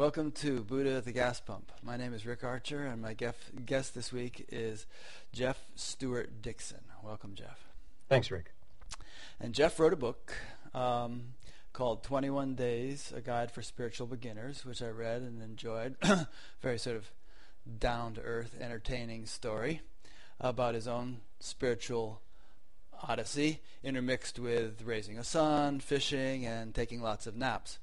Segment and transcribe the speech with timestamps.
[0.00, 1.72] Welcome to Buddha at the Gas Pump.
[1.82, 4.86] My name is Rick Archer, and my gef- guest this week is
[5.30, 6.80] Jeff Stewart Dixon.
[7.04, 7.68] Welcome, Jeff.
[8.08, 8.54] Thanks, Rick.
[9.38, 10.32] And Jeff wrote a book
[10.72, 11.34] um,
[11.74, 15.96] called 21 Days, A Guide for Spiritual Beginners, which I read and enjoyed.
[16.62, 17.10] Very sort of
[17.78, 19.82] down to earth, entertaining story
[20.40, 22.22] about his own spiritual
[23.06, 27.78] odyssey, intermixed with raising a son, fishing, and taking lots of naps.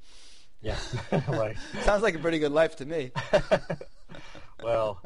[0.62, 0.78] Yeah,
[1.28, 1.56] right.
[1.82, 3.12] Sounds like a pretty good life to me.
[4.64, 5.00] well,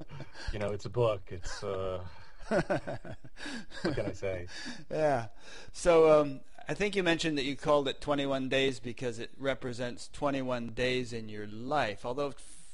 [0.54, 1.22] you know, it's a book.
[1.30, 2.00] It's uh,
[2.48, 4.48] what can I say?
[4.90, 5.28] Yeah.
[5.74, 10.10] So um, I think you mentioned that you called it 21 days because it represents
[10.14, 12.06] 21 days in your life.
[12.06, 12.34] Although,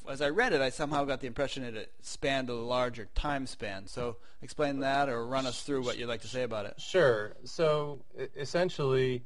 [0.09, 3.47] as I read it, I somehow got the impression that it spanned a larger time
[3.47, 3.87] span.
[3.87, 6.79] So explain that, or run us through what you'd like to say about it.
[6.79, 7.33] Sure.
[7.43, 7.99] So
[8.35, 9.23] essentially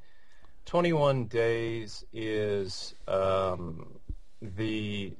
[0.66, 3.88] 21 days is um,
[4.42, 5.14] the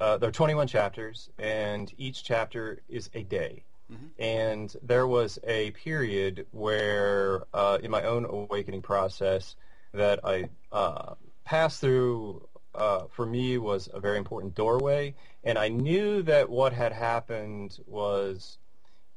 [0.00, 3.64] uh, there are 21 chapters, and each chapter is a day.
[3.92, 4.06] Mm-hmm.
[4.18, 9.56] And there was a period where, uh, in my own awakening process,
[9.92, 12.48] that I uh, passed through.
[12.74, 17.78] Uh, for me, was a very important doorway, and I knew that what had happened
[17.86, 18.56] was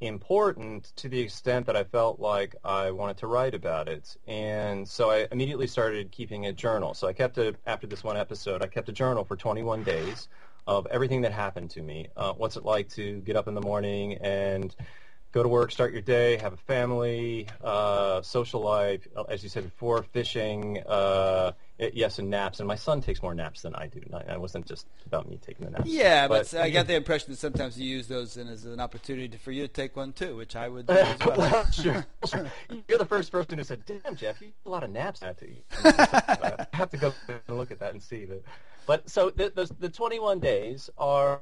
[0.05, 4.15] important to the extent that I felt like I wanted to write about it.
[4.27, 6.93] And so I immediately started keeping a journal.
[6.93, 8.61] So I kept a, after this one episode.
[8.61, 10.27] I kept a journal for 21 days
[10.67, 12.07] of everything that happened to me.
[12.15, 14.75] Uh, what's it like to get up in the morning and
[15.31, 19.65] go to work, start your day, have a family, uh, social life, as you said
[19.65, 22.59] before, fishing, uh, yes, and naps.
[22.59, 24.01] And my son takes more naps than I do.
[24.27, 25.85] I wasn't just about me taking the naps.
[25.85, 29.37] Yeah, but, but I got the impression that sometimes you use those as an opportunity
[29.37, 31.65] for you to take one too, which I would do as well.
[31.71, 32.51] sure, sure.
[32.87, 35.37] You're the first person who said, "Damn, Jeff, you a lot of naps." I have
[35.37, 35.47] to,
[35.83, 37.13] I have to go
[37.47, 38.25] and look at that and see.
[38.25, 38.43] But,
[38.85, 41.41] but so the, the, the 21 days are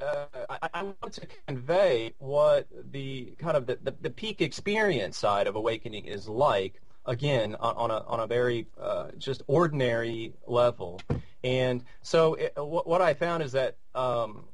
[0.00, 5.16] uh, I, I, want to convey what the kind of the, the, the, peak experience
[5.16, 6.80] side of awakening is like.
[7.06, 11.00] Again, on, on a on a very uh, just ordinary level,
[11.44, 14.44] and so it, what, I found is that um,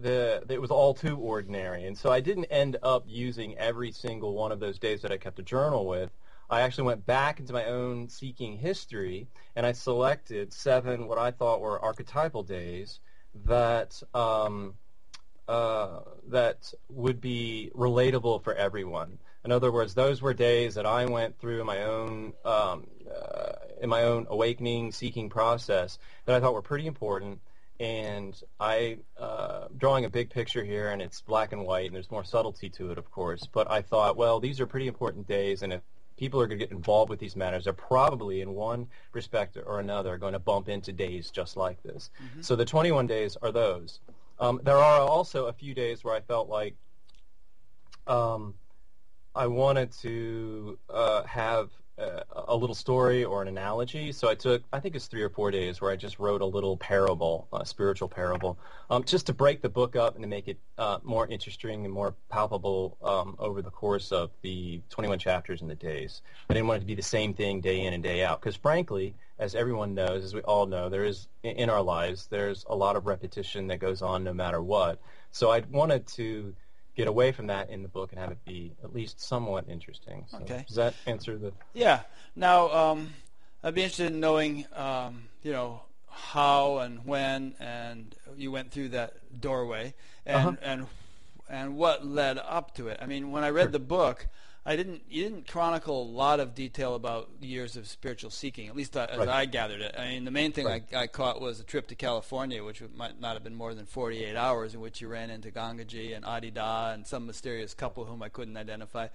[0.00, 4.34] the it was all too ordinary, and so I didn't end up using every single
[4.34, 6.10] one of those days that I kept a journal with.
[6.48, 11.30] I actually went back into my own seeking history, and I selected seven what I
[11.30, 13.00] thought were archetypal days
[13.44, 14.74] that um,
[15.48, 19.18] uh, that would be relatable for everyone.
[19.44, 23.52] In other words, those were days that I went through in my own um, uh,
[23.80, 27.40] in my own awakening, seeking process that I thought were pretty important.
[27.78, 32.10] And I, uh, drawing a big picture here, and it's black and white, and there's
[32.10, 33.48] more subtlety to it, of course.
[33.50, 35.80] But I thought, well, these are pretty important days, and if
[36.18, 39.80] people are going to get involved with these matters, they're probably, in one respect or
[39.80, 42.10] another, going to bump into days just like this.
[42.22, 42.42] Mm-hmm.
[42.42, 44.00] So the 21 days are those.
[44.38, 46.76] Um, there are also a few days where I felt like
[48.06, 48.54] um,
[49.34, 54.10] I wanted to uh, have a, a, little story or an analogy.
[54.12, 56.46] So I took, I think it's three or four days where I just wrote a
[56.46, 58.58] little parable, a spiritual parable,
[58.88, 61.92] um, just to break the book up and to make it uh, more interesting and
[61.92, 66.22] more palpable um, over the course of the 21 chapters and the days.
[66.48, 68.56] I didn't want it to be the same thing day in and day out because
[68.56, 72.74] frankly, as everyone knows, as we all know, there is in our lives, there's a
[72.74, 75.00] lot of repetition that goes on no matter what.
[75.30, 76.54] So I wanted to
[76.96, 80.24] get away from that in the book and have it be at least somewhat interesting.
[80.30, 80.64] So okay.
[80.66, 81.52] Does that answer the?
[81.72, 82.00] Yeah.
[82.36, 83.12] Now, um,
[83.62, 88.90] I'd be interested in knowing, um, you know, how and when and you went through
[88.90, 89.94] that doorway
[90.26, 90.56] and uh-huh.
[90.62, 90.86] and
[91.48, 92.98] and what led up to it.
[93.00, 93.72] I mean, when I read sure.
[93.72, 94.26] the book,
[94.64, 95.02] I didn't.
[95.08, 98.68] You didn't chronicle a lot of detail about years of spiritual seeking.
[98.68, 99.28] At least uh, as right.
[99.28, 99.94] I gathered it.
[99.98, 100.84] I mean, the main thing right.
[100.92, 103.86] I, I, caught was a trip to California, which might not have been more than
[103.86, 108.04] 48 hours, in which you ran into Gangaji and Adi Da and some mysterious couple
[108.04, 109.08] whom I couldn't identify.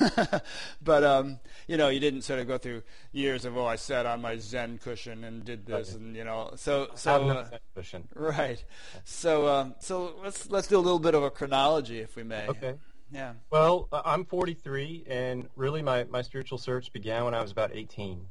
[0.82, 4.06] but um, you know, you didn't sort of go through years of oh, I sat
[4.06, 6.00] on my Zen cushion and did this, right.
[6.00, 8.06] and you know, so so uh, cushion.
[8.14, 8.62] right.
[9.04, 12.46] So um, so let's let's do a little bit of a chronology, if we may.
[12.46, 12.74] Okay.
[13.14, 13.34] Yeah.
[13.48, 18.26] Well, I'm 43, and really my, my spiritual search began when I was about 18.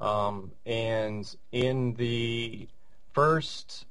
[0.00, 2.66] Um, and in the
[3.12, 3.86] first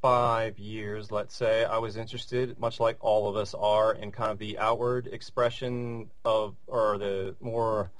[0.00, 4.30] five years, let's say, I was interested, much like all of us are, in kind
[4.30, 7.90] of the outward expression of, or the more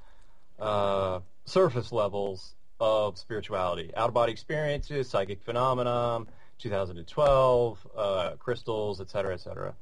[0.57, 3.91] uh, surface levels of spirituality.
[3.97, 6.21] Out-of-body experiences, psychic phenomena,
[6.59, 9.73] 2012, uh, crystals, et cetera, et cetera.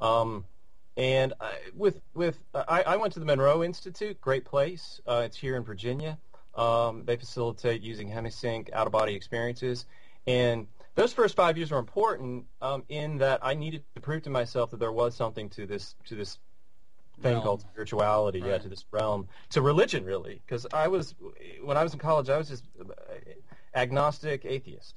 [0.00, 0.44] Um,
[0.96, 5.00] and I, with with I, I, went to the Monroe Institute, great place.
[5.06, 6.18] Uh, it's here in Virginia.
[6.54, 9.86] Um, they facilitate using Hemi-Sync out of body experiences,
[10.26, 14.30] And those first five years were important um, in that I needed to prove to
[14.30, 16.38] myself that there was something to this to this
[17.22, 17.42] thing Realm.
[17.42, 20.42] called spirituality, yeah, to this realm, to religion, really.
[20.44, 21.14] Because I was,
[21.62, 22.64] when I was in college, I was just
[23.74, 24.94] agnostic atheist,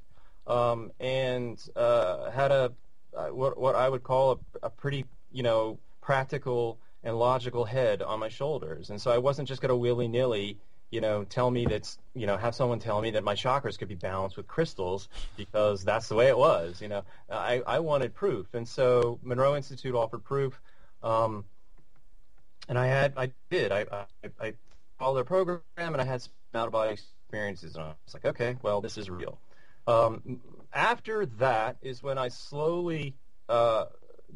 [0.47, 2.73] um, and uh, had a
[3.15, 8.01] uh, what what I would call a, a pretty, you know, practical and logical head
[8.01, 10.57] on my shoulders, and so I wasn't just going to willy nilly.
[10.91, 13.89] You know, tell me that's you know, have someone tell me that my chakras could
[13.89, 16.81] be balanced with crystals because that's the way it was.
[16.81, 20.59] You know, I, I wanted proof, and so Monroe Institute offered proof.
[21.03, 21.43] Um,
[22.67, 24.53] and I had, I did, I, I, I
[24.97, 28.25] followed their program, and I had some out of body experiences, and I was like,
[28.25, 29.37] okay, well, this is real.
[29.87, 30.39] Um,
[30.73, 33.13] after that is when I slowly
[33.49, 33.85] uh,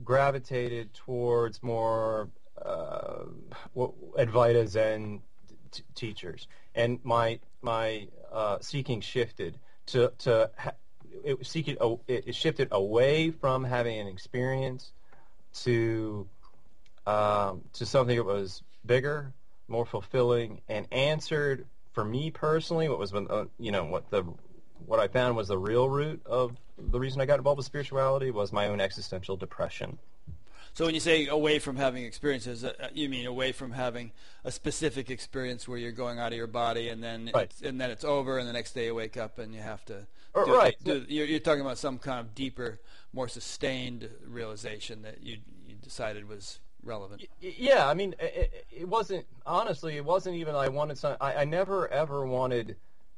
[0.03, 2.29] gravitated towards more
[2.63, 3.23] uh,
[3.73, 5.21] what Advaita Zen
[5.71, 9.57] t- teachers, and my my uh, seeking shifted
[9.87, 10.73] to to ha-
[11.23, 11.77] it seeking
[12.07, 14.91] it it shifted away from having an experience
[15.53, 16.27] to
[17.07, 19.33] um, to something that was bigger,
[19.67, 24.23] more fulfilling, and answered for me personally what was uh, you know what the
[24.85, 28.31] what I found was the real root of the reason I got involved with spirituality
[28.31, 29.99] was my own existential depression.
[30.73, 34.11] So when you say away from having experiences, uh, you mean away from having
[34.43, 37.45] a specific experience where you're going out of your body and then Right.
[37.49, 39.83] it's, and then it's over, and the next day you wake up and you have
[39.85, 40.05] to.
[40.35, 40.75] Uh, do- right.
[40.83, 42.79] do- you're, you're talking about some kind of deeper,
[43.13, 45.37] more sustained realization that you
[45.67, 47.23] you decided was relevant.
[47.41, 49.97] Y- Yeah, I mean, it, it wasn't honestly.
[49.97, 50.53] It wasn't even.
[50.55, 51.17] I wanted some.
[51.19, 52.75] I, I never ever wanted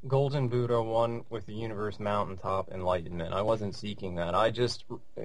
[0.07, 3.33] Golden Buddha one with the universe mountaintop enlightenment.
[3.33, 4.33] I wasn't seeking that.
[4.33, 5.21] I just uh,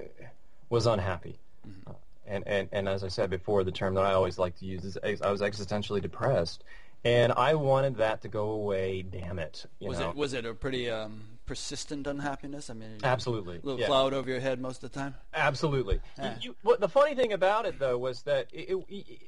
[0.69, 1.39] was unhappy.
[1.87, 1.93] Uh,
[2.27, 4.85] and, and and as I said before, the term that I always like to use
[4.85, 6.65] is ex- I was existentially depressed,
[7.05, 9.03] and I wanted that to go away.
[9.03, 9.65] Damn it!
[9.79, 10.11] You Was know?
[10.11, 12.69] it was it a pretty um, persistent unhappiness?
[12.69, 13.57] I mean, Absolutely.
[13.59, 13.87] a little yeah.
[13.87, 15.15] cloud over your head most of the time.
[15.33, 16.01] Absolutely.
[16.19, 16.35] Yeah.
[16.41, 19.19] You, what, the funny thing about it, though, was that it, it, it-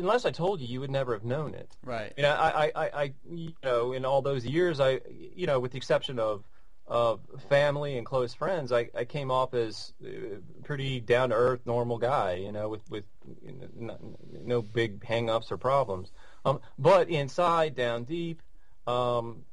[0.00, 1.76] unless I told you, you would never have known it.
[1.84, 2.12] Right.
[2.16, 5.60] You know, I, I, I, I, you know, in all those years, I, you know,
[5.60, 6.44] with the exception of,
[6.86, 11.60] of family and close friends, I, I came off as a pretty down to earth,
[11.64, 12.34] normal guy.
[12.34, 13.04] You know, with with
[13.44, 16.10] you know, no, no big hang-ups or problems.
[16.44, 18.42] Um, but inside, down deep,
[18.88, 19.44] um,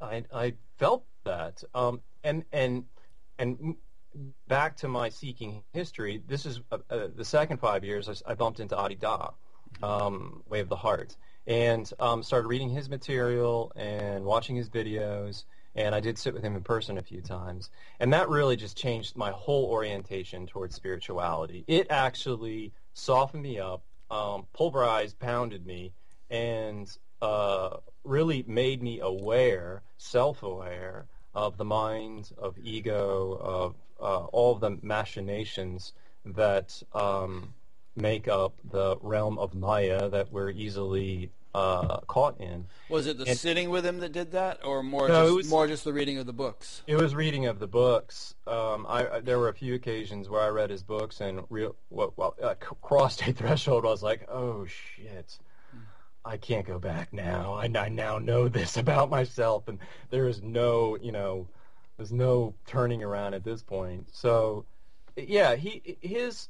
[0.00, 1.62] I, I felt that.
[1.74, 2.84] Um, and and
[3.38, 3.76] and
[4.48, 8.60] back to my seeking history, this is uh, uh, the second five years I bumped
[8.60, 9.30] into Adi Da,
[9.82, 11.16] um, Way of the Heart,
[11.46, 15.44] and um, started reading his material and watching his videos.
[15.74, 18.76] And I did sit with him in person a few times, and that really just
[18.76, 21.64] changed my whole orientation towards spirituality.
[21.66, 25.92] It actually softened me up, um, pulverized, pounded me,
[26.28, 34.52] and uh, really made me aware, self-aware of the mind, of ego, of uh, all
[34.52, 35.94] of the machinations
[36.26, 37.54] that um,
[37.96, 42.64] make up the realm of Maya that we're easily uh, caught in.
[42.88, 45.50] Was it the And- sitting with him that did that, or more No, just was-
[45.50, 46.82] more just the reading of the books?
[46.86, 48.34] It was reading of the books.
[48.46, 51.76] Um, I, I there were a few occasions where I read his books and real
[51.90, 53.84] what well, uh, c- crossed a threshold.
[53.84, 55.38] I was like, oh shit,
[56.24, 57.52] I can't go back now.
[57.52, 61.46] I, I now know this about myself, and there is no you know,
[61.98, 64.08] there's no turning around at this point.
[64.14, 64.64] So,
[65.18, 66.48] yeah, he his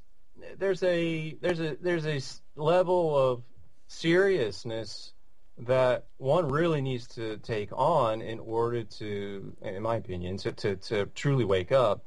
[0.58, 2.20] there's a there's a there's a
[2.60, 3.42] level of
[3.86, 5.12] seriousness
[5.58, 10.76] that one really needs to take on in order to, in my opinion, to, to,
[10.76, 12.04] to truly wake up.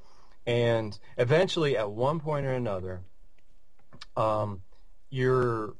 [0.47, 3.01] And eventually, at one point or another,
[4.15, 4.61] um,
[5.09, 5.75] you're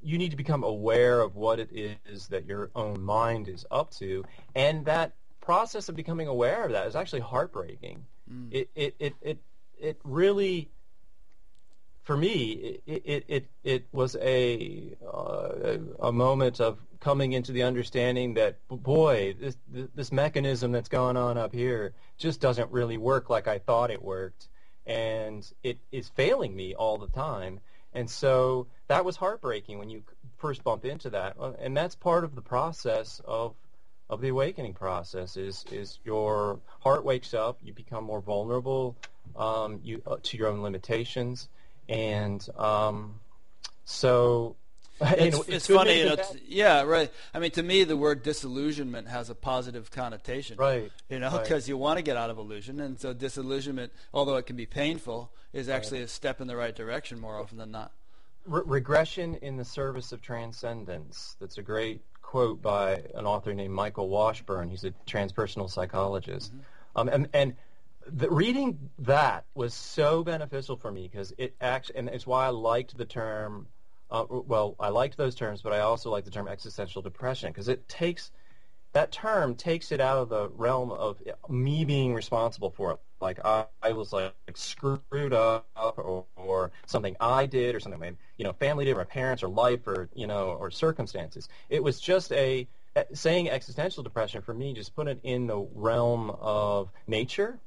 [0.00, 1.70] you need to become aware of what it
[2.06, 6.72] is that your own mind is up to, and that process of becoming aware of
[6.72, 8.04] that is actually heartbreaking.
[8.52, 9.38] It, it it it
[9.78, 10.70] it really
[12.08, 17.64] for me, it it it, it was a uh, a moment of coming into the
[17.64, 19.58] understanding that boy, this
[19.94, 24.02] this mechanism that's going on up here just doesn't really work like I thought it
[24.02, 24.48] worked,
[24.86, 27.60] and it is failing me all the time.
[27.92, 30.02] And so that was heartbreaking when you
[30.38, 33.54] first bump into that, and that's part of the process of
[34.08, 35.36] of the awakening process.
[35.36, 38.96] Is is your heart wakes up, you become more vulnerable
[39.36, 41.50] um, you uh, to your own limitations
[41.88, 43.20] and um,
[43.84, 44.56] so
[45.00, 46.16] you It's, know, it's funny, you know,
[46.46, 47.10] yeah, right.
[47.32, 51.42] I mean, to me, the word disillusionment has a positive connotation, right, You know, right.
[51.42, 54.66] because you want to get out of illusion, and so disillusionment, although it can be
[54.66, 57.92] painful, is actually a step in the right direction more often than not.
[58.44, 61.36] Re- regression in the service of transcendence.
[61.40, 64.68] That's a great quote by an author named Michael Washburn.
[64.68, 66.52] He's a transpersonal psychologist.
[66.96, 67.54] Um, and and
[68.12, 72.50] the, reading that was so beneficial for me because it actually, and it's why I
[72.50, 73.66] liked the term.
[74.10, 77.68] Uh, well, I liked those terms, but I also like the term existential depression because
[77.68, 78.30] it takes
[78.92, 82.98] that term takes it out of the realm of me being responsible for it.
[83.20, 88.14] Like I, I was like screwed up, or, or something I did, or something my
[88.36, 91.48] you know family did, or my parents, or life, or you know, or circumstances.
[91.68, 92.66] It was just a
[93.12, 94.72] saying existential depression for me.
[94.72, 97.58] Just put it in the realm of nature,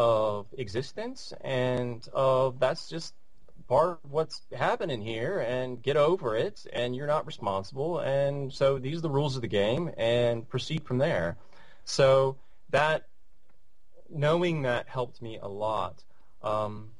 [0.00, 3.12] of existence, and of that's just
[3.68, 8.78] part of what's happening here and get over it and you're not responsible and so
[8.78, 11.36] these are the rules of the game and proceed from there.
[11.84, 12.36] So
[12.70, 13.06] that
[14.08, 16.02] knowing that helped me a lot.
[16.42, 16.92] Um,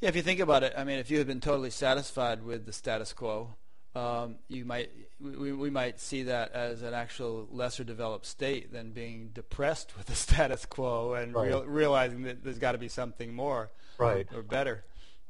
[0.00, 2.66] yeah if you think about it i mean if you had been totally satisfied with
[2.66, 3.54] the status quo
[3.96, 8.90] um, you might we, we might see that as an actual lesser developed state than
[8.90, 11.48] being depressed with the status quo and right.
[11.48, 14.84] real, realizing that there's got to be something more right or better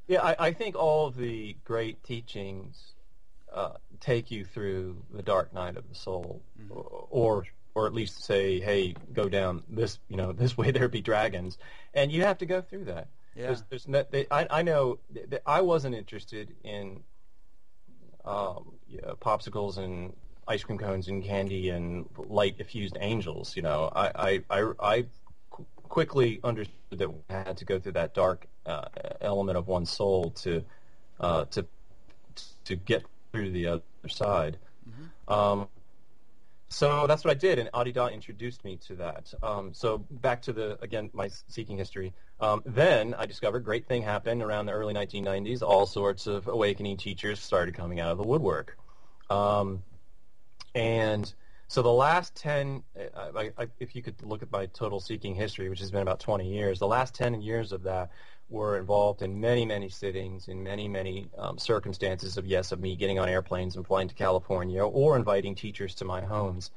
[0.08, 2.94] yeah, I, I think all of the great teachings
[3.52, 6.72] uh, take you through the dark night of the soul, mm-hmm.
[7.10, 7.44] or
[7.74, 11.58] or at least say, hey, go down this, you know, this way there be dragons,
[11.92, 13.08] and you have to go through that.
[13.34, 13.46] Yeah.
[13.46, 17.02] There's, there's no, they, I, I know that I wasn't interested in
[18.26, 20.12] um, yeah, popsicles and
[20.48, 23.56] ice cream cones and candy and light effused angels.
[23.56, 25.04] You know, I, I, I, I
[25.88, 28.88] quickly understood that we had to go through that dark uh,
[29.20, 30.64] element of one's soul to
[31.20, 31.66] uh, to
[32.64, 34.58] to get through the other side.
[34.88, 35.32] Mm-hmm.
[35.32, 35.68] Um,
[36.68, 39.32] so that's what I did, and Adi Da introduced me to that.
[39.42, 42.12] Um, so back to the again my seeking history.
[42.40, 45.62] Um, then I discovered great thing happened around the early 1990s.
[45.62, 48.76] All sorts of awakening teachers started coming out of the woodwork,
[49.30, 49.82] um,
[50.74, 51.32] and
[51.68, 52.82] so the last 10,
[53.16, 56.20] I, I, if you could look at my total seeking history, which has been about
[56.20, 58.10] 20 years, the last 10 years of that
[58.48, 62.94] were involved in many, many sittings, in many, many um, circumstances of, yes, of me
[62.94, 66.70] getting on airplanes and flying to California or inviting teachers to my homes.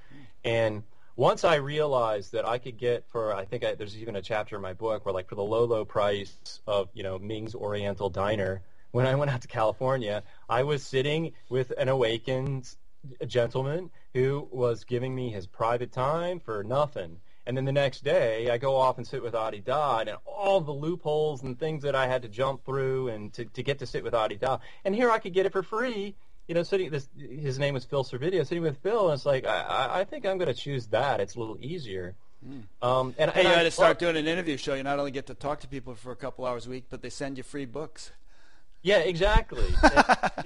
[0.44, 0.84] And
[1.16, 4.56] once I realized that I could get for, I think I, there's even a chapter
[4.56, 8.10] in my book where like for the low, low price of, you know, Ming's Oriental
[8.10, 8.62] Diner,
[8.92, 12.74] when I went out to California, I was sitting with an awakened
[13.28, 17.18] gentleman who was giving me his private time for nothing.
[17.50, 20.62] And then the next day, I go off and sit with Adi Da, and all
[20.62, 23.88] the loopholes and things that I had to jump through and to, to get to
[23.88, 24.60] sit with Adi Da.
[24.86, 26.14] And here I could get it for free.
[26.48, 29.48] You know, sitting this, his name was Phil Servedio, sitting with Phil, and it's like,
[29.48, 31.22] I, I think I'm going to choose that.
[31.22, 32.14] It's a little easier.
[32.48, 32.66] Mm.
[32.88, 34.76] Um, and, hey, and you had to start doing an interview show.
[34.76, 37.02] You not only get to talk to people for a couple hours a week, but
[37.02, 38.12] they send you free books.
[38.84, 39.66] Yeah, exactly.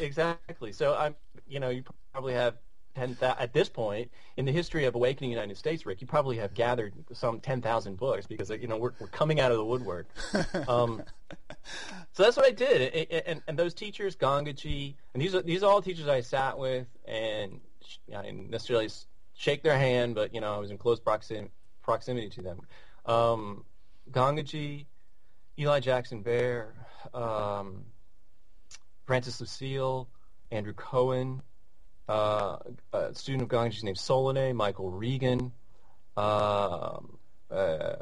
[0.00, 0.72] exactly.
[0.72, 1.14] So I'm,
[1.46, 2.56] you know, you probably have
[2.94, 6.54] 10, at this point in the history of awakening United States, Rick, you probably have
[6.54, 10.08] gathered some 10,000 books because, you know, we're, we're coming out of the woodwork.
[10.68, 11.02] Um,
[12.12, 12.92] so that's what I did.
[12.92, 16.58] And, and, and, those teachers, Gangaji, and these are, these are all teachers I sat
[16.58, 17.60] with and
[18.16, 18.88] I didn't necessarily
[19.34, 21.48] shake their hand, but, you know, I was in close proxim,
[21.82, 22.60] proximity to them.
[23.06, 23.64] Um,
[24.10, 24.86] Gangaji,
[25.58, 26.74] Eli Jaxon-Bear,
[27.14, 27.84] um,
[29.06, 30.08] Francis Lucille,
[30.50, 31.42] Andrew Cohen,
[32.08, 32.58] uh,
[32.92, 35.52] a student of Gangaji's named Solane, Michael Regan,
[36.16, 36.98] uh,
[37.50, 37.96] uh,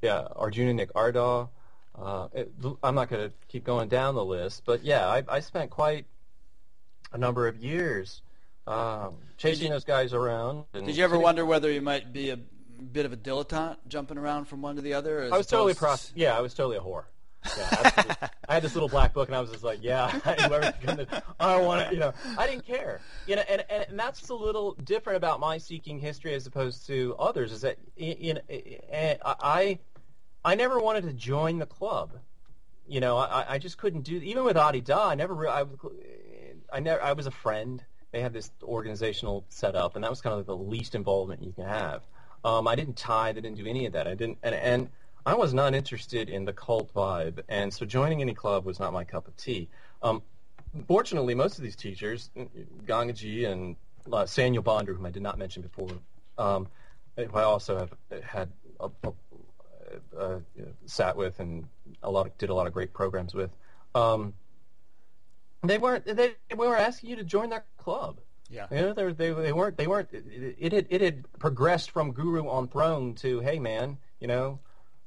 [0.00, 1.48] yeah, Arjuna Nick Ardagh.
[1.94, 5.40] Uh, it, I'm not going to keep going down the list, but yeah, I, I
[5.40, 6.06] spent quite
[7.12, 8.22] a number of years
[8.66, 10.64] um, chasing you, those guys around.
[10.72, 14.46] did you ever wonder whether you might be a bit of a dilettante, jumping around
[14.46, 15.28] from one to the other?
[15.32, 17.04] I was totally pros- Yeah, I was totally a whore.
[17.56, 21.06] Yeah, I had this little black book, and I was just like, yeah, whoever's gonna,
[21.40, 24.34] I want to, you know, I didn't care, you know, and, and and that's a
[24.34, 27.52] little different about my seeking history as opposed to others.
[27.52, 28.40] Is that you know,
[29.24, 29.78] I
[30.44, 32.12] I never wanted to join the club,
[32.86, 35.08] you know, I I just couldn't do even with Adi Da.
[35.08, 35.64] I never, I,
[36.72, 37.82] I never, I was a friend.
[38.10, 41.64] They had this organizational setup, and that was kind of the least involvement you can
[41.64, 42.02] have.
[42.44, 43.38] Um, I didn't tithe.
[43.38, 44.06] I didn't do any of that.
[44.06, 44.88] I didn't, and and
[45.24, 48.92] I was not interested in the cult vibe, and so joining any club was not
[48.92, 49.68] my cup of tea.
[50.02, 50.22] Um,
[50.88, 52.30] fortunately, most of these teachers,
[52.86, 53.76] Gangaji and
[54.06, 55.90] uh, Saniel Bonder, whom I did not mention before,
[56.38, 56.66] um,
[57.16, 58.48] who I also have had
[58.80, 59.12] a, a,
[60.18, 60.40] a,
[60.86, 61.68] sat with and
[62.02, 63.50] a lot of, did a lot of great programs with.
[63.94, 64.34] Um,
[65.62, 68.18] they weren't they, they were asking you to join their club.
[68.50, 71.92] Yeah, you know, they, they, they weren't they weren't it, it had it had progressed
[71.92, 74.58] from guru on throne to hey man, you know,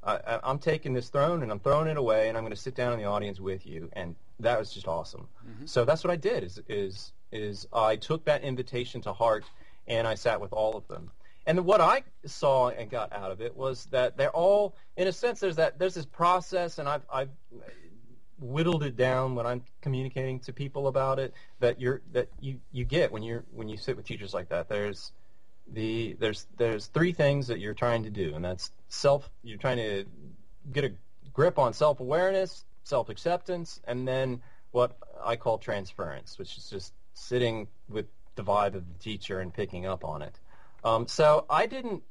[0.06, 2.76] I, I'm taking this throne and I'm throwing it away, and I'm going to sit
[2.76, 5.28] down in the audience with you, and that was just awesome.
[5.48, 5.66] Mm-hmm.
[5.66, 6.44] So that's what I did.
[6.44, 9.46] Is is is I took that invitation to heart,
[9.88, 11.12] and I sat with all of them.
[11.46, 15.12] and what I saw and got out of it was that they're all, in a
[15.12, 17.30] sense, there's that there's this process, and I've I've
[18.40, 22.84] whittled it down when I'm communicating to people about it that you're that you you
[22.84, 24.68] get when you're when you sit with teachers like that.
[24.70, 25.12] There's
[25.72, 29.30] the there's there's three things that you're trying to do, and that's self.
[29.44, 30.06] You're trying to
[30.72, 30.92] get a
[31.34, 34.42] grip on self awareness, self acceptance, and then
[34.72, 38.06] what I call transference, which is just sitting with
[38.36, 40.40] the vibe of the teacher and picking up on it.
[40.84, 42.04] Um, so I didn't.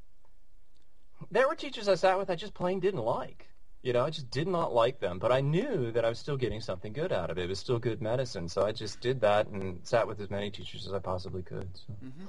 [1.30, 3.48] There were teachers I sat with I just plain didn't like.
[3.82, 6.38] You know, I just did not like them, but I knew that I was still
[6.38, 7.44] getting something good out of it.
[7.44, 10.50] It was still good medicine, so I just did that and sat with as many
[10.50, 11.68] teachers as I possibly could.
[11.74, 11.92] So.
[11.92, 12.24] Mm-hmm.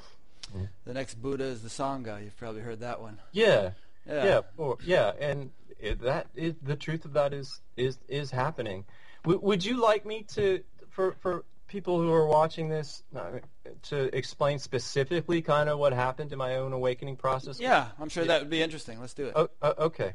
[0.85, 2.23] The next Buddha is the Sangha.
[2.23, 3.19] You've probably heard that one.
[3.31, 3.71] Yeah,
[4.07, 5.11] yeah, yeah, or, yeah.
[5.19, 8.85] and it, that is the truth of that is is is happening.
[9.23, 13.39] W- would you like me to for for people who are watching this uh,
[13.83, 17.59] to explain specifically kind of what happened in my own awakening process?
[17.59, 18.27] Yeah, I'm sure yeah.
[18.27, 18.99] that would be interesting.
[18.99, 19.33] Let's do it.
[19.35, 20.13] Oh, okay.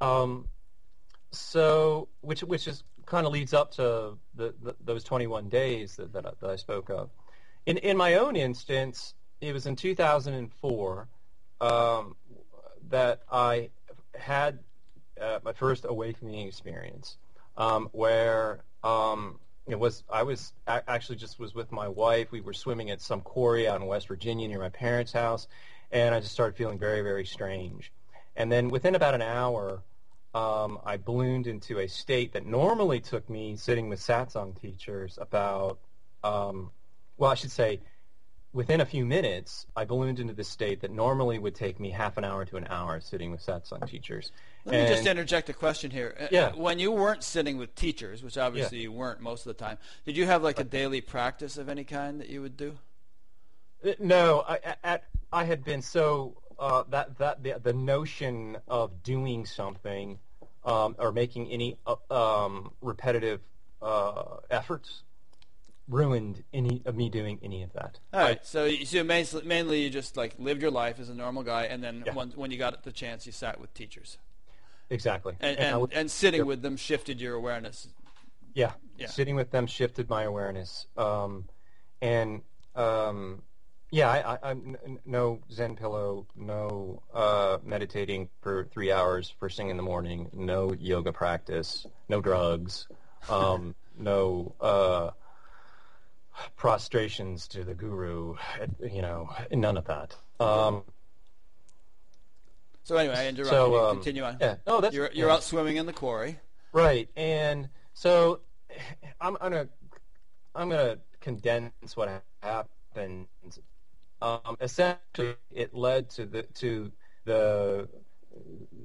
[0.00, 0.48] Um,
[1.30, 6.12] so, which which is kind of leads up to the, the, those 21 days that,
[6.12, 7.10] that, that I spoke of.
[7.66, 11.08] In in my own instance, it was in 2004
[11.60, 12.16] um,
[12.88, 13.70] that I
[14.14, 14.60] had
[15.20, 17.16] uh, my first awakening experience,
[17.56, 22.30] um, where um, it was I was actually just was with my wife.
[22.30, 25.48] We were swimming at some quarry out in West Virginia near my parents' house,
[25.90, 27.92] and I just started feeling very very strange.
[28.36, 29.82] And then within about an hour,
[30.34, 35.78] um, I ballooned into a state that normally took me sitting with satsang teachers about,
[36.24, 36.70] um,
[37.18, 37.80] well, I should say,
[38.52, 42.16] within a few minutes, I ballooned into this state that normally would take me half
[42.18, 44.30] an hour to an hour sitting with satsang teachers.
[44.64, 46.14] Let and, me just interject a question here.
[46.20, 46.52] Uh, yeah.
[46.54, 48.84] When you weren't sitting with teachers, which obviously yeah.
[48.84, 51.84] you weren't most of the time, did you have like a daily practice of any
[51.84, 52.78] kind that you would do?
[53.84, 59.02] Uh, no, I, at, I had been so uh, that that the, the notion of
[59.02, 60.18] doing something
[60.64, 63.40] um, or making any uh, um, repetitive
[63.80, 65.02] uh, efforts
[65.88, 67.98] ruined any of me doing any of that.
[68.12, 68.44] All right.
[68.46, 71.82] So, so mainly, mainly you just like lived your life as a normal guy, and
[71.82, 72.14] then yeah.
[72.14, 74.18] when, when you got the chance, you sat with teachers.
[74.90, 75.36] Exactly.
[75.40, 77.88] And and, and, and sitting with them shifted your awareness.
[78.54, 78.72] Yeah.
[78.98, 79.06] yeah.
[79.06, 80.86] Sitting with them shifted my awareness.
[80.96, 81.48] Um,
[82.00, 82.42] and
[82.74, 83.42] um,
[83.90, 89.70] yeah, I, I, I'm no Zen pillow, no uh, meditating for three hours first thing
[89.70, 92.88] in the morning, no yoga practice, no drugs,
[93.28, 95.10] um, no uh,
[96.56, 98.36] prostrations to the guru,
[98.80, 100.16] you know, none of that.
[100.40, 100.82] Um,
[102.84, 104.38] so anyway, I interrupted so, um, Continue on.
[104.40, 105.34] Yeah, no, that's you're you're yeah.
[105.34, 106.38] out swimming in the quarry,
[106.72, 107.08] right?
[107.16, 108.40] And so
[109.20, 109.68] I'm gonna
[110.54, 113.26] I'm gonna condense what happened
[114.22, 116.92] um, essentially it led to the to
[117.24, 117.88] the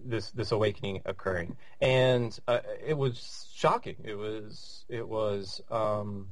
[0.06, 3.96] this this awakening occurring, and uh, it was shocking.
[4.04, 6.30] It was it was um,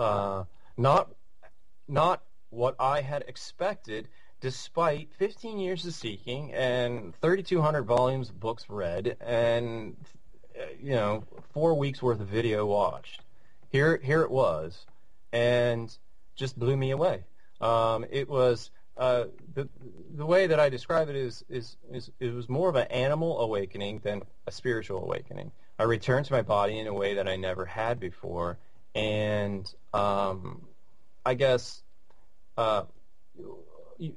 [0.00, 0.44] uh,
[0.76, 1.10] not
[1.88, 4.08] not what I had expected,
[4.40, 9.96] despite 15 years of seeking and 3,200 volumes of books read and
[10.58, 13.22] uh, you know four weeks worth of video watched.
[13.70, 14.86] Here here it was,
[15.32, 15.94] and
[16.34, 17.24] just blew me away.
[17.60, 19.68] Um, it was uh, the
[20.16, 23.40] the way that I describe it is, is is it was more of an animal
[23.40, 25.52] awakening than a spiritual awakening.
[25.78, 28.58] I returned to my body in a way that I never had before,
[28.94, 30.66] and um,
[31.24, 31.82] I guess
[32.56, 32.84] uh,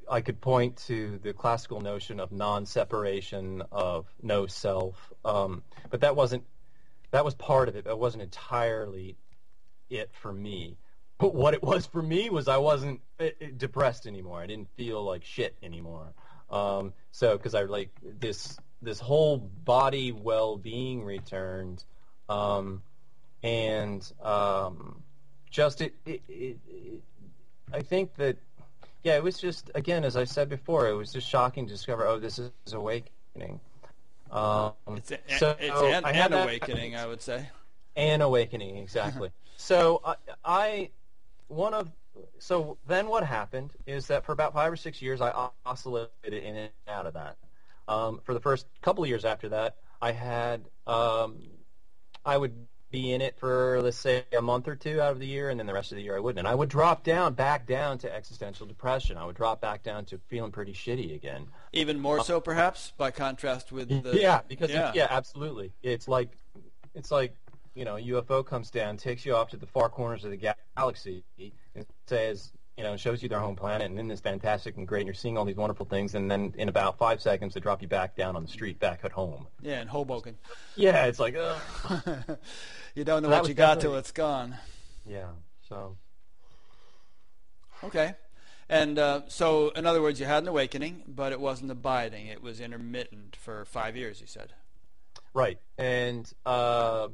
[0.10, 6.16] I could point to the classical notion of non-separation of no self, um, but that
[6.16, 6.44] wasn't
[7.12, 7.84] that was part of it.
[7.84, 9.18] But That wasn't entirely
[9.90, 10.78] it for me.
[11.20, 14.42] But what it was for me was I wasn't eh, eh, depressed anymore.
[14.42, 16.14] I didn't feel like shit anymore.
[16.50, 21.84] Um, so because I like this this whole body well-being returned,
[22.28, 22.84] um,
[23.44, 25.04] and um,
[25.50, 27.02] just it, it, it, it,
[27.72, 28.38] I think that
[29.04, 32.08] yeah, it was just again as I said before, it was just shocking to discover
[32.08, 33.60] oh this is awakening.
[34.32, 37.48] Um, it's a, so it's an, an awakening, I would say.
[37.96, 39.30] An awakening, exactly.
[39.58, 40.90] so I, I
[41.50, 41.92] one of
[42.40, 46.56] so then what happened is that for about five or six years I oscillated in
[46.56, 47.38] and out of that.
[47.88, 51.44] Um, for the first couple of years after that, I had um,
[52.26, 52.54] I would
[52.94, 55.60] be in it for let's say a month or two out of the year, and
[55.60, 56.40] then the rest of the year I wouldn't.
[56.40, 59.18] And I would drop down, back down to existential depression.
[59.18, 61.48] I would drop back down to feeling pretty shitty again.
[61.74, 65.74] Even more um, so, perhaps, by contrast with the yeah, because yeah, it, yeah absolutely.
[65.82, 66.30] It's like
[66.94, 67.36] it's like
[67.74, 71.24] you know, UFO comes down, takes you off to the far corners of the galaxy,
[71.76, 75.02] and says, you know, shows you their home planet, and then it's fantastic and great,
[75.02, 77.82] and you're seeing all these wonderful things, and then in about five seconds, they drop
[77.82, 79.48] you back down on the street, back at home.
[79.62, 80.38] Yeah, in Hoboken.
[80.76, 81.62] Yeah, it's like, ugh.
[82.96, 84.58] you don't know So what you got till it's gone.
[85.06, 85.30] yeah.
[85.68, 85.98] So
[87.84, 88.16] Okay.
[88.70, 92.28] And uh, so, in other words, you had an awakening, but it wasn't abiding.
[92.28, 94.54] It was intermittent for five years, you said.
[95.34, 97.08] right, and uh,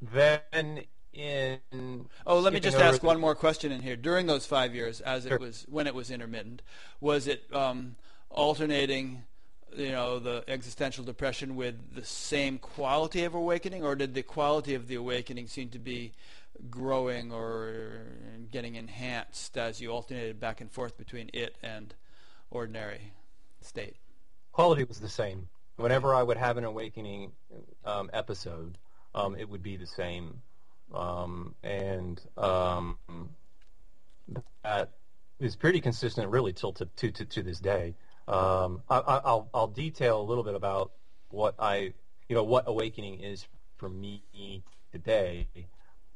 [0.00, 0.82] then
[1.12, 3.96] in Oh, let me just ask the- one more question in here.
[3.96, 5.34] During those five years, as Sure.
[5.34, 6.62] it was when it was intermittent,
[7.00, 7.96] was it um,
[8.30, 9.24] alternating,
[9.76, 14.74] you know, the existential depression with the same quality of awakening, or did the quality
[14.74, 16.12] of the awakening seem to be
[16.70, 18.02] growing or
[18.50, 21.94] getting enhanced as you alternated back and forth between it and
[22.50, 23.12] ordinary
[23.60, 23.96] state?
[24.52, 25.48] quality was the same.
[25.76, 27.32] Whenever I would have an awakening
[27.86, 28.76] um, episode,
[29.14, 30.42] um, it would be the same,
[30.94, 32.98] um, and um,
[34.64, 34.90] that
[35.40, 37.94] is pretty consistent, really, till to to, to, to this day.
[38.28, 40.92] Um, I, I- I'll I'll detail a little bit about
[41.30, 41.94] what I
[42.28, 43.46] you know what awakening is
[43.78, 45.48] for me today,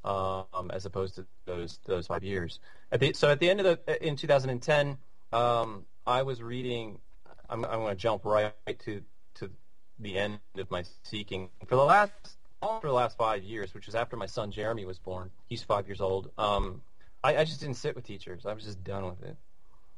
[0.04, 2.60] um, as opposed to those those five years.
[2.92, 4.98] At the, so at the end of the in 2010,
[5.32, 7.00] um, I was reading.
[7.48, 9.02] I'm, I'm going to jump right to
[9.36, 9.50] to
[9.98, 13.94] the end of my seeking for the last all the last five years, which was
[13.94, 15.30] after my son Jeremy was born.
[15.48, 16.30] He's five years old.
[16.38, 16.82] Um,
[17.22, 18.46] I, I just didn't sit with teachers.
[18.46, 19.36] I was just done with it.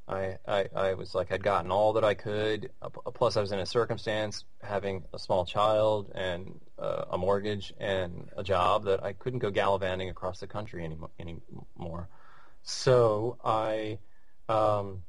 [0.09, 2.71] I, I, I was like I'd gotten all that I could.
[2.81, 7.75] Uh, Plus, I was in a circumstance having a small child and uh, a mortgage
[7.79, 12.09] and a job that I couldn't go gallivanting across the country any, anymore.
[12.63, 13.99] So I
[14.49, 15.03] um,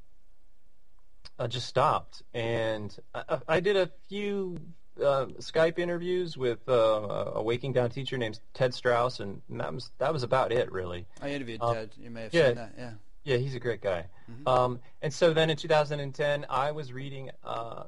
[1.37, 4.59] I just stopped, and I I did a few
[5.01, 9.91] uh, Skype interviews with uh, a waking down teacher named Ted Strauss, and that was
[9.97, 11.05] that was about it, really.
[11.21, 11.89] I interviewed Um, Ted.
[11.97, 12.47] You may have yeah.
[12.47, 12.73] seen that.
[12.77, 12.91] Yeah.
[13.25, 14.05] Yeah, he's a great guy.
[14.31, 14.47] Mhm.
[14.47, 17.83] Um, and so then in 2010, I was reading uh,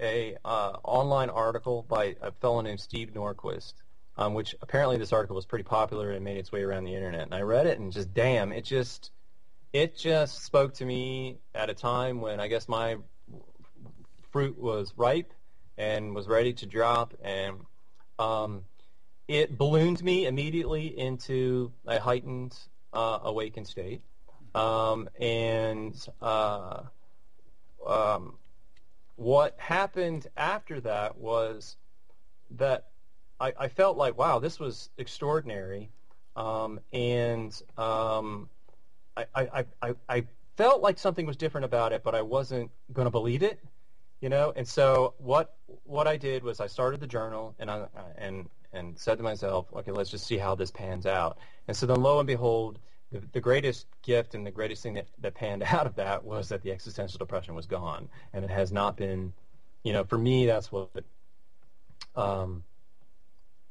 [0.00, 3.74] a uh, online article by a fellow named Steve Norquist,
[4.16, 7.22] um, which apparently this article was pretty popular and made its way around the internet.
[7.22, 9.10] And I read it and just damn, it just
[9.72, 12.96] it just spoke to me at a time when I guess my
[14.30, 15.32] fruit was ripe
[15.76, 17.56] and was ready to drop, and
[18.18, 18.64] um,
[19.28, 22.56] it ballooned me immediately into a heightened
[22.92, 24.02] uh, awakened state.
[24.54, 26.82] Um, and uh,
[27.86, 28.34] um,
[29.16, 31.76] what happened after that was
[32.52, 32.86] that
[33.40, 35.90] I, I felt like, wow, this was extraordinary.
[36.34, 38.48] Um, and um,
[39.16, 40.24] I, I, I, I
[40.56, 43.60] felt like something was different about it, but I wasn't going to believe it,
[44.20, 44.52] you know.
[44.56, 48.98] And so what what I did was I started the journal and I and and
[48.98, 51.38] said to myself, okay, let's just see how this pans out.
[51.68, 52.78] And so then, lo and behold,
[53.10, 56.48] the, the greatest gift and the greatest thing that, that panned out of that was
[56.50, 59.32] that the existential depression was gone, and it has not been,
[59.84, 60.90] you know, for me, that's what.
[62.14, 62.64] Um,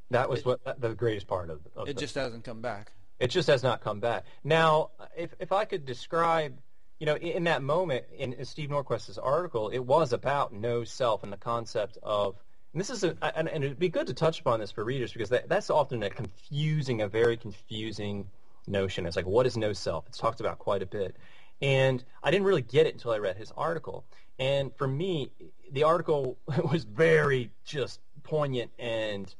[0.09, 2.93] that was It- what the greatest part of, of It the, just hasn't come back.
[3.19, 4.23] it just has not come back.
[4.43, 6.57] Now, if if I could describe,
[6.99, 11.23] you know, in, that moment in, in Steve Norquist's article, it was about no self
[11.23, 12.35] and the concept of.
[12.73, 15.13] And this is a, and, and it'd be good to touch upon this for readers
[15.13, 18.27] because that, that's often a confusing, a very confusing
[18.67, 19.05] notion.
[19.05, 20.05] It's like, what is no self?
[20.07, 21.15] It's talked about quite a bit.
[21.61, 24.05] And I didn't really get it until I read his article.
[24.37, 25.31] And for me,
[25.71, 26.37] the article
[26.71, 29.33] was very just poignant and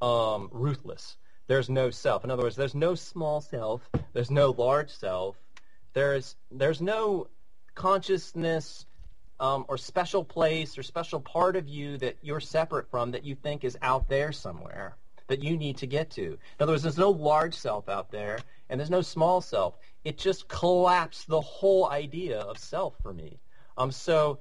[0.00, 1.16] um, ruthless.
[1.46, 2.24] There's no self.
[2.24, 3.88] In other words, there's no small self.
[4.12, 5.36] There's no large self.
[5.94, 7.28] There's there's no
[7.74, 8.86] consciousness
[9.40, 13.34] um, or special place or special part of you that you're separate from that you
[13.34, 16.22] think is out there somewhere that you need to get to.
[16.24, 19.76] In other words, there's no large self out there and there's no small self.
[20.04, 23.38] It just collapsed the whole idea of self for me.
[23.76, 24.40] Um, so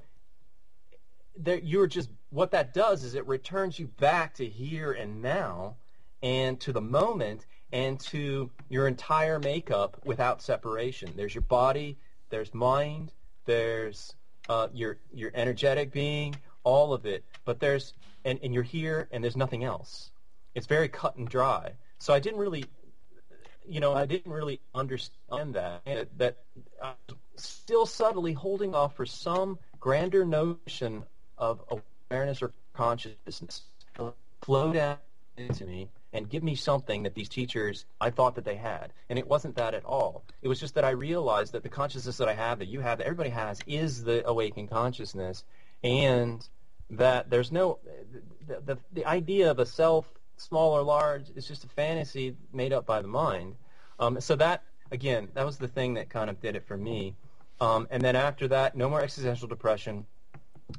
[1.64, 5.76] you're just what that does is it returns you back to here and now
[6.22, 11.12] and to the moment and to your entire makeup without separation.
[11.16, 11.98] There's your body,
[12.30, 13.12] there's mind,
[13.46, 14.14] there's
[14.48, 17.26] uh, your your energetic being, all of it.
[17.44, 20.12] But there's and, and you're here and there's nothing else.
[20.54, 21.74] It's very cut and dry.
[21.98, 22.64] So I didn't really
[23.66, 25.82] you know, I didn't really understand that.
[26.18, 26.38] That,
[26.82, 31.04] I was still subtly holding off for some grander notion
[31.38, 31.62] of
[32.12, 33.64] awareness or consciousness
[34.42, 34.98] flow down
[35.38, 38.94] into me and give me something that these teachers I thought that they had.
[39.10, 40.24] And it wasn't that at all.
[40.42, 43.00] It was just that I realized that the consciousness that I have, that you have,
[43.00, 45.44] that everybody has, is the awakened consciousness,
[45.84, 46.48] and
[46.92, 47.80] that there's no
[48.48, 52.74] the, the, the idea of a self, small or large, is just a fantasy made
[52.74, 53.56] up by the mind.
[54.00, 57.16] Um, so that again, that was the thing that kind of did it for me.
[57.60, 60.06] Um, and then after that, no more existential depression.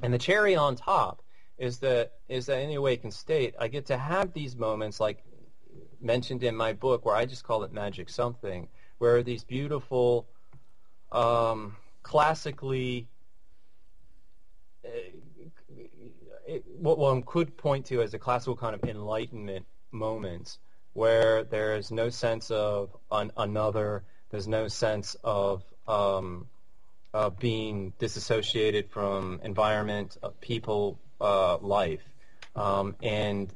[0.01, 1.21] And the cherry on top
[1.57, 5.23] is that is that in the awakened state, I get to have these moments like
[6.01, 10.27] mentioned in my book, where I just call it magic something, where these beautiful,
[11.11, 13.07] um, classically,
[14.85, 14.89] uh,
[16.77, 20.59] what one could point to as a classical kind of enlightenment moments,
[20.93, 26.47] where there is no sense of an, another, there's no sense of um,
[27.13, 32.03] uh, being disassociated from environment, uh, people, uh, life.
[32.55, 33.53] Um, and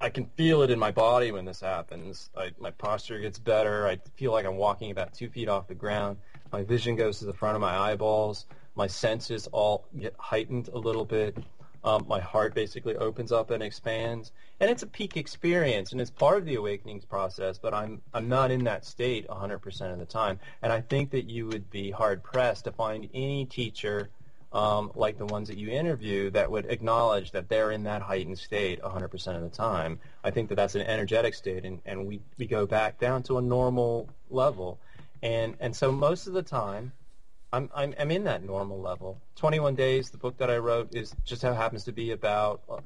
[0.00, 2.30] I can feel it in my body when this happens.
[2.36, 3.86] I, my posture gets better.
[3.86, 6.16] I feel like I'm walking about two feet off the ground.
[6.50, 8.46] My vision goes to the front of my eyeballs.
[8.74, 11.36] My senses all get heightened a little bit.
[11.84, 16.10] Um, my heart basically opens up and expands, and it's a peak experience, and it's
[16.10, 17.58] part of the awakenings process.
[17.58, 21.28] But I'm I'm not in that state 100% of the time, and I think that
[21.28, 24.10] you would be hard pressed to find any teacher
[24.52, 28.38] um, like the ones that you interview that would acknowledge that they're in that heightened
[28.38, 29.98] state 100% of the time.
[30.22, 33.38] I think that that's an energetic state, and, and we, we go back down to
[33.38, 34.78] a normal level.
[35.22, 36.92] And, and so most of the time,
[37.52, 39.20] I'm, I'm, I'm in that normal level.
[39.36, 42.62] 21 Days, the book that I wrote, is just how it happens to be about
[42.68, 42.78] uh,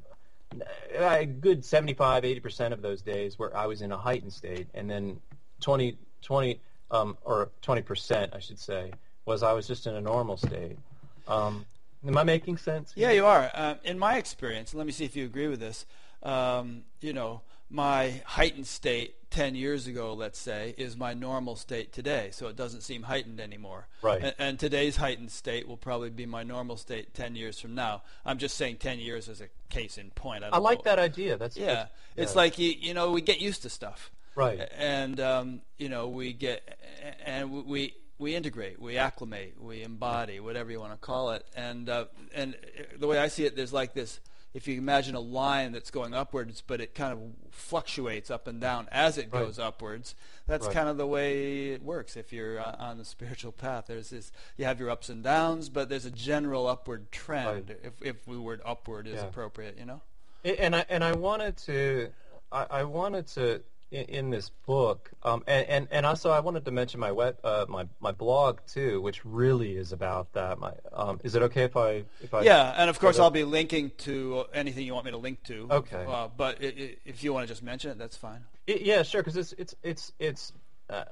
[0.97, 4.89] a good 75, 80% of those days where I was in a heightened state, and
[4.89, 5.21] then
[5.61, 6.61] 20, 20
[6.93, 8.93] um, or 20%, I should say,
[9.25, 10.79] was I was just in a normal state.
[11.29, 11.67] Um,
[12.07, 12.93] am I making sense?
[12.95, 13.51] Yeah, you are.
[13.55, 15.87] Uh, in my experience, let me see if you agree with this.
[16.23, 21.93] Um, you know, my heightened state 10 years ago, let's say, is my normal state
[21.93, 23.89] today, so it doesn't seem heightened anymore.
[24.03, 24.23] Right.
[24.23, 28.03] And, and, today's heightened state will probably be my normal state 10 years from now.
[28.25, 30.45] I'm just saying 10 years as a case in point.
[30.45, 30.91] I, I like know.
[30.93, 31.37] that idea.
[31.37, 31.75] That's yeah.
[31.75, 34.11] That's, it's like you, you know we get used to stuff.
[34.37, 34.61] Right.
[34.79, 36.79] And um, you know we get
[37.25, 41.45] and we we integrate, we acclimate, we embody, whatever you want to call it.
[41.57, 42.57] And uh, and
[42.99, 44.21] the way I see it, there's like this.
[44.55, 47.19] If you imagine a line that's going upwards, but it kind of
[47.51, 49.43] fluctuates up and down as it Right.
[49.45, 50.15] goes upwards,
[50.47, 50.73] that's Right.
[50.75, 52.17] kind of the way it works.
[52.17, 54.33] If you're uh, on the spiritual path, there's this.
[54.57, 57.69] You have your ups and downs, but there's a general upward trend.
[57.69, 57.79] Right.
[57.83, 59.27] If if the word upward is Yeah.
[59.27, 60.01] appropriate, you know.
[60.43, 62.13] and I and I wanted to,
[62.51, 66.71] I, I wanted to in, this book, um, and, and and also I wanted to
[66.71, 70.59] mention my web, uh, my my blog too, which really is about that.
[70.59, 72.43] My, um, is it okay if I if I?
[72.43, 75.69] Yeah, and of course I'll be linking to anything you want me to link to.
[75.71, 76.05] Okay.
[76.07, 78.45] Uh, but i i if you want to just mention it, that's fine.
[78.69, 80.53] I- yeah, sure, because it's it's it's it's
[80.91, 81.05] uh,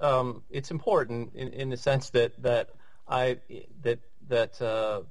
[0.00, 2.70] um, it's important in, in the sense that that
[3.06, 3.38] I
[3.82, 5.02] that that uh,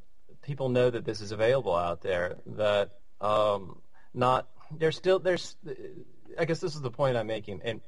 [0.42, 2.38] people know that this is available out there.
[2.48, 3.82] That um,
[4.14, 5.56] not there's still there's
[6.38, 7.82] I guess this is the point I'm making, and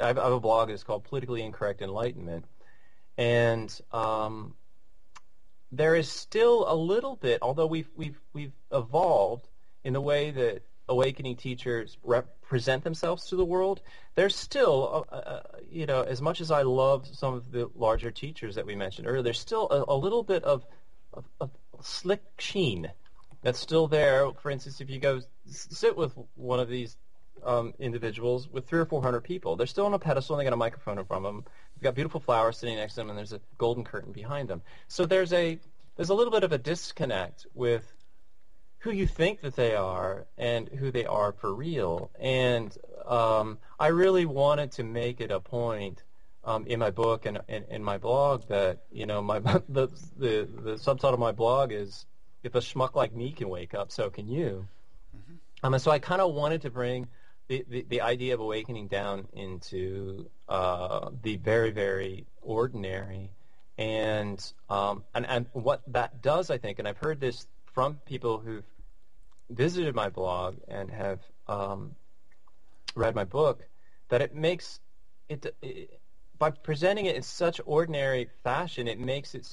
[0.00, 2.44] I have a blog that's called Politically Incorrect Enlightenment,
[3.16, 4.54] and um,
[5.72, 9.48] there is still a little bit, although we've we've we've evolved
[9.84, 13.82] in the way that awakening teachers represent themselves to the world.
[14.14, 18.10] There's still, uh, uh, you know, as much as I love some of the larger
[18.10, 20.64] teachers that we mentioned earlier, there's still a, a little bit of,
[21.12, 22.90] of, of slick sheen
[23.46, 24.28] that's still there.
[24.42, 26.96] For instance, if you go sit with one of these
[27.44, 30.50] um, individuals with three or four hundred people, they're still on a pedestal and they
[30.50, 31.44] got a microphone in front of them.
[31.76, 34.62] They've got beautiful flowers sitting next to them, and there's a golden curtain behind them.
[34.88, 35.60] So there's a
[35.94, 37.84] there's a little bit of a disconnect with
[38.78, 42.10] who you think that they are and who they are for real.
[42.18, 46.02] And um, I really wanted to make it a point
[46.42, 50.78] um, in my book and in, my blog that you know my the, the the
[50.78, 52.06] subtitle of my blog is
[52.42, 54.66] if a schmuck like me can wake up, so can you.
[55.62, 57.08] Um, and so I kind of wanted to bring
[57.48, 63.30] the, the, the idea of awakening down into uh, the very, very ordinary.
[63.78, 68.38] And, um, and, and what that does, I think, and I've heard this from people
[68.38, 68.64] who've
[69.50, 71.94] visited my blog and have um,
[72.94, 73.62] read my book,
[74.08, 74.80] that it makes
[75.28, 76.00] it, it,
[76.38, 79.46] by presenting it in such ordinary fashion, it makes it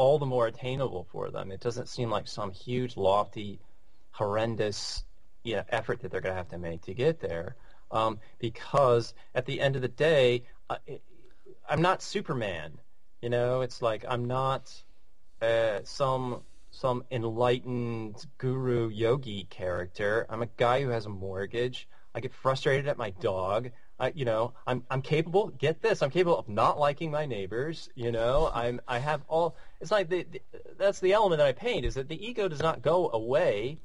[0.00, 1.52] all the more attainable for them.
[1.52, 3.60] It doesn't seem like some huge, lofty,
[4.12, 5.04] horrendous
[5.44, 7.54] you know, effort that they're going to have to make to get there.
[7.90, 10.76] Um, because at the end of the day, uh,
[11.68, 12.78] I'm not Superman.
[13.20, 14.72] You know, it's like I'm not
[15.42, 20.24] uh, some some enlightened guru yogi character.
[20.30, 21.86] I'm a guy who has a mortgage.
[22.14, 23.70] I get frustrated at my dog.
[24.00, 25.48] I, you know, I'm I'm capable.
[25.58, 27.90] Get this, I'm capable of not liking my neighbors.
[27.94, 29.56] You know, I'm I have all.
[29.80, 30.40] It's like the, the
[30.78, 33.78] that's the element that I paint is that the ego does not go away.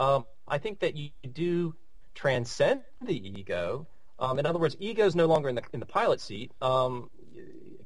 [0.00, 1.74] Um, I think that you do
[2.14, 3.86] transcend the ego,
[4.18, 6.52] Um, in other words, ego is no longer in the in the pilot seat.
[6.60, 7.10] Um,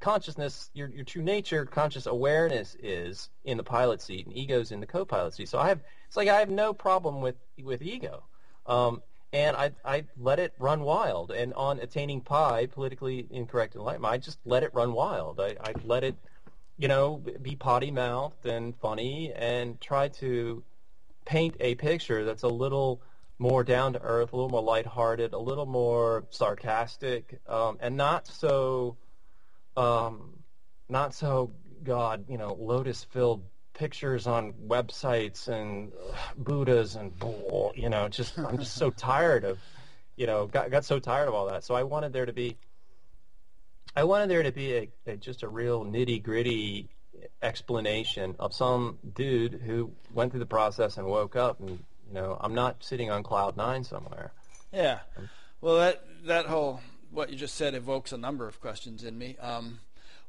[0.01, 4.81] consciousness, your your true nature, conscious awareness is in the pilot seat, and ego's in
[4.81, 5.49] the co-pilot seat.
[5.49, 8.25] So I have it's like I have no problem with with ego.
[8.67, 11.31] Um, and I, I let it run wild.
[11.31, 15.41] And on attaining pi, politically incorrect enlightenment, I just let it run wild.
[15.41, 16.17] I, I let it,
[16.79, 20.63] you know, be potty mouthed and funny, and try to
[21.25, 23.01] paint a picture that's a little
[23.39, 28.27] more down to earth, a little more lighthearted, a little more sarcastic, um, and not
[28.27, 28.97] so,
[29.77, 30.39] um,
[30.89, 33.43] not so God, you know, lotus filled
[33.83, 35.91] pictures on websites and
[36.37, 37.13] Buddhas and
[37.75, 39.59] you know, just I'm just so tired of,
[40.15, 41.65] you know, got got so tired of all that.
[41.65, 42.57] So I wanted there to be,
[43.97, 46.91] I wanted there to be a, a just a real nitty gritty
[47.43, 52.39] explanation of some dude who went through the process and woke up and you know
[52.41, 54.31] I'm not sitting on cloud nine somewhere.
[54.73, 55.01] Yeah,
[55.61, 59.37] well that that whole what you just said evokes a number of questions in me.
[59.39, 59.81] Um,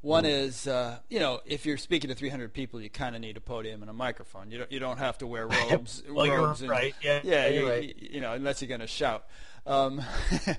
[0.04, 3.38] one is, uh, you know, if you're speaking to 300 people, you kind of need
[3.38, 4.52] a podium and a microphone.
[4.52, 6.04] You don't, you don't have to wear robes.
[6.10, 6.96] well, robes you're and, right.
[7.02, 7.96] Yeah, yeah, you're you, right.
[7.98, 9.26] you, know, unless you're going to shout.
[9.66, 10.02] Um,
[10.46, 10.56] yeah.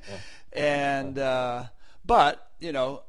[0.54, 1.64] And uh,
[2.07, 3.02] but you know,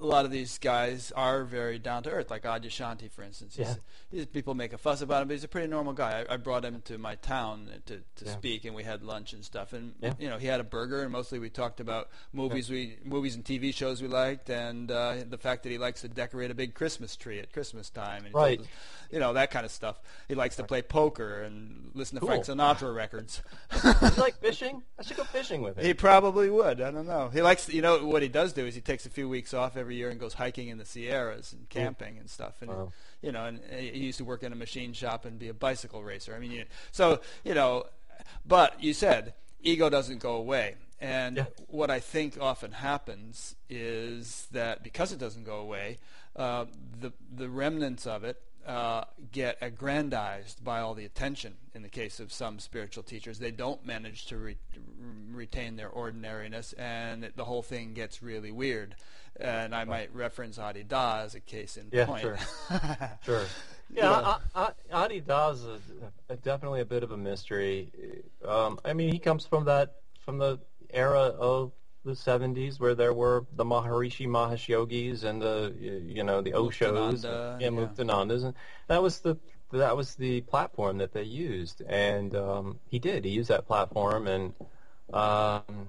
[0.00, 3.56] a lot of these guys are very down to earth, like Adyashanti, for instance.
[3.56, 3.74] He's, yeah.
[4.10, 6.24] he's, people make a fuss about him, but he's a pretty normal guy.
[6.28, 8.32] I, I brought him to my town to, to yeah.
[8.32, 9.72] speak, and we had lunch and stuff.
[9.72, 10.14] And yeah.
[10.18, 13.44] you know, he had a burger, and mostly we talked about movies we movies and
[13.44, 16.74] TV shows we liked, and uh, the fact that he likes to decorate a big
[16.74, 18.24] Christmas tree at Christmas time.
[18.24, 18.60] And right.
[18.60, 18.66] Us,
[19.14, 20.00] you know that kind of stuff.
[20.26, 22.30] He likes to play poker and listen to cool.
[22.30, 23.42] Frank Sinatra records.
[23.70, 24.82] Does he like fishing?
[24.98, 25.84] I should go fishing with him.
[25.84, 26.80] He probably would.
[26.80, 27.30] I don't know.
[27.32, 27.68] He likes.
[27.68, 30.10] You know what he does do is he takes a few weeks off every year
[30.10, 32.60] and goes hiking in the Sierras and camping and stuff.
[32.60, 32.92] And wow.
[33.22, 36.02] you know, and he used to work in a machine shop and be a bicycle
[36.02, 36.34] racer.
[36.34, 37.84] I mean, you, so you know,
[38.44, 40.74] but you said ego doesn't go away.
[41.00, 41.44] And yeah.
[41.68, 45.98] what I think often happens is that because it doesn't go away,
[46.34, 46.64] uh,
[47.00, 51.54] the the remnants of it uh, get aggrandized by all the attention.
[51.74, 54.56] In the case of some spiritual teachers, they don't manage to re-
[55.32, 58.94] retain their ordinariness, and it, the whole thing gets really weird.
[59.38, 62.22] And I might reference Adi Da as a case in yeah, point.
[62.22, 62.38] Sure.
[63.24, 63.44] sure.
[63.92, 65.78] Yeah, I, I, Adi Da is a,
[66.28, 68.22] a, definitely a bit of a mystery.
[68.46, 70.58] Um, I mean, he comes from that from the
[70.90, 71.72] era of
[72.04, 77.24] the 70s where there were the Maharishi Mahesh Yogis and the you know the Oshos
[77.24, 78.54] and yeah, Muktanandas and
[78.88, 79.36] that was the
[79.72, 81.82] that was the platform that they used.
[81.82, 83.24] And um, he did.
[83.24, 84.54] He used that platform and
[85.12, 85.88] um,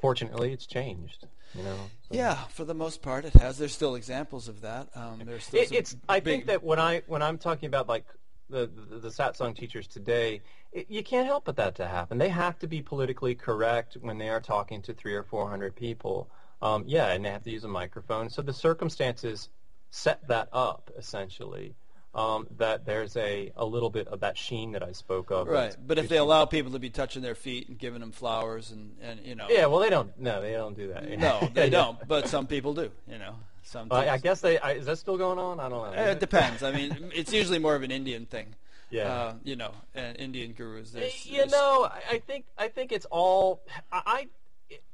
[0.00, 1.76] fortunately it's changed you know
[2.08, 2.16] so.
[2.16, 3.58] yeah for the most part it has.
[3.58, 4.88] There's still examples of that.
[4.94, 6.24] Um, there's still it, it's I big...
[6.24, 8.04] think that when I when I'm talking about like
[8.50, 12.18] the, the, the satsang teachers today, it, you can't help but that to happen.
[12.18, 15.74] They have to be politically correct when they are talking to three or four hundred
[15.74, 16.28] people.
[16.62, 18.30] Um, yeah, and they have to use a microphone.
[18.30, 19.48] So the circumstances
[19.90, 21.74] set that up essentially.
[22.14, 25.48] Um, that there's a, a little bit of that sheen that I spoke of.
[25.48, 28.70] Right, but if they allow people to be touching their feet and giving them flowers
[28.70, 29.48] and, and you know.
[29.50, 30.16] Yeah, well, they don't.
[30.16, 31.10] No, they don't do that.
[31.18, 31.98] no, they don't.
[32.06, 32.92] But some people do.
[33.08, 33.34] You know.
[33.64, 34.58] Some uh, I guess they.
[34.58, 35.58] I, is that still going on?
[35.58, 36.02] I don't know.
[36.02, 36.62] It depends.
[36.62, 38.54] I mean, it's usually more of an Indian thing.
[38.90, 39.12] Yeah.
[39.12, 40.90] Uh, you know, Indian gurus.
[40.90, 43.62] There's, you know, I think I think it's all.
[43.90, 44.28] I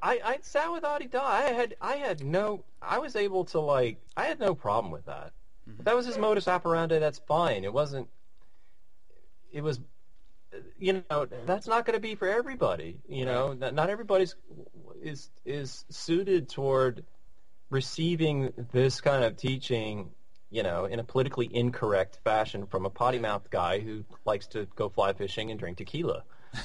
[0.03, 1.23] I I sat with Adi Da.
[1.23, 2.65] I had I had no.
[2.81, 3.99] I was able to like.
[4.17, 5.33] I had no problem with that.
[5.69, 5.83] Mm-hmm.
[5.83, 6.99] that was his modus operandi.
[7.01, 7.65] That's fine.
[7.65, 8.09] It wasn't.
[9.53, 9.81] It was
[10.79, 14.35] you know that's not going to be for everybody you know not everybody's
[15.01, 17.05] is is suited toward
[17.71, 20.11] receiving this kind of teaching,
[20.51, 24.67] you know, in a politically incorrect fashion from a potty mouthed guy who likes to
[24.77, 26.25] go fly fishing and drink tequila.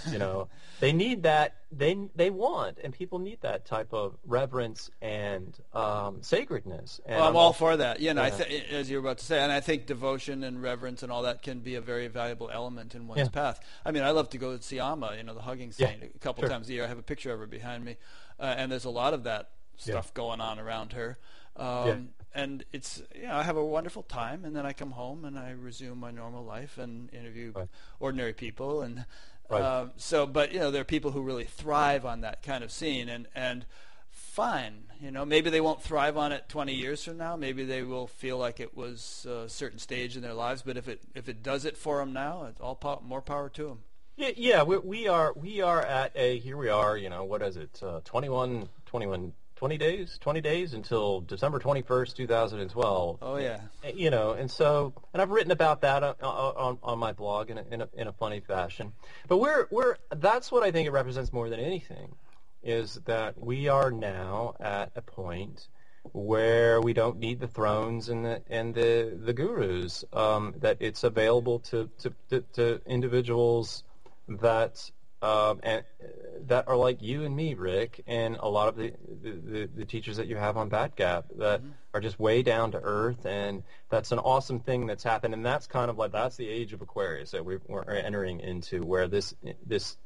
[0.10, 0.47] You know,
[0.80, 1.58] they need that.
[1.72, 6.99] They they want, and people need that type of reverence and um, sacredness.
[7.06, 7.99] And well, I'm, I'm all for that.
[7.99, 8.30] You know, yeah.
[8.30, 11.24] th- as you were about to say, and I think devotion and reverence and all
[11.24, 13.28] that can be a very valuable element in one's yeah.
[13.28, 13.60] path.
[13.86, 16.08] I mean, I love to go to see Amma, you know, the hugging saint, yeah.
[16.16, 16.49] a couple sure.
[16.49, 16.84] times a year.
[16.84, 17.97] I have a picture of her behind me,
[18.39, 20.15] uh, and there's a lot of that stuff yeah.
[20.15, 21.17] going on around her.
[21.55, 21.95] Um, yeah.
[22.34, 25.39] And it's you know I have a wonderful time, and then I come home and
[25.39, 27.69] I resume my normal life and interview right.
[27.99, 29.05] ordinary people, and
[29.49, 29.61] right.
[29.61, 30.26] uh, so.
[30.26, 33.28] But you know there are people who really thrive on that kind of scene, and
[33.34, 33.65] and
[34.09, 37.38] fine, you know maybe they won't thrive on it 20 years from now.
[37.38, 40.89] Maybe they will feel like it was a certain stage in their lives, but if
[40.89, 43.80] it if it does it for them now, it's all po- more power to them.
[44.17, 46.97] Yeah, yeah, we, we are we are at a here we are.
[46.97, 47.82] You know what is it?
[47.82, 53.18] Uh, 21, 21 20 days, 20 days until December 21st, 2012.
[53.22, 53.60] Oh yeah.
[53.93, 57.58] You know, and so, and I've written about that on, on, on my blog in
[57.58, 58.91] a, in a, in a funny fashion.
[59.28, 62.16] But we're, we're, that's what I think it represents more than anything
[62.66, 65.68] is that we are now at a point
[66.12, 70.03] where we don't need the thrones and the and the the gurus.
[70.14, 73.84] Um, that it's available to to, to, to individuals
[74.28, 74.89] that
[75.26, 75.84] um, and
[76.47, 80.17] that are like you and me, Rick, and a lot of the, the, the teachers
[80.17, 81.71] that you have on Bat Gap that mm-hmm.
[81.95, 85.65] are just way down to earth, and that's an awesome thing that's happened, and that's
[85.65, 89.34] kind of like that's the age of Aquarius that we're, we're entering into, where this
[89.65, 89.97] this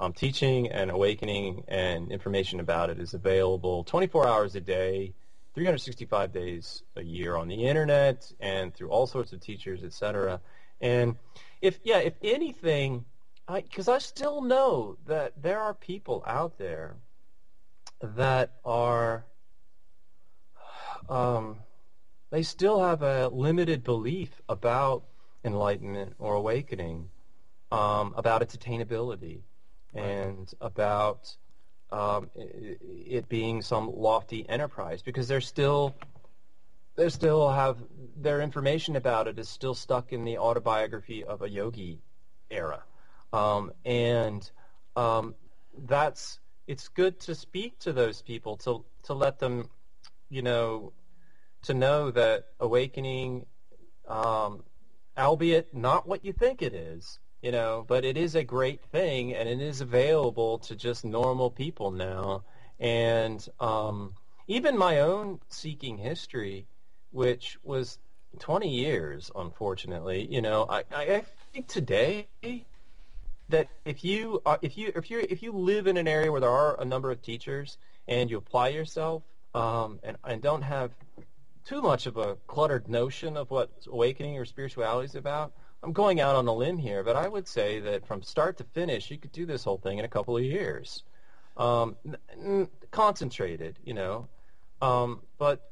[0.00, 5.14] um, teaching and awakening and information about it is available 24 hours a day,
[5.54, 10.40] 365 days a year on the internet and through all sorts of teachers, etc.
[10.80, 11.14] And
[11.62, 13.04] if yeah, if anything
[13.52, 16.96] because I, I still know that there are people out there
[18.02, 19.24] that are
[21.08, 21.58] um,
[22.30, 25.04] they still have a limited belief about
[25.44, 27.08] enlightenment or awakening,
[27.70, 29.42] um, about its attainability,
[29.94, 31.36] and about
[31.92, 35.94] um, it, it, being some lofty enterprise because they're still
[36.96, 37.78] they still have
[38.16, 42.00] their information about it is still stuck in the autobiography of a yogi
[42.50, 42.82] era.
[43.32, 44.48] Um, and
[44.96, 45.34] um,
[45.86, 49.68] that's it's good to speak to those people to to let them,
[50.28, 50.92] you know,
[51.62, 53.46] to know that awakening,
[54.08, 54.62] um,
[55.18, 59.34] albeit not what you think it is, you know, but it is a great thing
[59.34, 62.44] and it is available to just normal people now.
[62.78, 64.14] And um,
[64.48, 66.66] even my own seeking history,
[67.10, 67.98] which was
[68.38, 72.28] 20 years, unfortunately, you know, I, I think today
[73.48, 76.40] that if you are, if you if you if you live in an area where
[76.40, 77.78] there are a number of teachers
[78.08, 79.22] and you apply yourself
[79.54, 80.90] um, and and don't have
[81.64, 86.20] too much of a cluttered notion of what awakening or spirituality is about, I'm going
[86.20, 89.18] out on a limb here, but I would say that from start to finish, you
[89.18, 91.02] could do this whole thing in a couple of years,
[91.56, 94.28] um, n- n- concentrated, you know.
[94.80, 95.68] Um, but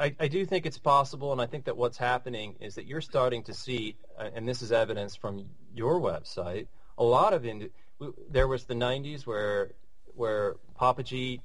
[0.00, 3.02] I, I, do think it's possible, and I think that what's happening is that you're
[3.02, 5.44] starting to see, uh, and this is evidence from
[5.74, 7.68] your website, a lot of in,
[8.30, 9.72] there was the 90s where
[10.14, 11.40] where Papaji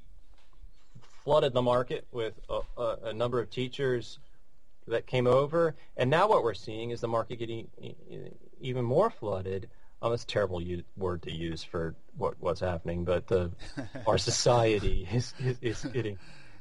[1.24, 4.20] flooded the market with a, a, a, number of teachers
[4.88, 7.68] that came over, and now what we're seeing is the market getting
[8.62, 9.70] even more flooded.
[10.02, 13.48] Oh, that's a terrible u- word to use for what, what's happening, but uh,
[14.08, 16.18] our society is, is, is getting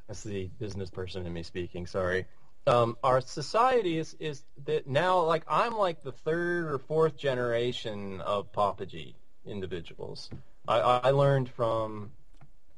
[0.07, 1.86] that's the business person in me speaking.
[1.86, 2.26] Sorry.
[2.66, 8.20] Um, our society is is that now like I'm like the third or fourth generation
[8.22, 9.14] of Papaji
[9.46, 10.30] individuals.
[10.66, 12.11] I, I learned from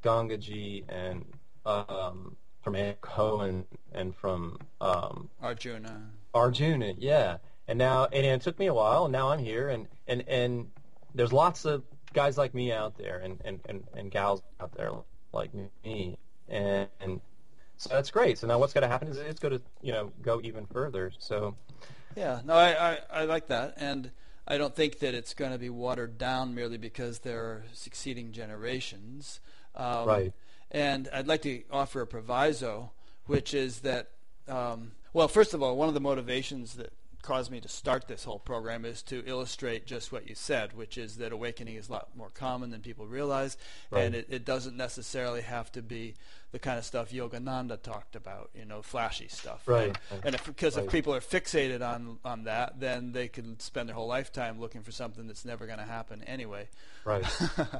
[0.03, 1.25] Gangaji and
[1.65, 6.03] um, from Cohen and from um, Arjuna.
[6.35, 7.39] Arjuna, yeah.
[7.69, 10.71] And now and it took me a while, and now I'm here, and and and
[11.15, 14.91] there's lots of guys like me out there, and and and, and gals out there
[15.33, 15.51] like
[15.85, 16.19] me,
[16.49, 17.21] and, and
[17.77, 18.39] so that's great.
[18.39, 21.13] So now what's going to happen is it's going to you know go even further.
[21.19, 21.57] So
[22.17, 24.11] yeah, no, I, I, I like that, and
[24.49, 28.33] I don't think that it's going to be watered down merely because there are succeeding
[28.33, 29.41] generations.
[29.75, 30.33] Um, right.
[30.71, 32.93] And I'd like to offer a proviso,
[33.27, 34.11] which is that,
[34.49, 36.93] um, well, first of all, one of the motivations that
[37.27, 40.97] caused me to start this whole program is to illustrate just what you said, which
[40.97, 43.57] is that awakening is a lot more common than people realize,
[43.91, 44.05] right.
[44.05, 46.15] and it, it, doesn't necessarily have to be
[46.53, 49.67] the kind of stuff Yogananda talked about, you know, flashy stuff.
[49.67, 49.99] Right.
[50.23, 50.85] And if, because right.
[50.85, 54.83] if people are fixated on on that, then they could spend their whole lifetime looking
[54.83, 56.69] for something that's never going to happen anyway.
[57.05, 57.27] Right.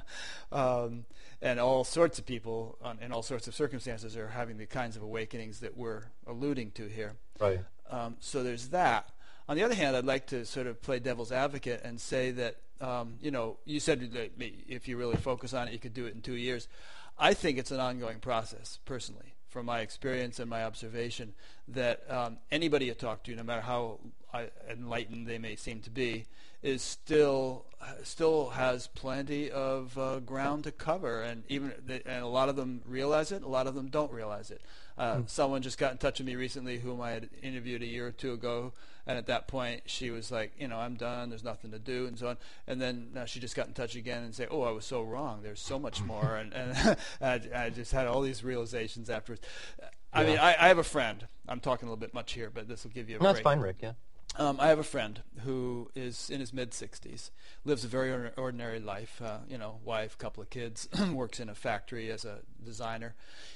[0.53, 1.05] um,
[1.41, 4.97] and all sorts of people on, in all sorts of circumstances are having the kinds
[4.97, 7.15] of awakenings that we're alluding to here.
[7.39, 7.61] Right.
[7.89, 9.11] Um, so there's that.
[9.49, 12.57] On the other hand, I'd like to sort of play devil's advocate and say that,
[12.81, 14.33] um, you know, you said that
[14.69, 16.67] if you really focus on it, you could do it in two years.
[17.19, 21.35] I think it's an ongoing process, personally, from my experience and my observation,
[21.69, 24.01] that um, anybody you talk to, no matter how
[24.69, 26.27] enlightened they may seem to be,
[26.63, 27.65] is still
[28.03, 32.83] still has plenty of uh, ground to cover, and even and a lot of them
[32.87, 34.61] realize it, a lot of them don't realize it.
[34.99, 35.29] Uh, mm.
[35.29, 38.13] Someone just got in touch with me recently, whom I had interviewed a year or
[38.13, 38.73] two ago,
[39.07, 41.29] and at that point, she was like, you know, I'm done.
[41.29, 42.39] There's nothing to do, and so on.
[42.67, 45.03] And then now she just got in touch again and say, oh, I was so
[45.03, 45.41] wrong.
[45.43, 49.43] There's so much more, and, and I, I, just had all these realizations afterwards.
[50.13, 50.29] I yeah.
[50.29, 51.27] mean, I, I, have a friend.
[51.49, 53.35] I'm talking a little bit much here, but this will give you a no, break.
[53.37, 53.77] that's fine, Rick.
[53.83, 53.93] Yeah.
[54.39, 57.31] Um, I have a friend who is in his mid 60s,
[57.65, 59.23] lives a very ordinary life.
[59.25, 63.15] Uh, you know, wife, couple of kids, works in a factory as a designer,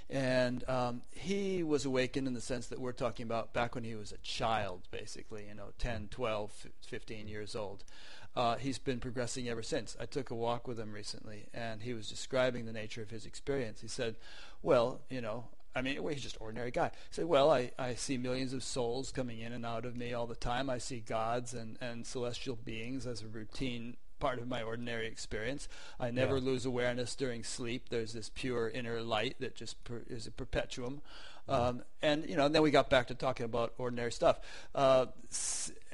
[0.09, 3.95] and um, he was awakened in the sense that we're talking about back when he
[3.95, 5.45] was a child, basically.
[5.49, 7.85] You know, 10, 12, 15 years old.
[8.35, 9.97] Uh, he's been progressing ever since.
[10.01, 13.27] I took a walk with him recently, and he was describing the nature of his
[13.27, 13.83] experience.
[13.83, 14.17] He said,
[14.63, 16.91] "Well, you know, I mean, well, he's just an ordinary guy.
[16.93, 20.13] He said, well, I, I see millions of souls coming in and out of me
[20.13, 20.69] all the time.
[20.69, 25.69] I see gods and, and celestial beings as a routine part of my ordinary experience.
[25.99, 26.45] I never yeah.
[26.45, 27.89] lose awareness during sleep.
[27.89, 31.01] There's this pure inner light that just per, is a perpetuum.
[31.49, 34.39] Um, and you know, and then we got back to talking about ordinary stuff.
[34.73, 35.07] Uh,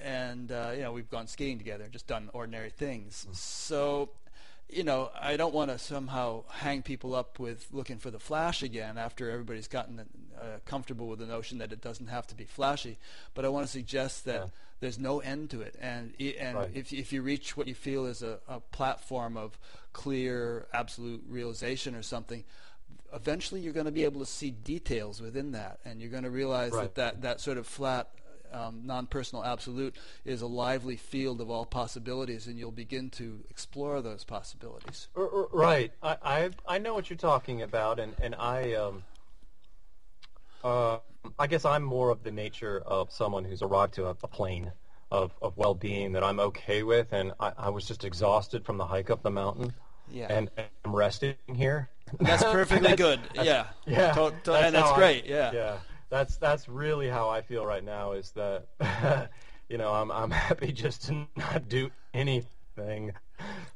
[0.02, 3.26] and uh, you know, we've gone skiing together, just done ordinary things.
[3.30, 3.36] Mm.
[3.36, 4.10] So
[4.68, 8.62] you know, I don't want to somehow hang people up with looking for the flash
[8.62, 10.00] again after everybody's gotten
[10.38, 12.98] uh, comfortable with the notion that it doesn't have to be flashy.
[13.34, 14.46] But I want to suggest that yeah.
[14.80, 16.70] there's no end to it, and and right.
[16.74, 19.58] if if you reach what you feel is a, a platform of
[19.92, 22.44] clear, absolute realization or something,
[23.14, 26.30] eventually you're going to be able to see details within that, and you're going to
[26.30, 26.94] realize right.
[26.96, 28.08] that, that that sort of flat
[28.52, 34.00] um, non-personal absolute is a lively field of all possibilities, and you'll begin to explore
[34.02, 35.08] those possibilities.
[35.14, 35.92] Right.
[36.02, 39.04] I I, I know what you're talking about, and and I um,
[40.64, 40.98] uh,
[41.38, 44.72] I guess I'm more of the nature of someone who's arrived to a, a plane
[45.10, 48.84] of, of well-being that I'm okay with, and I, I was just exhausted from the
[48.84, 49.72] hike up the mountain.
[50.10, 50.26] Yeah.
[50.30, 51.88] And, and I'm resting here.
[52.20, 53.20] That's perfectly that's, good.
[53.34, 53.66] That's, yeah.
[53.86, 54.12] Yeah.
[54.12, 55.24] To, to, that's and that's great.
[55.24, 55.52] I, yeah.
[55.52, 55.76] Yeah
[56.16, 58.12] that's that's really how I feel right now.
[58.12, 58.66] Is that
[59.68, 63.12] you know I'm I'm happy just to not do anything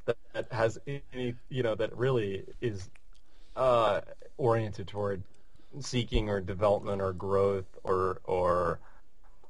[0.07, 2.88] that, that has any you know that really is
[3.57, 4.01] uh,
[4.38, 5.22] oriented toward
[5.80, 8.80] seeking or development or growth or or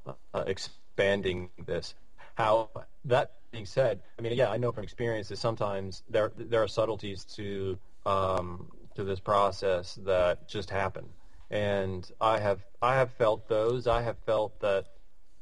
[0.06, 1.94] uh, expanding this.
[2.34, 2.70] How
[3.04, 6.68] that being said, I mean, yeah, I know from experience that sometimes there there are
[6.68, 11.04] subtleties to um, to this process that just happen
[11.50, 13.86] and I have I have felt those.
[13.86, 14.86] I have felt that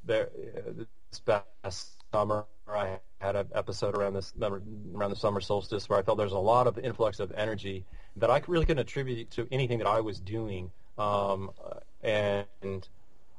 [0.05, 0.31] there
[1.11, 6.03] this past summer I had an episode around this around the summer solstice where I
[6.03, 7.85] felt there's a lot of influx of energy
[8.17, 11.51] that I really couldn't attribute to anything that I was doing, um,
[12.03, 12.89] and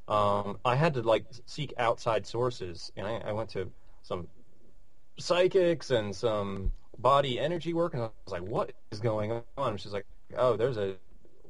[0.08, 3.72] um, I had to like seek outside sources, and I, I went to
[4.04, 4.28] some
[5.18, 9.80] psychics and some body energy work, and I was like, "What is going on?" And
[9.80, 10.06] she's like,
[10.38, 10.96] "Oh, there's a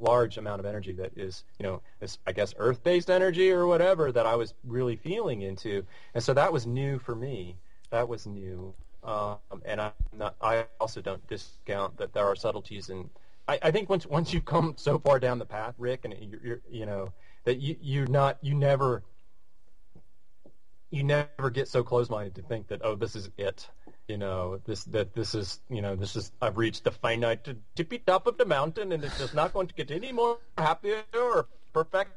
[0.01, 4.11] large amount of energy that is, you know, this, I guess earth-based energy or whatever
[4.11, 7.55] that I was really feeling into, and so that was new for me.
[7.91, 8.73] That was new,
[9.03, 13.09] um, and I, not, I also don't discount that there are subtleties and
[13.49, 16.39] I, I think once once you've come so far down the path, Rick, and you're,
[16.43, 17.11] you're you know
[17.45, 19.01] that you you're not you never
[20.91, 23.67] you never get so close-minded to think that oh this is it
[24.09, 27.99] you know this that this is you know this is I've reached the finite tippy
[27.99, 31.45] top of the mountain and it's just not going to get any more happier or
[31.71, 32.11] perfect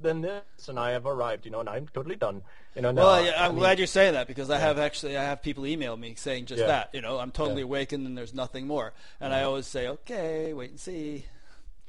[0.00, 2.42] than this and I have arrived you know and I'm totally done.
[2.76, 5.16] You know well yeah, I'm I mean, glad you're saying that because I have actually
[5.16, 6.66] I have people email me saying just yeah.
[6.66, 7.64] that you know I'm totally yeah.
[7.64, 8.92] awakened and there's nothing more.
[9.18, 9.40] And mm-hmm.
[9.40, 11.24] I always say okay wait and see.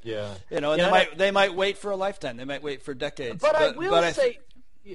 [0.02, 0.32] Yeah.
[0.50, 2.94] You know and they might they might wait for a lifetime they might wait for
[2.94, 4.38] decades but, but I will but say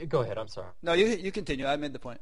[0.02, 0.70] I, go ahead I'm sorry.
[0.82, 2.20] No you you continue I made the point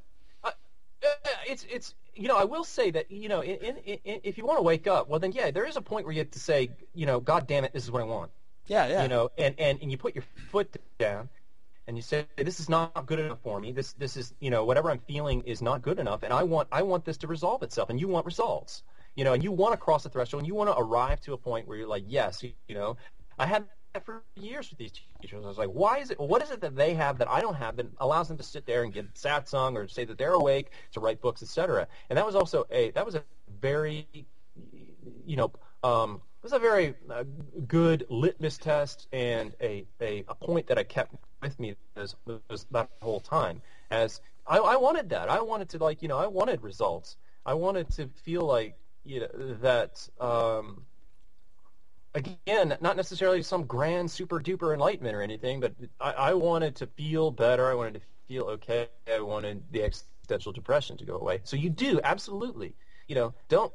[1.48, 4.46] it's it's you know, I will say that you know, in, in, in, if you
[4.46, 6.40] want to wake up, well, then yeah, there is a point where you have to
[6.40, 8.32] say, you know, God damn it, this is what I want.
[8.68, 9.04] Yeah, yeah.
[9.04, 11.30] You know, and and, and you put your foot down,
[11.88, 13.72] and you say, this is not good enough for me.
[13.72, 16.68] This this is you know whatever I'm feeling is not good enough, and I want
[16.72, 18.84] I want this to resolve itself, and you want results.
[19.16, 21.34] You know, and you want to cross the threshold, and you want to arrive to
[21.34, 22.98] a point where you're like, yes, you, you know,
[23.38, 23.66] I had
[24.02, 24.92] for years with these
[25.22, 25.44] teachers.
[25.44, 26.20] I was like, why is it?
[26.20, 28.66] What is it that they have that I don't have that allows them to sit
[28.66, 31.88] there and give satsang or say that they're awake to write books, etc.
[32.10, 33.24] And that was also a that was a
[33.62, 34.08] very,
[35.26, 35.52] you know,
[35.84, 37.24] um, it was a very uh,
[37.68, 42.16] good litmus test and a, a, a point that I kept with me as
[42.72, 43.62] that whole time.
[43.92, 47.18] As I, I wanted that, I wanted to like you know I wanted results.
[47.46, 50.08] I wanted to feel like you know that.
[50.20, 50.86] Um,
[52.16, 56.88] again, not necessarily some grand super duper enlightenment or anything, but I, I wanted to
[56.88, 57.70] feel better.
[57.70, 58.88] I wanted to feel okay.
[59.12, 61.42] I wanted the existential depression to go away.
[61.44, 62.76] So you do absolutely.
[63.08, 63.74] You know, don't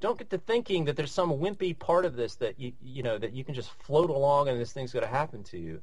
[0.00, 3.16] don't get to thinking that there's some wimpy part of this that you you know
[3.16, 5.80] that you can just float along and this thing's going to happen to you.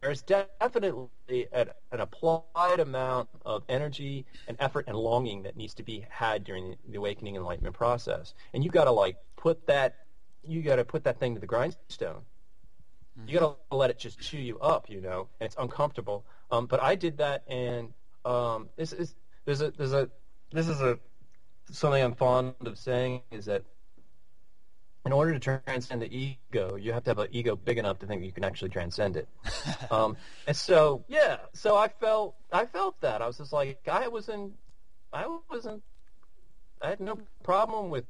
[0.00, 1.08] There's definitely
[1.52, 6.42] an, an applied amount of energy and effort and longing that needs to be had
[6.42, 10.01] during the awakening enlightenment process, and you've got to like put that
[10.46, 12.22] you got to put that thing to the grindstone.
[13.18, 13.28] Mm-hmm.
[13.28, 16.24] You got to let it just chew you up, you know, and it's uncomfortable.
[16.50, 17.92] Um, but I did that, and
[18.24, 19.14] um, this is
[19.44, 20.08] there's a there's a
[20.52, 20.98] this is a
[21.70, 23.62] something I'm fond of saying is that
[25.04, 28.06] in order to transcend the ego, you have to have an ego big enough to
[28.06, 29.28] think you can actually transcend it.
[29.90, 30.16] um,
[30.46, 34.54] and so, yeah, so I felt I felt that I was just like I wasn't
[35.12, 35.82] I wasn't
[36.80, 38.04] I had no problem with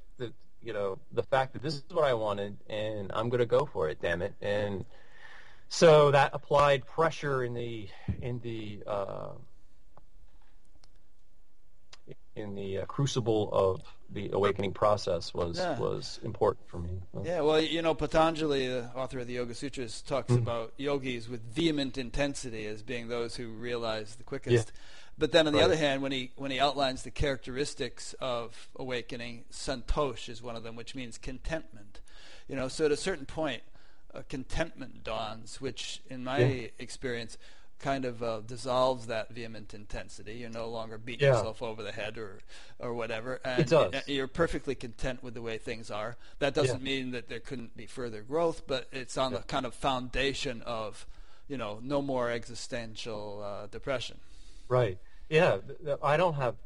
[0.62, 3.66] you know the fact that this is what I wanted and I'm going to go
[3.66, 4.00] for it.
[4.00, 4.34] Damn it!
[4.40, 4.84] And
[5.68, 7.88] so that applied pressure in the
[8.20, 9.30] in the uh,
[12.36, 15.78] in the uh, crucible of the awakening process was yeah.
[15.78, 17.00] was important for me.
[17.24, 20.42] Yeah, well, you know, Patanjali, the author of the Yoga Sutras, talks mm-hmm.
[20.42, 24.72] about yogis with vehement intensity as being those who realize the quickest.
[24.74, 24.80] Yeah.
[25.22, 25.66] But then on the right.
[25.66, 30.64] other hand, when he when he outlines the characteristics of awakening, santosh is one of
[30.64, 32.00] them, which means contentment.
[32.48, 33.62] You know, so at a certain point,
[34.12, 36.68] uh, contentment dawns, which in my yeah.
[36.80, 37.38] experience
[37.78, 40.38] kind of uh, dissolves that vehement intensity.
[40.38, 41.34] You're no longer beating yeah.
[41.34, 42.40] yourself over the head or
[42.80, 43.94] or whatever, and it does.
[44.08, 46.16] you're perfectly content with the way things are.
[46.40, 46.96] That doesn't yeah.
[46.96, 51.06] mean that there couldn't be further growth, but it's on the kind of foundation of
[51.46, 54.18] you know no more existential uh, depression.
[54.68, 54.98] Right.
[55.32, 55.58] Yeah.
[56.02, 56.56] I don't have.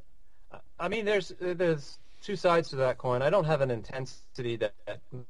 [0.79, 3.23] I mean, there's there's two sides to that coin.
[3.23, 4.75] I don't have an intensity that,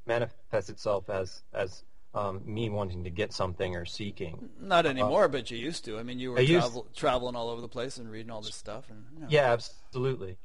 [0.06, 1.84] manifests itself as as
[2.14, 4.48] um, me wanting to get something or seeking.
[4.58, 5.98] Not uh, anymore, uh, but you used to.
[5.98, 8.86] I mean, you were travel, traveling all over the place and reading all this stuff.
[8.88, 9.26] And you know.
[9.28, 10.38] yeah, absolutely.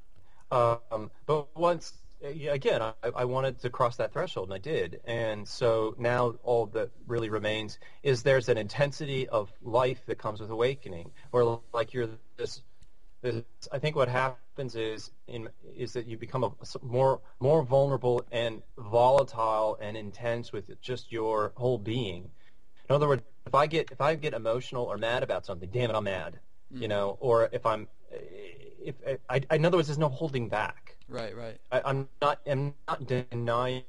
[0.51, 4.99] Um, but once again, I, I, wanted to cross that threshold, and I did.
[5.05, 10.41] And so now all that really remains is there's an intensity of life that comes
[10.41, 12.61] with awakening, where like you're this
[13.23, 16.51] I think what happens is in, is that you become a,
[16.81, 22.31] more more vulnerable and volatile and intense with just your whole being.
[22.89, 25.91] In other words, if I get if I get emotional or mad about something, damn
[25.91, 26.39] it, I'm mad.
[26.73, 26.81] Mm.
[26.81, 27.87] You know, or if I'm
[28.83, 28.95] if
[29.29, 30.97] I, in other words, there's no holding back.
[31.07, 31.59] Right, right.
[31.71, 33.83] I, I'm not I'm not denying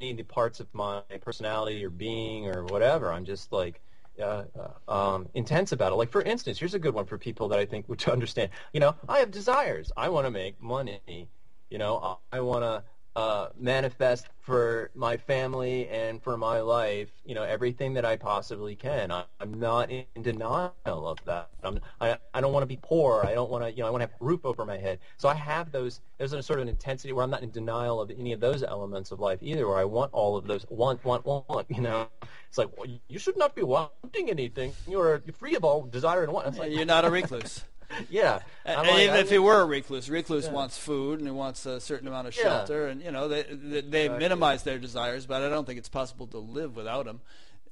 [0.00, 3.12] any of the parts of my personality or being or whatever.
[3.12, 3.80] I'm just like
[4.20, 4.44] uh,
[4.88, 5.96] uh, um, intense about it.
[5.96, 8.50] Like for instance, here's a good one for people that I think would understand.
[8.72, 9.92] You know, I have desires.
[9.96, 11.28] I want to make money.
[11.70, 12.84] You know, I want to
[13.16, 18.76] uh, manifest for my family and for my life, you know, everything that I possibly
[18.76, 19.10] can.
[19.10, 21.48] I, am not in denial of that.
[21.62, 23.24] I'm, I, I don't want to be poor.
[23.24, 24.98] I don't want to, you know, I want to have a roof over my head.
[25.16, 28.02] So I have those, there's a sort of an intensity where I'm not in denial
[28.02, 31.02] of any of those elements of life either, where I want all of those, want,
[31.02, 32.08] want, want, you know.
[32.48, 34.74] It's like, well, you should not be wanting anything.
[34.86, 36.48] You're free of all desire and want.
[36.48, 37.64] It's like, You're not a recluse.
[38.10, 38.40] yeah.
[38.64, 40.52] And like, even if he were a recluse, recluse yeah.
[40.52, 42.92] wants food and he wants a certain amount of shelter, yeah.
[42.92, 46.26] and you know they they, they minimize their desires, but I don't think it's possible
[46.28, 47.20] to live without him.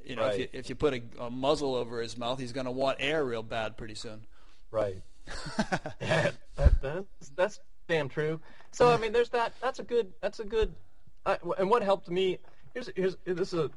[0.04, 0.34] You know, right.
[0.34, 2.98] if you if you put a, a muzzle over his mouth, he's going to want
[3.00, 4.26] air real bad pretty soon.
[4.70, 5.02] Right.
[6.00, 8.40] that, that's that's damn true.
[8.72, 9.52] So I mean, there's that.
[9.60, 10.12] That's a good.
[10.20, 10.74] That's a good.
[11.26, 12.38] I, and what helped me
[12.74, 13.70] here's here's this is a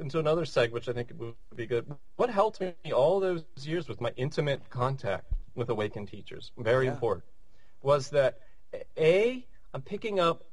[0.00, 1.86] into another seg, which I think would be good.
[2.16, 6.92] What helped me all those years with my intimate contact with awakened teachers, very yeah.
[6.92, 7.24] important,
[7.82, 8.40] was that
[8.96, 9.44] A,
[9.74, 10.44] I'm picking up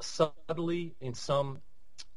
[0.00, 1.60] subtly in some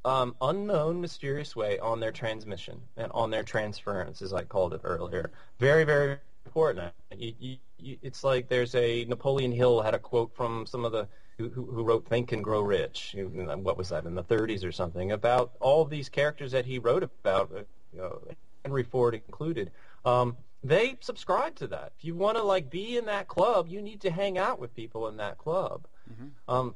[0.04, 4.82] um, unknown, mysterious way on their transmission and on their transference, as I called it
[4.84, 5.32] earlier.
[5.60, 6.92] Very, very important.
[7.16, 10.92] You, you, you, it's like there's a Napoleon Hill had a quote from some of
[10.92, 13.16] the who, who wrote Think and Grow Rich.
[13.18, 17.04] What was that in the 30s or something about all these characters that he wrote
[17.04, 17.60] about, uh,
[17.94, 18.22] you know,
[18.64, 19.72] Henry Ford included.
[20.06, 21.94] Um, they subscribe to that.
[21.98, 24.76] If you want to like be in that club, you need to hang out with
[24.76, 25.88] people in that club.
[26.12, 26.54] Mm-hmm.
[26.54, 26.76] Um,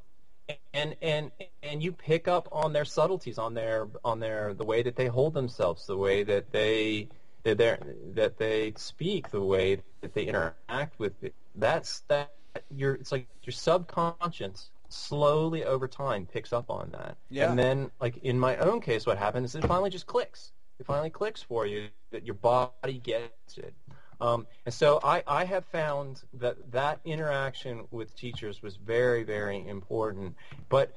[0.74, 1.32] and and
[1.64, 5.08] and you pick up on their subtleties, on their on their the way that they
[5.08, 7.10] hold themselves, the way that they
[7.44, 7.78] that they
[8.14, 11.34] that they speak, the way that they interact with it.
[11.56, 12.32] That's that.
[12.70, 17.18] Your it's like your subconscious slowly over time picks up on that.
[17.30, 17.50] Yeah.
[17.50, 20.86] And then like in my own case, what happens is it finally just clicks it
[20.86, 23.74] finally clicks for you that your body gets it.
[24.22, 29.68] Um, and so I, I have found that that interaction with teachers was very, very
[29.68, 30.36] important.
[30.70, 30.96] But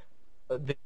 [0.49, 0.76] the,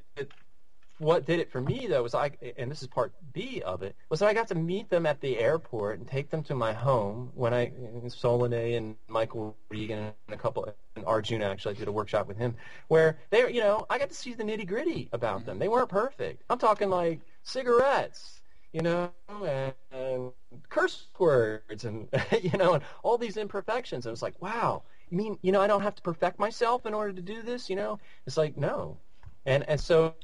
[0.99, 3.97] what did it for me though was I, and this is part B of it,
[4.09, 6.72] was that I got to meet them at the airport and take them to my
[6.72, 7.72] home when I,
[8.07, 12.36] Solané and Michael Regan and a couple, and Arjuna actually, I did a workshop with
[12.36, 12.55] him,
[12.88, 15.59] where they, you know, I got to see the nitty gritty about them.
[15.59, 16.45] They weren't perfect.
[16.49, 18.41] I'm talking like cigarettes
[18.72, 20.32] you know, and, and
[20.68, 22.08] curse words and,
[22.42, 24.06] you know, and all these imperfections.
[24.06, 26.94] And it's like, wow, you mean, you know, I don't have to perfect myself in
[26.94, 27.98] order to do this, you know?
[28.26, 28.96] It's like, no.
[29.44, 30.14] And, and so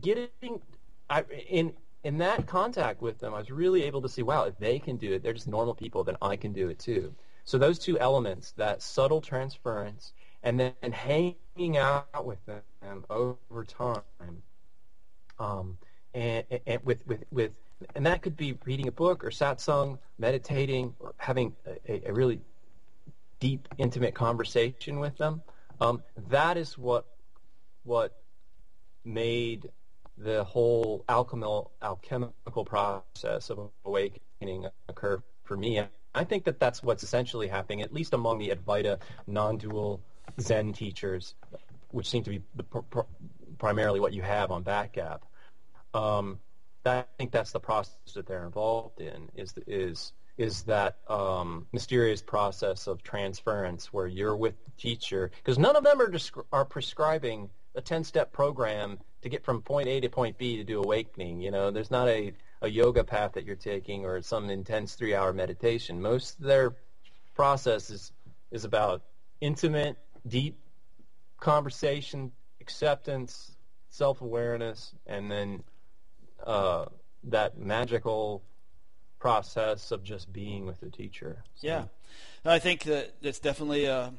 [0.00, 0.28] getting,
[1.10, 1.72] I, in,
[2.04, 4.96] in that contact with them, I was really able to see, wow, if they can
[4.96, 7.14] do it, they're just normal people, then I can do it too.
[7.44, 10.12] So those two elements, that subtle transference
[10.42, 14.02] and then hanging out with them over time,
[15.38, 15.76] um,
[16.14, 17.52] and, and with, with, with,
[17.94, 21.54] and that could be reading a book or satsang, meditating, or having
[21.88, 22.40] a, a really
[23.40, 25.42] deep, intimate conversation with them.
[25.80, 27.06] Um, that is what
[27.84, 28.16] what
[29.04, 29.70] made
[30.18, 35.82] the whole alchemical alchemical process of awakening occur for me.
[36.14, 40.00] I think that that's what's essentially happening, at least among the Advaita non-dual
[40.40, 41.34] Zen teachers,
[41.90, 43.00] which seem to be the, pr-
[43.58, 45.20] primarily what you have on Batgap.
[45.92, 46.38] Um,
[46.86, 49.28] I think that's the process that they're involved in.
[49.34, 55.58] Is is is that um, mysterious process of transference where you're with the teacher because
[55.58, 60.00] none of them are descri- are prescribing a 10-step program to get from point A
[60.00, 61.40] to point B to do awakening.
[61.40, 62.32] You know, there's not a,
[62.62, 66.00] a yoga path that you're taking or some intense three-hour meditation.
[66.00, 66.74] Most of their
[67.34, 68.12] process is,
[68.50, 69.02] is about
[69.40, 70.58] intimate, deep
[71.38, 73.56] conversation, acceptance,
[73.90, 75.62] self-awareness, and then
[76.44, 76.86] uh,
[77.24, 78.42] that magical
[79.18, 81.42] process of just being with the teacher.
[81.56, 81.66] So.
[81.66, 81.84] Yeah,
[82.44, 84.12] I think that it's definitely a,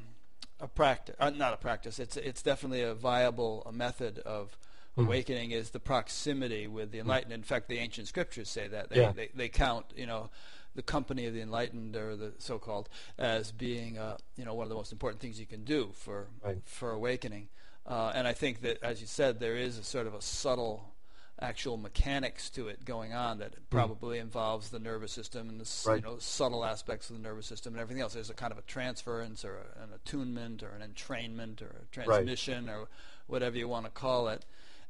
[0.60, 1.98] a practice, uh, not a practice.
[1.98, 4.56] It's it's definitely a viable a method of
[4.96, 5.04] mm.
[5.04, 7.32] awakening is the proximity with the enlightened.
[7.32, 7.36] Mm.
[7.36, 9.12] In fact, the ancient scriptures say that they, yeah.
[9.12, 10.30] they they count you know
[10.74, 12.88] the company of the enlightened or the so-called
[13.18, 16.28] as being uh, you know one of the most important things you can do for
[16.44, 16.58] right.
[16.64, 17.48] for awakening.
[17.86, 20.92] Uh, and I think that, as you said, there is a sort of a subtle
[21.40, 23.60] actual mechanics to it going on that hmm.
[23.70, 25.96] probably involves the nervous system and the right.
[25.96, 28.14] you know subtle aspects of the nervous system and everything else.
[28.14, 31.94] There's a kind of a transference or a, an attunement or an entrainment or a
[31.94, 32.74] transmission right.
[32.74, 32.88] or
[33.26, 34.44] whatever you want to call it.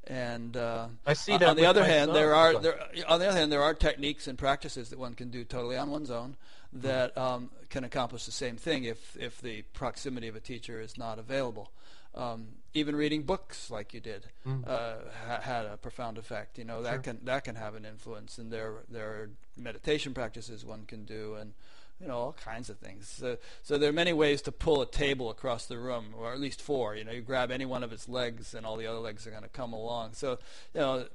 [0.06, 1.42] And uh, I see that.
[1.42, 2.14] On the other hand, son.
[2.14, 5.30] there are there, on the other hand there are techniques and practices that one can
[5.30, 6.36] do totally on one's own
[6.72, 6.80] hmm.
[6.80, 10.96] that um, can accomplish the same thing if if the proximity of a teacher is
[10.96, 11.70] not available.
[12.14, 14.66] Um, even reading books like you did mm.
[14.66, 14.94] uh,
[15.26, 16.58] ha- had a profound effect.
[16.58, 16.98] You know that sure.
[16.98, 21.34] can that can have an influence, and there there are meditation practices one can do,
[21.34, 21.52] and
[22.00, 23.08] you know all kinds of things.
[23.08, 26.40] So so there are many ways to pull a table across the room, or at
[26.40, 26.96] least four.
[26.96, 29.30] You know, you grab any one of its legs, and all the other legs are
[29.30, 30.14] going to come along.
[30.14, 30.38] So
[30.74, 31.06] you know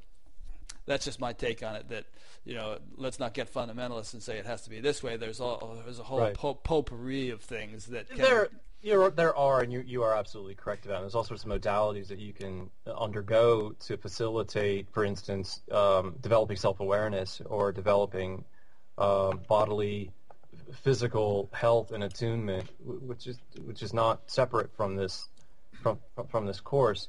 [0.85, 1.89] that's just my take on it.
[1.89, 2.05] That
[2.45, 5.17] you know, let's not get fundamentalist and say it has to be this way.
[5.17, 6.33] There's all there's a whole right.
[6.35, 8.49] potpourri of things that can, there
[8.83, 11.01] you're, there are, and you, you are absolutely correct about it.
[11.01, 16.57] There's all sorts of modalities that you can undergo to facilitate, for instance, um, developing
[16.57, 18.43] self-awareness or developing
[18.97, 20.11] um, bodily,
[20.81, 25.29] physical health and attunement, which is which is not separate from this
[25.81, 25.97] from
[26.29, 27.07] from this course.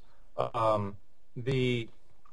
[0.54, 0.96] Um,
[1.36, 1.88] the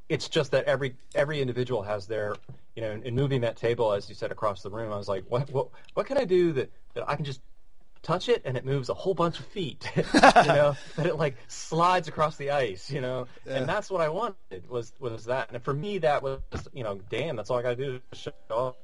[0.09, 2.35] it's just that every every individual has their
[2.75, 4.91] you know in, in moving that table as you said across the room.
[4.91, 7.41] I was like, what what what can I do that, that I can just
[8.03, 11.35] touch it and it moves a whole bunch of feet you know that it like
[11.47, 13.57] slides across the ice you know yeah.
[13.57, 16.39] and that's what i wanted was was that and for me that was
[16.73, 18.75] you know damn that's all i gotta do to show off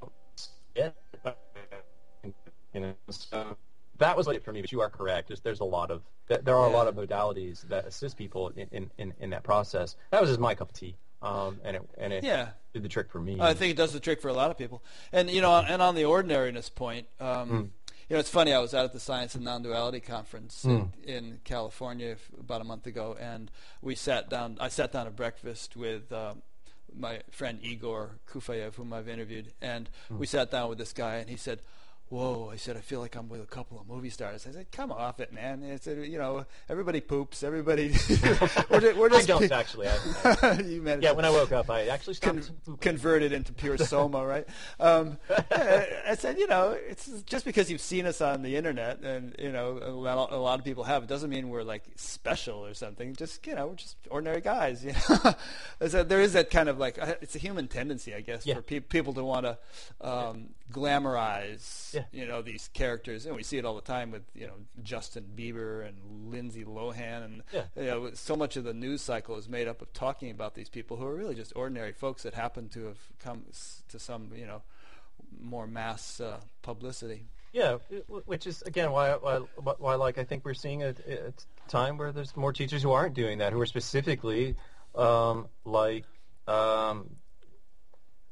[2.73, 3.57] you know so
[3.97, 6.55] that was it for me but you are correct there's, there's a lot of there
[6.55, 6.75] are yeah.
[6.75, 10.39] a lot of modalities that assist people in, in, in that process that was just
[10.39, 12.49] my cup of tea um, and it and it yeah.
[12.73, 13.37] did the trick for me.
[13.39, 14.83] I think it does the trick for a lot of people.
[15.11, 17.69] And you know, and on the ordinariness point, um, mm.
[18.09, 18.53] You know, it's funny.
[18.53, 20.87] I was out at the Science and Non-Duality conference mm.
[21.03, 23.51] in, in, California about a month ago, and
[23.81, 24.57] we sat down.
[24.61, 26.41] I sat down at breakfast with um,
[26.97, 30.19] my friend Igor Kufayev, whom I've interviewed, and mm.
[30.19, 31.59] we sat down with this guy, and he said,
[32.09, 34.47] whoa, I said, I feel like I'm with a couple of movie stars.
[34.47, 35.63] I said, come off it, man.
[35.71, 37.43] I said, you know, everybody poops.
[37.43, 37.89] Everybody.
[38.69, 39.87] we're, just, we're just I don't actually.
[39.87, 39.97] I,
[40.41, 40.59] I,
[41.01, 44.47] yeah, when I woke up, I actually stopped con- converted into pure soma, right?
[44.79, 45.17] Um,
[45.51, 49.51] I said, you know, it's just because you've seen us on the internet, and you
[49.51, 51.03] know, a lot of people have.
[51.03, 53.15] It doesn't mean we're like special or something.
[53.15, 54.83] Just you know, we're just ordinary guys.
[54.83, 55.35] You know,
[55.87, 58.55] so there is that kind of like it's a human tendency, I guess, yeah.
[58.55, 59.57] for pe- people to want to
[60.01, 62.03] um, glamorize yeah.
[62.11, 65.25] you know these characters, and we see it all the time with you know Justin
[65.35, 67.63] Bieber and Lindsay Lohan, and yeah.
[67.75, 70.69] you know so much of the news cycle is made up of talking about these
[70.69, 73.45] people who are really just ordinary folks that happen to have come
[73.89, 74.61] to some you know
[75.39, 77.25] more mass uh, publicity.
[77.53, 77.77] Yeah,
[78.25, 79.39] which is again why, why,
[79.77, 81.33] why like I think we're seeing a, a,
[81.67, 84.55] time where there's more teachers who aren't doing that, who are specifically
[84.95, 86.05] um, like
[86.47, 87.15] um,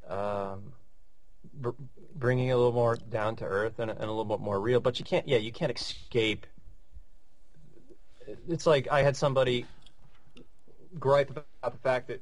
[0.07, 0.73] um,
[2.15, 4.79] bringing a little more down to earth and, and a little bit more real.
[4.79, 6.47] But you can't, yeah, you can't escape.
[8.47, 9.65] It's like I had somebody
[10.97, 12.21] gripe about the fact that,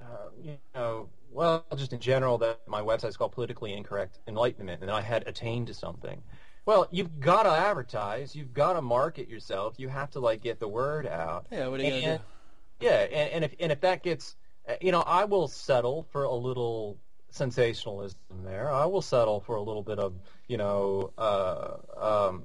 [0.00, 4.82] uh, you know, well, just in general, that my website is called Politically Incorrect Enlightenment,
[4.82, 6.22] and I had attained to something.
[6.66, 8.34] Well, you've got to advertise.
[8.34, 9.74] You've got to market yourself.
[9.76, 11.46] You have to like get the word out.
[11.50, 12.86] Yeah, what are you and, gonna do?
[12.86, 14.36] Yeah, and, and if and if that gets,
[14.68, 16.98] uh, you know, I will settle for a little
[17.34, 18.70] sensationalism there.
[18.70, 20.14] I will settle for a little bit of,
[20.48, 22.44] you know, uh, um,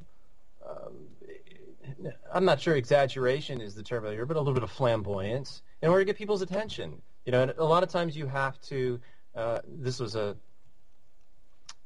[0.67, 5.61] um, I'm not sure exaggeration is the term here, but a little bit of flamboyance
[5.81, 7.01] in order to get people's attention.
[7.25, 8.99] You know, and a lot of times you have to.
[9.35, 10.35] Uh, this was a.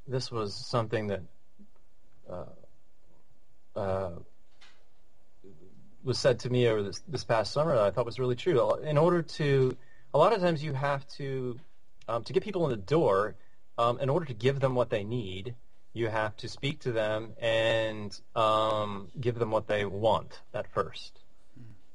[0.08, 1.22] This was something that.
[2.30, 2.45] Uh,
[3.76, 4.12] uh,
[6.04, 8.76] was said to me over this this past summer that I thought was really true.
[8.84, 9.76] In order to,
[10.14, 11.58] a lot of times you have to,
[12.08, 13.36] um, to get people in the door.
[13.76, 15.56] Um, in order to give them what they need,
[15.93, 21.20] you have to speak to them and um, give them what they want at first,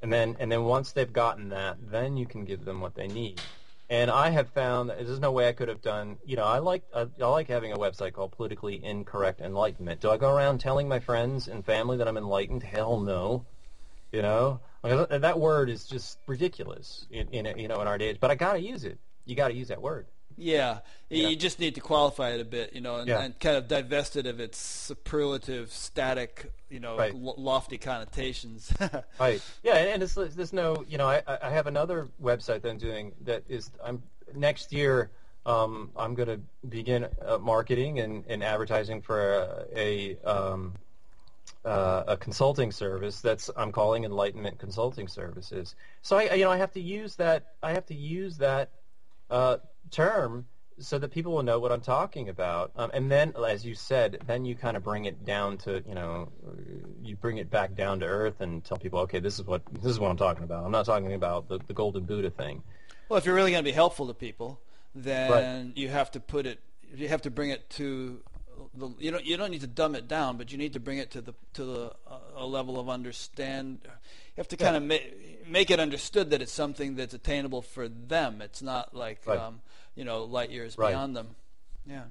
[0.03, 3.09] and then and then once they've gotten that, then you can give them what they
[3.09, 3.41] need.
[3.91, 6.19] And I have found that there's no way I could have done.
[6.25, 10.01] You know, I like I, I like having a website called Politically Incorrect Enlightenment.
[10.01, 12.63] Do I go around telling my friends and family that I'm enlightened?
[12.63, 13.47] Hell no.
[14.13, 18.17] You know, that word is just ridiculous in, in you know in our days.
[18.21, 18.99] But I got to use it.
[19.29, 20.07] You got to use that word.
[20.39, 20.79] Yeah,
[21.11, 21.29] Yeah.
[21.29, 23.21] you just need to qualify it a bit, you know, and, Yeah.
[23.23, 27.15] and kind of divest it of its superlative, static, you know, Right.
[27.15, 28.73] lo- lofty connotations.
[29.21, 29.43] Right.
[29.63, 32.79] Yeah, and and it's, there's no, you know, I, I have another website that I'm
[32.79, 34.03] doing that is, I'm
[34.35, 35.11] next year,
[35.45, 40.75] um, I'm going to begin uh, marketing and, and advertising for a, a, um,
[41.65, 45.75] uh, a consulting service that's I'm calling Enlightenment Consulting Services.
[46.03, 48.71] So I, you know, I have to use that, I have to use that
[49.31, 49.59] uh,
[49.91, 50.47] term
[50.81, 52.71] so that people will know what I'm talking about.
[52.77, 55.95] Um, and then, as you said, then you kind of bring it down to, you
[55.95, 56.31] know,
[57.03, 59.87] you bring it back down to earth and tell people, okay, this is what this
[59.91, 60.65] is what I'm talking about.
[60.65, 62.63] I'm not talking about the, the golden Buddha thing.
[63.09, 64.61] well, if you're really going to be helpful to people,
[64.95, 66.61] then you have to put it,
[66.95, 68.21] you have to bring it to
[68.75, 70.99] the, you don't you don't need to dumb it down, but you need to bring
[70.99, 73.81] it to the to the uh, a level of understand.
[74.39, 77.89] You have to kind of ma- make it understood that it's something that's attainable for
[77.89, 78.41] them.
[78.41, 79.37] It's not like Right.
[79.37, 79.63] um,
[79.97, 80.91] you know light years Right.
[80.91, 81.35] beyond them.
[81.85, 82.05] Yeah.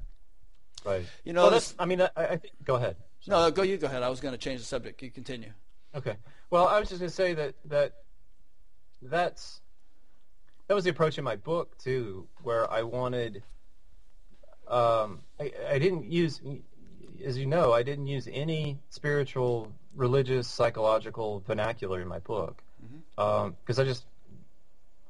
[0.83, 1.05] Right.
[1.23, 2.51] You know, well, this- I mean, I, I think.
[2.65, 2.97] Go ahead.
[3.27, 4.03] No, go you go ahead.
[4.03, 5.01] I was going to change the subject.
[5.01, 5.53] You continue.
[5.95, 6.17] Okay.
[6.49, 7.93] Well, I was just going to say that that
[9.01, 9.61] that's
[10.67, 13.41] that was the approach in my book too, where I wanted.
[14.67, 16.41] Um, I, I didn't use,
[17.23, 22.63] as you know, I didn't use any spiritual, religious, psychological vernacular in my book
[23.15, 24.05] because I just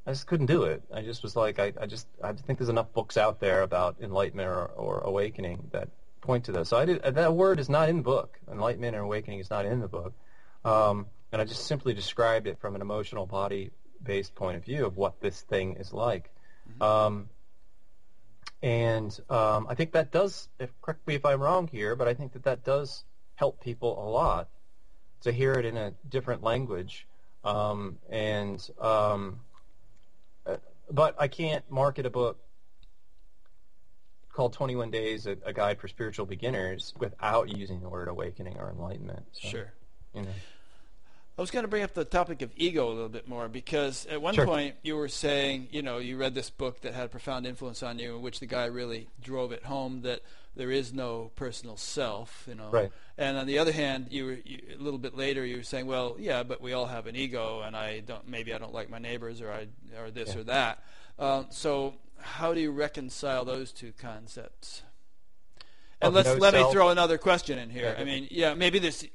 [0.06, 0.82] I just couldn't do it.
[0.94, 3.98] I just was like, I, I just I think there's enough books out there about
[4.02, 5.90] enlightenment or, or awakening that
[6.22, 6.70] point to this.
[6.70, 8.40] So I did, that word is not in the book.
[8.50, 10.14] Enlightenment or awakening is not in the book.
[10.64, 14.96] Um, and I just simply described it from an emotional body-based point of view of
[14.96, 16.30] what this thing is like.
[16.82, 17.30] Um,
[18.62, 22.14] and um, I think that does, if, correct me if I'm wrong here, but I
[22.14, 23.04] think that that does
[23.36, 24.50] help people a lot
[25.22, 27.08] to hear it in a different language.
[27.44, 29.40] Um, and um,
[30.92, 32.40] but I can't market a book
[34.32, 38.70] called 21 Days, a, a Guide for Spiritual Beginners, without using the word awakening or
[38.70, 39.26] enlightenment.
[39.32, 39.74] So, Sure.
[40.14, 40.30] You know.
[41.38, 44.06] I was going to bring up the topic of ego a little bit more because
[44.08, 44.46] at one Sure.
[44.46, 47.84] point you were saying, you know, you read this book that had a profound influence
[47.84, 50.22] on you, in which the guy really drove it home that
[50.58, 52.70] there is no personal self, you know.
[52.72, 52.92] Right.
[53.18, 55.86] And on the other hand, you were you, a little bit later you were saying,
[55.88, 58.90] well, yeah, but we all have an ego, and I don't maybe I don't like
[58.90, 59.68] my neighbors or I
[60.00, 60.42] or this Yeah.
[60.42, 60.84] or that.
[61.20, 64.84] Um, so how do you reconcile those two concepts?
[66.02, 67.94] And Of let's no let me throw another question in here.
[67.96, 68.02] Yeah.
[68.02, 69.06] I mean, yeah, maybe this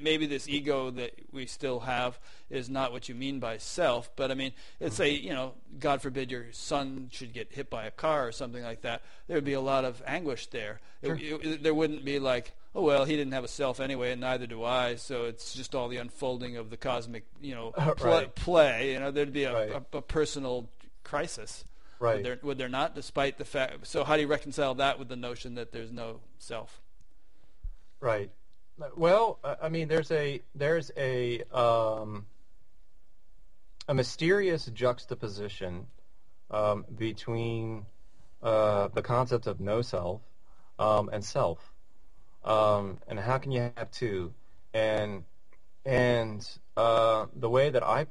[0.00, 2.18] maybe this ego that we still have
[2.48, 6.02] is not what you mean by self, but I mean, let's say you know, God
[6.02, 9.02] forbid your son should get hit by a car or something like that.
[9.26, 10.80] There would be a lot of anguish there.
[11.02, 14.20] It- it- there wouldn't be like, oh well, he didn't have a self anyway, and
[14.20, 14.94] neither do I.
[14.96, 18.34] So it's just all the unfolding of the cosmic, you know, uh, pl- Right.
[18.34, 18.92] play.
[18.92, 19.70] You know, there'd be a, Right.
[19.92, 20.68] a, a personal
[21.04, 21.64] crisis.
[21.98, 22.16] Right.
[22.16, 23.86] Would there, would there not, despite the fact?
[23.86, 26.80] So how do you reconcile that with the notion that there's no self?
[28.00, 28.30] Right.
[28.96, 32.26] Well, I mean, there's a there's a um,
[33.88, 35.86] a mysterious juxtaposition
[36.50, 37.84] um, between
[38.42, 40.22] uh, the concept of no self
[40.78, 41.72] um, and self,
[42.44, 44.32] um, and how can you have two?
[44.72, 45.24] And
[45.84, 48.06] and uh, the way that I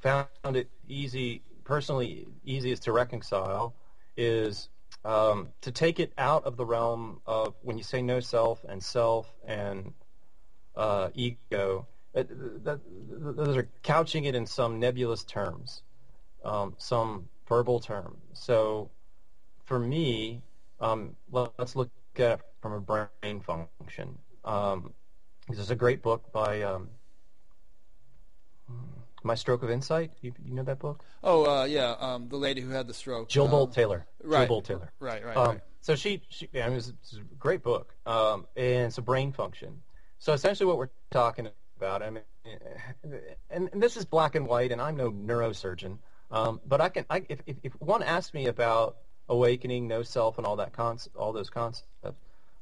[0.00, 3.74] found it easy, personally easiest to reconcile,
[4.16, 4.68] is
[5.08, 8.84] um, to take it out of the realm of when you say no self and
[8.84, 9.94] self and
[10.76, 11.86] uh, ego.
[12.12, 12.28] That,
[12.64, 15.82] that, those are couching it in some nebulous terms,
[16.44, 18.18] um, some verbal term.
[18.34, 18.90] So
[19.64, 20.42] for me,
[20.78, 24.18] um, let- let's look at it from a brain function.
[24.44, 24.92] Um,
[25.48, 26.90] this is a great book by um,
[29.28, 30.10] My Stroke of Insight.
[30.22, 31.04] You, you know that book?
[31.22, 33.28] Oh, uh, yeah, um, the lady who had the stroke.
[33.28, 34.06] Jill uh, Bolte Taylor.
[34.24, 34.48] right.
[34.48, 34.92] Jill Bolte Taylor.
[35.00, 35.60] Right, right, Um, right.
[35.82, 39.02] So she, she yeah, I mean, it's, it's a great book, um, and it's a
[39.02, 39.82] brain function.
[40.18, 42.22] So essentially, what we're talking about, I mean,
[43.50, 45.98] and, and this is black and white, and I'm no neurosurgeon,
[46.30, 48.96] um, but I can, I, if, if, if one asks me about
[49.28, 50.72] awakening, no self, and all that
[51.14, 51.86] all those concepts,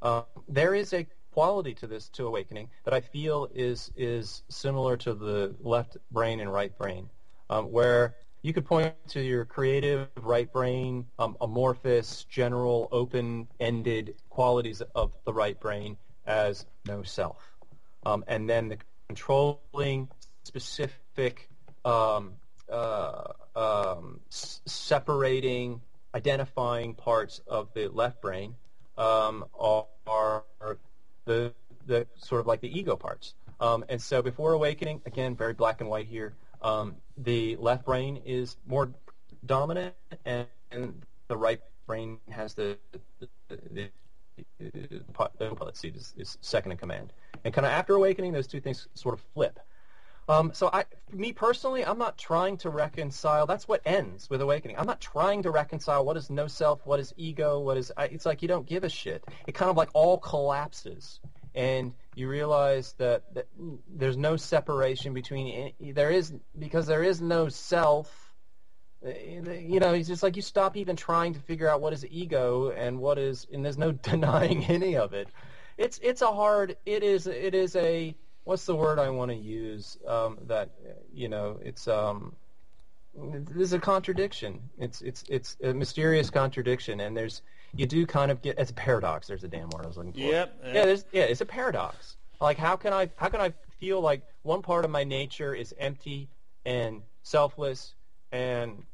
[0.03, 1.07] um, there is a
[1.37, 6.41] quality to this to awakening that I feel is is similar to the left brain
[6.41, 7.11] and right brain,
[7.51, 14.81] um, where you could point to your creative right brain, um, amorphous, general, open-ended qualities
[14.95, 17.59] of the right brain as no self,
[18.07, 18.79] um, and then the
[19.09, 20.09] controlling,
[20.45, 21.49] specific,
[21.85, 22.33] um,
[22.73, 25.81] uh, um, s- separating,
[26.15, 28.55] identifying parts of the left brain
[28.97, 30.79] um, are, are
[31.27, 31.53] the
[31.87, 33.35] the sort of like the ego parts.
[33.61, 36.35] Um, and so before awakening, again, very black and white here.
[36.63, 38.91] Um, the left brain is more
[39.45, 42.79] dominant, and, and the right brain has the
[43.21, 43.91] the, the,
[44.59, 45.01] the,
[45.39, 47.13] the pilot seat is, is second in command.
[47.45, 49.61] And kind of after awakening, those two things sort of flip.
[50.29, 53.47] Um, so I, me personally, I'm not trying to reconcile.
[53.47, 54.77] That's what ends with awakening.
[54.77, 57.93] I'm not trying to reconcile what is no self, what is ego, what is.
[57.97, 59.25] I, it's like you don't give a shit.
[59.47, 61.21] It kind of like all collapses,
[61.55, 63.47] and you realize that, that
[63.89, 65.73] there's no separation between.
[65.81, 68.35] There is because there is no self.
[69.07, 72.05] uh, You know, it's just like you stop even trying to figure out what is
[72.11, 75.29] ego and what is, and there's no denying any of it.
[75.79, 76.77] It's it's a hard.
[76.85, 78.17] It is it is a
[78.47, 79.99] what's the word I want to use?
[80.07, 80.71] Um, that
[81.13, 82.35] you know, it's um,
[83.15, 84.61] there's a contradiction.
[84.79, 87.43] It's it's it's a mysterious contradiction, and there's
[87.75, 89.27] you do kind of get it's a paradox.
[89.27, 90.21] There's a damn word I was looking for.
[90.21, 92.17] Yep, Yeah, there's, yeah, it's a paradox.
[92.41, 95.75] Like how can I how can I feel like one part of my nature is
[95.79, 96.29] empty
[96.65, 97.95] and selfless
[98.33, 98.85] and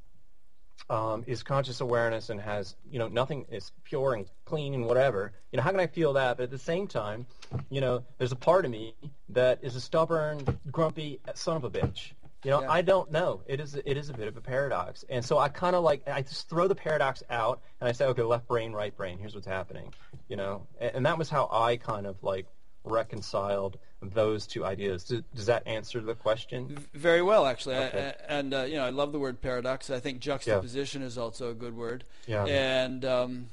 [0.93, 5.33] um, is conscious awareness and has you know nothing is pure and clean and whatever.
[5.51, 6.37] You know how can I feel that?
[6.37, 7.27] But at the same time,
[7.71, 8.95] you know, there's a part of me
[9.31, 12.13] that is a stubborn, grumpy son of a bitch.
[12.45, 12.71] You know, Yeah.
[12.73, 13.41] I don't know.
[13.47, 16.07] It is it is a bit of a paradox, and so I kind of like
[16.07, 19.17] I just throw the paradox out and I say, okay, left brain, right brain.
[19.19, 19.95] Here's what's happening.
[20.29, 22.47] You know, and, and that was how I kind of like
[22.85, 25.05] reconciled those two ideas.
[25.05, 26.77] Does, does that answer the question?
[26.95, 27.77] Very well, actually.
[27.77, 28.15] Okay.
[28.29, 29.91] I, and uh, you know, I love the word paradox.
[29.91, 32.05] I think juxtaposition is also a good word.
[32.27, 32.45] Yeah.
[32.45, 33.49] And um,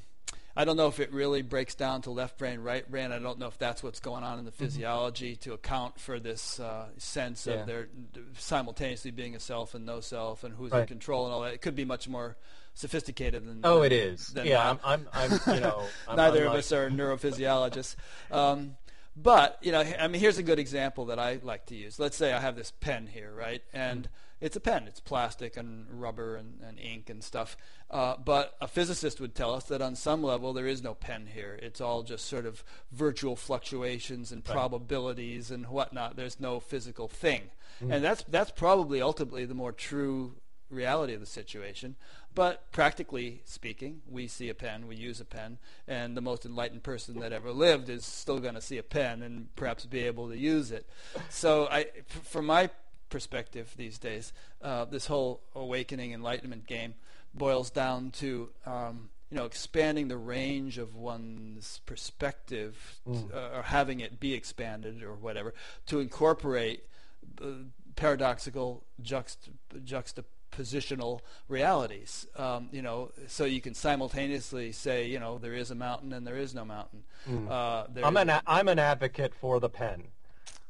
[0.56, 3.12] I don't know if it really breaks down to left brain, right brain.
[3.12, 6.58] I don't know if that's what's going on in the physiology to account for this
[6.60, 7.50] uh, sense Mm-hmm.
[7.50, 7.60] Yeah.
[7.60, 7.88] of there
[8.38, 11.54] simultaneously being a self and no self, and who's in control and all that.
[11.54, 12.36] It could be much more
[12.74, 13.60] sophisticated than.
[13.64, 14.34] Oh, than- it is.
[14.44, 14.70] Yeah.
[14.70, 17.96] I'm, I'm, I'm you know, I'm, Neither I'm of like- us are neurophysiologists.
[18.30, 18.76] Um,
[19.22, 21.98] but, you know, I mean, here's a good example that I like to use.
[21.98, 23.62] Let's say I have this pen here, right?
[23.72, 24.08] And
[24.40, 24.84] it's a pen.
[24.86, 27.56] It's plastic and rubber and, and ink and stuff.
[27.90, 31.28] Uh, but a physicist would tell us that on some level there is no pen
[31.32, 31.58] here.
[31.60, 36.16] It's all just sort of virtual fluctuations and probabilities and whatnot.
[36.16, 37.42] There's no physical thing.
[37.92, 40.34] And that's, that's probably ultimately the more true
[40.70, 41.96] reality of the situation.
[42.34, 45.58] But practically speaking, we see a pen, we use a pen,
[45.88, 49.22] and the most enlightened person that ever lived is still going to see a pen
[49.22, 50.86] and perhaps be able to use it.
[51.28, 52.70] So, I, f- from my
[53.08, 56.94] perspective these days, uh, this whole awakening enlightenment game
[57.34, 63.00] boils down to um, you know expanding the range of one's perspective,
[63.34, 65.52] uh, or having it be expanded or whatever,
[65.86, 66.84] to incorporate
[67.42, 67.46] uh,
[67.96, 69.50] paradoxical juxt-
[70.50, 72.26] juxtapositional realities.
[72.36, 76.26] Um, you know, so you can simultaneously say, you know, there is a mountain and
[76.26, 77.02] there is no mountain.
[77.48, 80.04] Uh, I'm an a- I'm an advocate for the pen.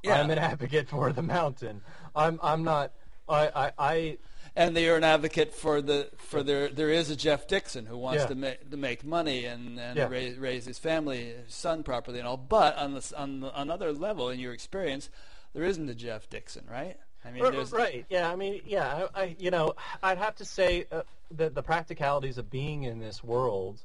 [0.02, 0.20] Yeah.
[0.20, 1.82] I'm an advocate for the mountain.
[2.14, 2.92] I'm I'm not.
[3.28, 4.18] I I, I
[4.56, 8.22] and you're an advocate for the for there there is a Jeff Dixon who wants
[8.22, 8.28] Yeah.
[8.28, 10.08] to make to make money and and Yeah.
[10.08, 13.92] raise, raise his family his son properly and all but on this on the, another
[13.92, 15.08] level in your experience
[15.52, 18.04] there isn't a Jeff Dixon right I mean R- there's right.
[18.08, 18.30] Yeah.
[18.30, 19.08] I mean, yeah.
[19.14, 22.98] I, I you know, I'd have to say uh, the the practicalities of being in
[22.98, 23.82] this world,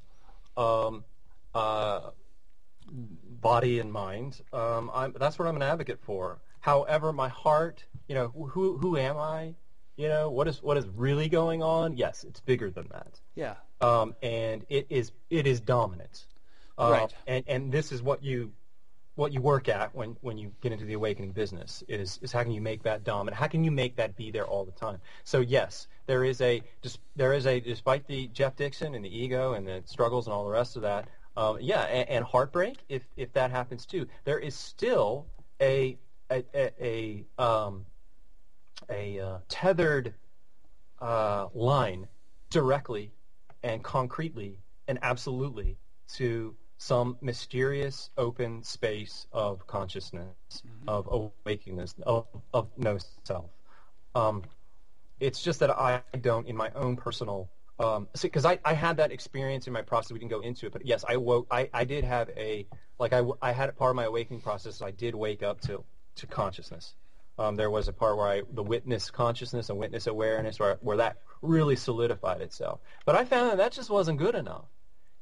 [0.57, 1.03] um,
[1.53, 2.11] uh,
[2.87, 4.41] body and mind.
[4.53, 6.39] Um, I'm, that's what I'm an advocate for.
[6.59, 9.55] However, my heart, you know, who who am I?
[9.97, 11.95] You know, what is what is really going on?
[11.97, 13.19] Yes, it's bigger than that.
[13.35, 16.25] yeah um, and it is it is dominant.
[16.77, 17.13] Uh, Right.
[17.27, 18.51] And and this is what you
[19.15, 22.43] what you work at when, when you get into the awakening business is is how
[22.43, 23.37] can you make that dominant?
[23.37, 24.99] How can you make that be there all the time?
[25.23, 26.61] So yes, there is a
[27.15, 30.43] there is a despite the Jeff Dixon and the ego and the struggles and all
[30.43, 31.07] the rest of that.
[31.37, 34.07] Um, yeah, and, and heartbreak if if that happens too.
[34.25, 35.25] There is still
[35.61, 35.97] a
[36.29, 37.85] a a, a, um,
[38.89, 40.13] a uh, tethered
[41.01, 42.07] uh, line
[42.49, 43.11] directly
[43.63, 46.55] and concretely and absolutely to
[46.85, 50.87] some mysterious open space of consciousness, mm-hmm.
[50.87, 53.49] of awakeness, of, of no self.
[54.13, 54.43] Um,
[55.19, 59.11] it's just that I don't, in my own personal, because um, I, I had that
[59.11, 60.11] experience in my process.
[60.11, 61.47] We can go into it, but yes, I woke.
[61.49, 62.67] I, I did have a
[62.99, 64.83] like I, I had a part of my awakening process.
[64.83, 65.83] I did wake up to
[66.17, 66.93] to consciousness.
[67.39, 70.97] Um, there was a part where I the witness consciousness and witness awareness where where
[70.97, 72.79] that really solidified itself.
[73.05, 74.65] But I found that that just wasn't good enough.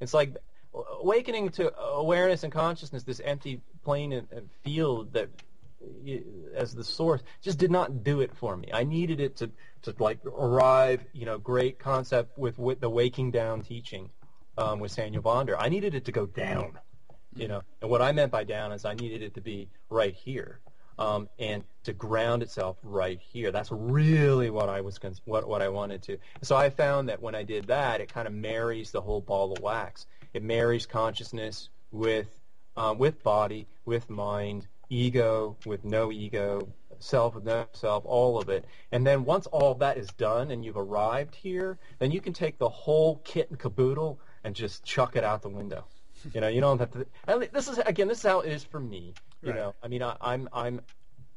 [0.02, 0.36] It's like
[0.74, 5.30] awakening to awareness and consciousness, this empty plane and field that
[6.56, 8.70] as the source just did not do it for me.
[8.74, 9.52] I needed it to,
[9.84, 14.10] to like arrive, you know, great concept with, with the waking down teaching
[14.58, 15.58] um, with Saniel Bonder.
[15.58, 16.80] I needed it to go down,
[17.36, 17.64] you know.
[17.82, 20.60] And what I meant by down is I needed it to be right here.
[21.00, 23.52] Um, and to ground itself right here.
[23.52, 26.20] That's really what I was cons- what what I wanted to.
[26.44, 29.52] So I found that when I did that, it kind of marries the whole ball
[29.54, 30.06] of wax.
[30.34, 32.40] It marries consciousness with
[32.76, 36.68] uh, with body, with mind, ego with no ego,
[37.00, 38.66] self with no self, all of it.
[38.92, 42.58] And then once all that is done and you've arrived here, then you can take
[42.58, 45.86] the whole kit and caboodle and just chuck it out the window.
[46.34, 47.06] You know, you don't have to.
[47.52, 49.14] This is again, this is how it is for me.
[49.42, 49.58] You right.
[49.58, 50.82] know, I mean, I, I'm I'm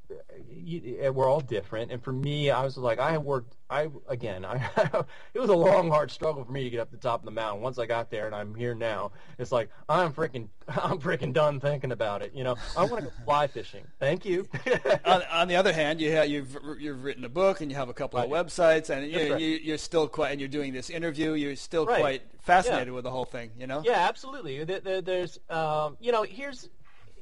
[0.09, 1.91] we're all different.
[1.91, 3.57] And for me, I was like, I worked.
[3.69, 5.05] I again, I
[5.35, 7.33] it was a long, hard struggle for me to get up the top of the
[7.33, 7.63] mountain.
[7.63, 11.59] Once I got there, and I'm here now, it's like I'm freaking, I'm freaking done
[11.59, 12.33] thinking about it.
[12.35, 13.85] You know, I want to go fly fishing.
[13.99, 14.49] Thank you.
[15.05, 17.89] on, on, the other hand, you have, you've you've written a book and you have
[17.89, 18.31] a couple right.
[18.31, 19.71] of websites, and you, right.
[19.71, 21.33] are still quite, and you're doing this interview.
[21.33, 22.01] You're still right.
[22.01, 22.95] quite fascinated yeah.
[22.95, 23.51] with the whole thing.
[23.59, 23.83] You know.
[23.85, 24.63] Yeah, absolutely.
[24.65, 26.69] There, there's, um, you know, here's,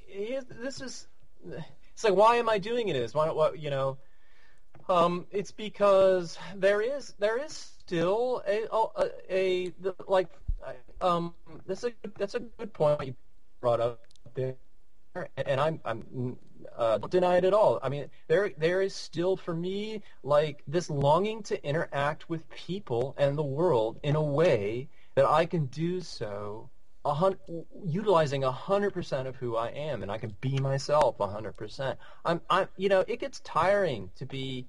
[0.06, 1.06] here's this is
[1.94, 2.96] it's like, why am I doing it?
[2.96, 3.98] Is why what you know?
[4.88, 9.72] Um, it's because there is there is still a a, a,
[10.08, 10.28] like
[11.00, 11.34] um
[11.66, 13.14] that's a that's a good point you
[13.60, 14.00] brought up
[14.34, 14.56] there,
[15.36, 16.36] and I'm I'm
[16.76, 17.78] uh, don't deny it at all.
[17.82, 23.14] I mean, there there is still for me like this longing to interact with people
[23.18, 26.70] and the world in a way that I can do so
[27.04, 27.38] a hun-
[27.84, 31.56] utilizing a hundred percent of who I am, and I can be myself a hundred
[31.56, 31.98] percent.
[32.24, 34.66] I'm, I'm, you know, it gets tiring to be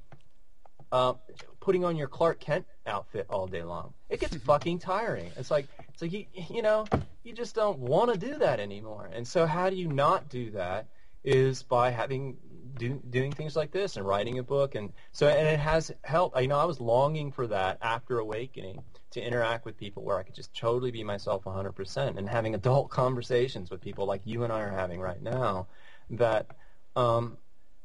[0.91, 1.13] uh,
[1.59, 3.93] putting on your Clark Kent outfit all day long.
[4.09, 5.31] It gets fucking tiring.
[5.37, 6.85] It's like, it's like you, you know,
[7.23, 9.09] you just don't want to do that anymore.
[9.13, 10.87] And so, how do you not do that?
[11.23, 12.37] Is by having
[12.77, 16.39] do, doing things like this and writing a book, and so, and it has helped.
[16.39, 18.83] You know, I was longing for that after awakening
[19.15, 22.89] to interact with people where I could just totally be myself 100% and having adult
[23.01, 25.67] conversations with people like you and I are having right now
[26.11, 26.47] that
[26.95, 27.37] um,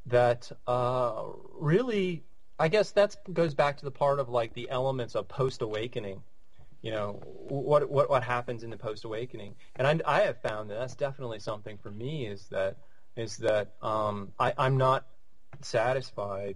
[0.05, 1.23] that uh,
[1.53, 2.23] really
[2.59, 6.21] I guess that goes back to the part of like the elements of post awakening
[6.81, 10.69] you know what what what happens in the post awakening and I, I have found
[10.69, 12.77] that that's definitely something for me is that
[13.15, 15.05] is that um, I, I'm not
[15.61, 16.55] satisfied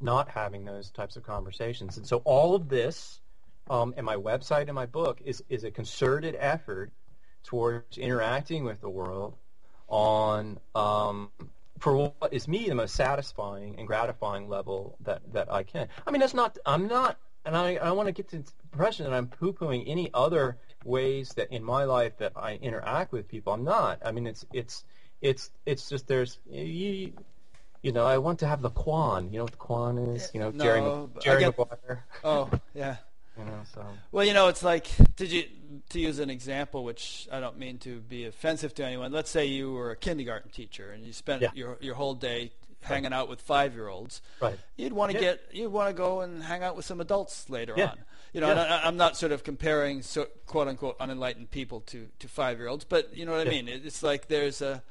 [0.00, 1.96] not having those types of conversations.
[1.96, 3.20] And so all of this
[3.70, 6.90] um, and my website and my book is, is a concerted effort
[7.44, 9.34] towards interacting with the world
[9.88, 11.30] on um,
[11.78, 15.88] for what is me the most satisfying and gratifying level that, that I can.
[16.06, 16.58] I mean, that's not.
[16.66, 20.10] I'm not, and I I want to get to the impression that I'm poo-pooing any
[20.12, 23.52] other ways that in my life that I interact with people.
[23.52, 24.00] I'm not.
[24.04, 24.84] I mean, it's it's
[25.20, 27.12] it's it's just there's you.
[27.80, 29.30] You know, I want to have the Quan.
[29.32, 30.30] You know what the Quan is?
[30.34, 32.04] You know, no, Jerry, Jerry Maguire.
[32.24, 32.96] Oh, yeah.
[33.38, 33.86] You know, so.
[34.10, 35.44] Well, you know, it's like did you
[35.90, 39.12] to use an example, which I don't mean to be offensive to anyone.
[39.12, 41.50] Let's say you were a kindergarten teacher and you spent yeah.
[41.54, 42.52] your your whole day
[42.82, 44.22] hanging out with five year olds.
[44.40, 44.58] Right.
[44.76, 45.24] You'd want to yeah.
[45.24, 47.90] get you'd want to go and hang out with some adults later yeah.
[47.90, 47.98] on.
[48.32, 52.28] You know, I, am not sort of comparing so, quote unquote unenlightened people to to
[52.28, 53.68] five year olds, but you know what I mean.
[53.68, 54.82] It's like there's a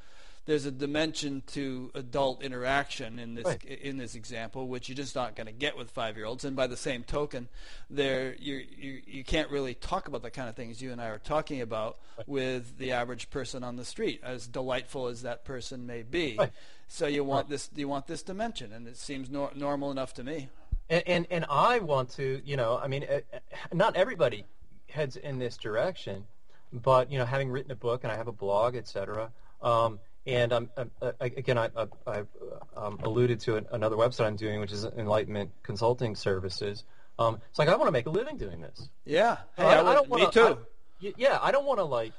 [0.48, 3.64] there's a dimension to adult interaction in this right.
[3.66, 6.46] in this example, which you're just not going to get with five year olds.
[6.46, 7.50] And by the same token,
[7.90, 11.08] there you you you can't really talk about the kind of things you and I
[11.08, 12.28] are talking about right.
[12.28, 16.38] with the average person on the street, as delightful as that person may be.
[16.40, 16.52] Right.
[16.88, 20.24] So you want this you want this dimension, and it seems nor- normal enough to
[20.24, 20.48] me.
[20.90, 23.40] And, and and I want to, you know, I mean, uh, uh,
[23.74, 24.46] not everybody
[24.90, 26.24] heads in this direction,
[26.72, 29.32] but you know, having written a book and I have a blog, etc.
[29.62, 31.70] Um, and um, uh, again, I,
[32.06, 32.28] have
[32.76, 36.84] um, alluded to another website I'm doing, which is Enlightenment Consulting Services.
[37.18, 38.90] Um, it's like I want to make a living doing this.
[39.06, 41.14] Yeah, hey, I, I, don't want Me too.
[41.18, 42.12] yeah, I don't want to like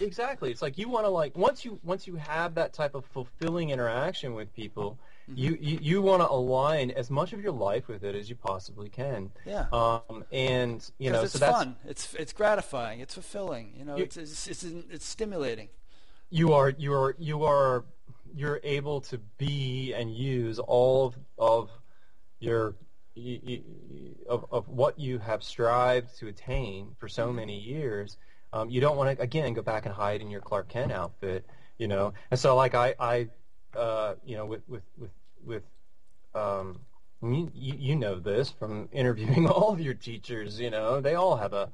[0.00, 0.50] exactly.
[0.50, 3.70] It's like you want to like once you once you have that type of fulfilling
[3.70, 4.98] interaction with people,
[5.30, 5.38] mm-hmm.
[5.38, 8.36] you you, you want to align as much of your life with it as you
[8.36, 9.30] possibly can.
[9.46, 9.66] Yeah.
[9.72, 11.76] Um, and you know, it's so that's, fun.
[11.86, 13.00] It's it's gratifying.
[13.00, 13.74] It's fulfilling.
[13.76, 15.68] You know, you, it's, it's it's it's stimulating.
[16.30, 17.84] You are you are you are
[18.34, 21.70] you're able to be and use all of, of
[22.38, 22.74] your
[24.28, 28.16] of, of what you have strived to attain for so many years,
[28.52, 31.46] um, you don't want to again go back and hide in your Clark Kent outfit,
[31.78, 32.14] you know.
[32.30, 33.28] And so, like I, I,
[33.76, 35.10] uh, you know, with with with
[35.44, 35.62] with,
[36.34, 36.80] um,
[37.22, 40.58] you, you know this from interviewing all of your teachers.
[40.58, 41.70] You know, they all have a,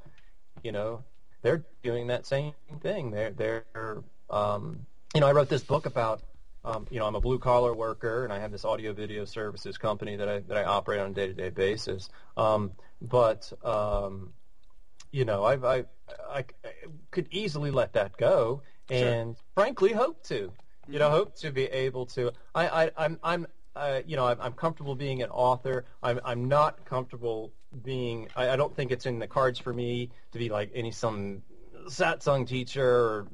[0.63, 1.05] you know,
[1.43, 3.11] they're doing that same thing.
[3.11, 3.65] They're they're,
[4.31, 6.23] um, you know, I wrote this book about
[6.67, 9.79] um, you know, I'm a blue collar worker, and I have this audio video services
[9.79, 12.09] company that I that I operate on a day to day basis.
[12.37, 14.33] Um, but um,
[15.13, 15.85] you know, I've, I,
[16.29, 16.73] I, I
[17.13, 19.45] could easily let that go, and sure.
[19.55, 20.53] frankly, hope to.
[20.89, 21.17] You know, mm-hmm.
[21.17, 22.33] hope to be able to.
[22.53, 23.47] I, I I'm I'm
[23.77, 25.85] uh, you know, I'm, I'm comfortable being an author.
[26.03, 27.53] I'm, I'm not comfortable
[27.85, 28.29] being.
[28.35, 31.43] I, I don't think it's in the cards for me to be like any some
[31.87, 33.27] satsang teacher or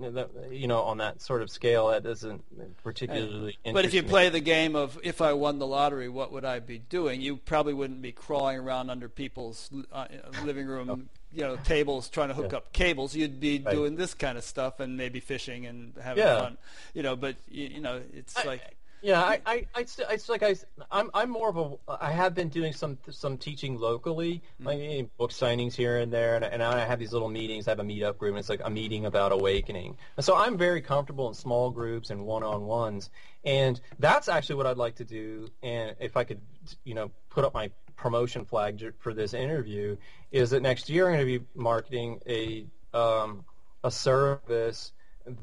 [0.50, 2.42] you know on that sort of scale that isn't
[2.82, 6.44] particularly but if you play the game of if i won the lottery what would
[6.44, 10.06] i be doing you probably wouldn't be crawling around under people's uh,
[10.44, 12.58] living room you know tables trying to hook yeah.
[12.58, 13.74] up cables you'd be right.
[13.74, 16.40] doing this kind of stuff and maybe fishing and having yeah.
[16.40, 16.58] fun
[16.94, 20.44] you know but you, you know it's I, like yeah, I, I, I, it's like
[20.44, 20.54] I,
[20.90, 21.92] I'm, I'm more of a.
[22.00, 24.66] I have been doing some, some teaching locally, mm-hmm.
[24.66, 27.66] like book signings here and there, and, and I have these little meetings.
[27.66, 29.96] I have a meetup group, and it's like a meeting about awakening.
[30.16, 33.10] And so I'm very comfortable in small groups and one-on-ones,
[33.44, 35.48] and that's actually what I'd like to do.
[35.64, 36.40] And if I could,
[36.84, 39.96] you know, put up my promotion flag for this interview,
[40.30, 43.44] is that next year I'm going to be marketing a, um,
[43.82, 44.92] a service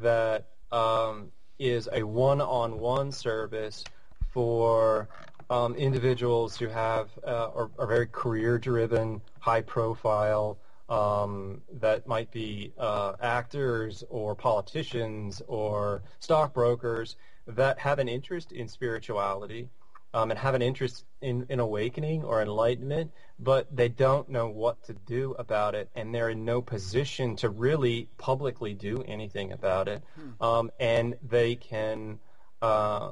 [0.01, 0.47] that.
[0.71, 3.83] Um, is a one-on-one service
[4.31, 5.07] for
[5.49, 10.57] um, individuals who have uh, are, are, very career-driven, high-profile,
[10.89, 17.15] um, that might be uh, actors or politicians or stockbrokers
[17.47, 19.69] that have an interest in spirituality
[20.13, 24.83] um, and have an interest in, in awakening or enlightenment, but they don't know what
[24.83, 29.87] to do about it, and they're in no position to really publicly do anything about
[29.87, 30.03] it.
[30.15, 30.43] Hmm.
[30.43, 32.19] Um, and they can
[32.61, 33.11] uh,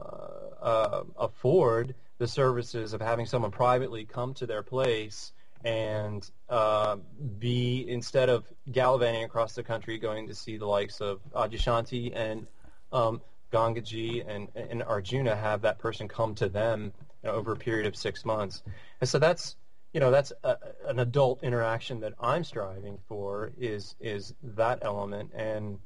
[0.61, 5.31] uh, afford the services of having someone privately come to their place
[5.63, 6.97] and uh,
[7.39, 12.47] be instead of gallivanting across the country going to see the likes of Adyashanti and
[12.91, 13.21] um,
[13.51, 16.91] Gangaji and, and Arjuna have that person come to them
[17.23, 18.63] you know, over a period of six months.
[19.01, 19.55] And so that's
[19.93, 25.31] you know that's a, an adult interaction that I'm striving for is is that element
[25.33, 25.79] and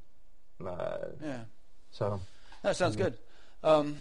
[0.66, 1.42] uh, yeah.
[1.92, 2.20] So
[2.64, 3.18] that sounds good.
[3.64, 3.98] Um,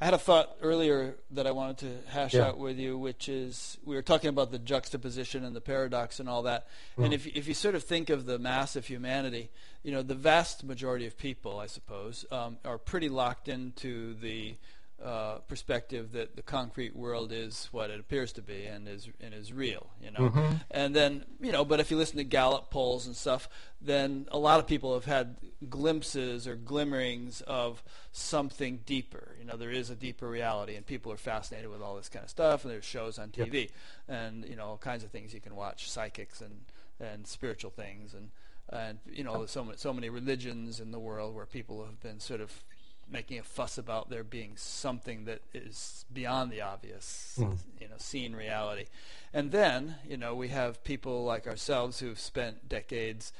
[0.00, 2.48] I had a thought earlier that I wanted to hash yeah.
[2.48, 6.28] out with you, which is we were talking about the juxtaposition and the paradox and
[6.28, 6.66] all that.
[6.98, 7.04] Mm.
[7.04, 9.50] And if if you sort of think of the mass of humanity,
[9.82, 14.56] you know, the vast majority of people, I suppose, um, are pretty locked into the
[15.02, 19.34] uh, perspective that the concrete world is what it appears to be and is and
[19.34, 20.30] is real, you know.
[20.30, 20.54] Mm-hmm.
[20.70, 23.48] And then you know, but if you listen to Gallup polls and stuff,
[23.80, 25.36] then a lot of people have had
[25.68, 29.34] glimpses or glimmerings of something deeper.
[29.38, 32.24] You know, there is a deeper reality, and people are fascinated with all this kind
[32.24, 32.64] of stuff.
[32.64, 33.70] And there's shows on TV, yep.
[34.08, 36.60] and you know, all kinds of things you can watch, psychics and
[37.00, 38.30] and spiritual things and
[38.70, 42.20] and you know so many, so many religions in the world where people have been
[42.20, 42.64] sort of
[43.10, 47.56] making a fuss about there being something that is beyond the obvious, mm.
[47.80, 48.86] you know, seen reality.
[49.32, 53.32] And then, you know, we have people like ourselves who've spent decades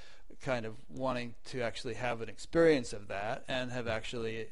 [0.42, 4.46] kind of wanting to actually have an experience of that and have actually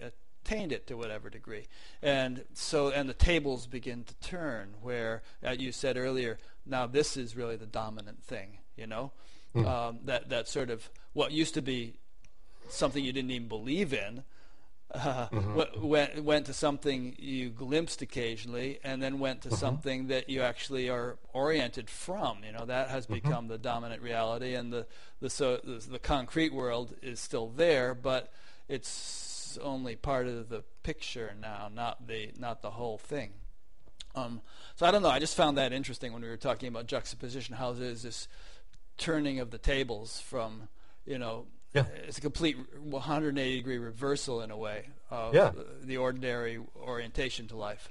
[0.44, 1.66] attained it to whatever degree.
[2.02, 7.16] And so, and the tables begin to turn where, uh, you said earlier, now this
[7.16, 9.12] is really the dominant thing, you know?
[9.55, 9.66] Mm.
[9.66, 11.98] Um, that, that sort of what used to be
[12.68, 14.22] something you didn't even believe in
[14.94, 15.82] uh, mm-hmm.
[15.86, 19.59] went went to something you glimpsed occasionally, and then went to mm-hmm.
[19.59, 22.39] something that you actually are oriented from.
[22.44, 23.14] You know that has mm-hmm.
[23.14, 24.86] become the dominant reality, and the
[25.20, 28.32] the so the, the concrete world is still there, but
[28.69, 33.31] it's only part of the picture now, not the not the whole thing.
[34.14, 34.43] Um,
[34.77, 35.09] so I don't know.
[35.09, 37.56] I just found that interesting when we were talking about juxtaposition.
[37.56, 38.28] How there's this
[38.98, 40.69] turning of the tables from
[41.06, 41.85] you know yeah.
[42.07, 45.53] It's a complete 180 degree reversal in a way of yeah.
[45.82, 47.90] the ordinary orientation to life.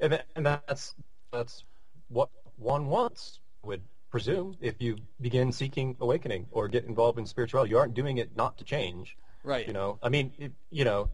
[0.00, 0.94] And, and that's
[1.32, 1.64] that's
[2.08, 7.70] what one wants would presume if you begin seeking awakening or get involved in spirituality,
[7.70, 9.16] you aren't doing it not to change.
[9.44, 9.66] Right.
[9.66, 11.08] You know, I mean, it, you know,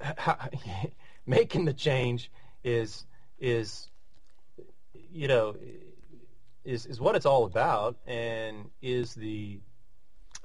[1.26, 2.30] making the change
[2.62, 3.04] is
[3.38, 3.88] is
[5.12, 5.56] you know
[6.64, 9.60] is is what it's all about, and is the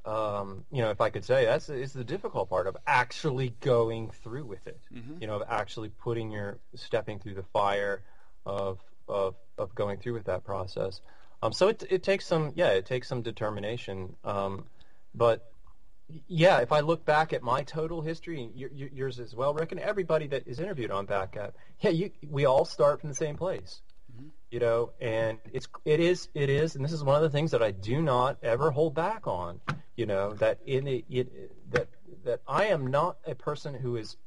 [0.05, 4.09] um, you know, if I could say, that's is the difficult part of actually going
[4.23, 4.79] through with it.
[4.93, 5.21] Mm-hmm.
[5.21, 8.01] You know, of actually putting your stepping through the fire
[8.45, 11.01] of of of going through with that process.
[11.43, 14.15] Um, so it it takes some yeah, it takes some determination.
[14.23, 14.65] Um,
[15.13, 15.51] but
[16.27, 19.71] yeah, if I look back at my total history and your, yours as well, Rick,
[19.71, 23.35] and everybody that is interviewed on BatGap, yeah, you, we all start from the same
[23.35, 23.81] place,
[24.21, 24.29] mm-hmm.
[24.51, 27.51] you know, and it's it is it is, and this is one of the things
[27.51, 29.59] that I do not ever hold back on,
[29.95, 31.87] you know, that in it, it that
[32.23, 34.17] that I am not a person who is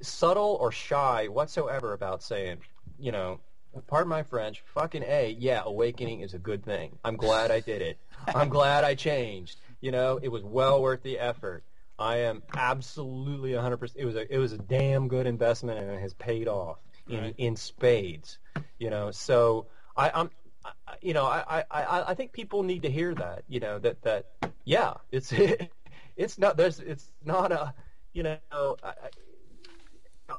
[0.00, 2.58] subtle or shy whatsoever about saying,
[2.98, 3.40] you know,
[3.86, 6.98] pardon my French, fucking A, yeah, awakening is a good thing.
[7.04, 7.98] I'm glad I did it.
[8.34, 9.58] I'm glad I changed.
[9.80, 11.64] You know, it was well worth the effort.
[11.98, 13.92] I am absolutely 100%.
[13.96, 17.20] It was a, it was a damn good investment and it has paid off in,
[17.20, 17.34] right.
[17.38, 18.38] in spades.
[18.78, 19.66] You know, so
[19.96, 20.30] I, I'm,
[20.64, 20.70] I,
[21.00, 24.26] you know, I, I, I think people need to hear that, you know, that, that,
[24.64, 25.32] yeah, it's,
[26.16, 27.74] it's not, there's, it's not a,
[28.12, 28.92] you know, I,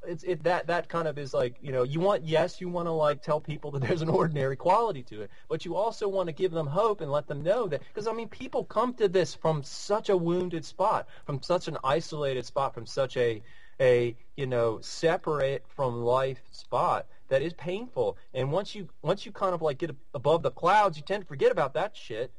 [0.08, 2.88] it's it that that kind of is like you know you want yes you want
[2.88, 6.28] to like tell people that there's an ordinary quality to it but you also want
[6.28, 9.08] to give them hope and let them know that because i mean people come to
[9.08, 13.42] this from such a wounded spot from such an isolated spot from such a
[13.80, 18.18] a you know separate from life spot that is painful.
[18.34, 21.28] And once you once you kind of like get above the clouds you tend to
[21.28, 22.32] forget about that shit.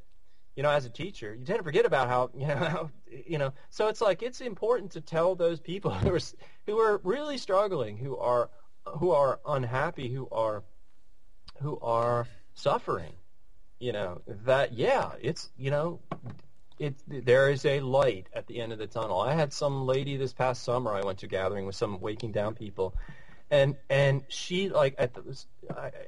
[0.55, 2.89] You know, as a teacher, you tend to forget about how, you know, how,
[3.27, 6.19] you know, so it's like it's important to tell those people who are
[6.65, 8.49] who are really struggling, who are
[8.85, 10.63] who are unhappy, who are
[11.61, 13.13] who are suffering,
[13.79, 15.99] you know, that yeah, it's, you know,
[16.79, 19.21] it there is a light at the end of the tunnel.
[19.21, 22.55] I had some lady this past summer I went to gathering with some waking down
[22.55, 22.95] people
[23.49, 25.45] and and she like at the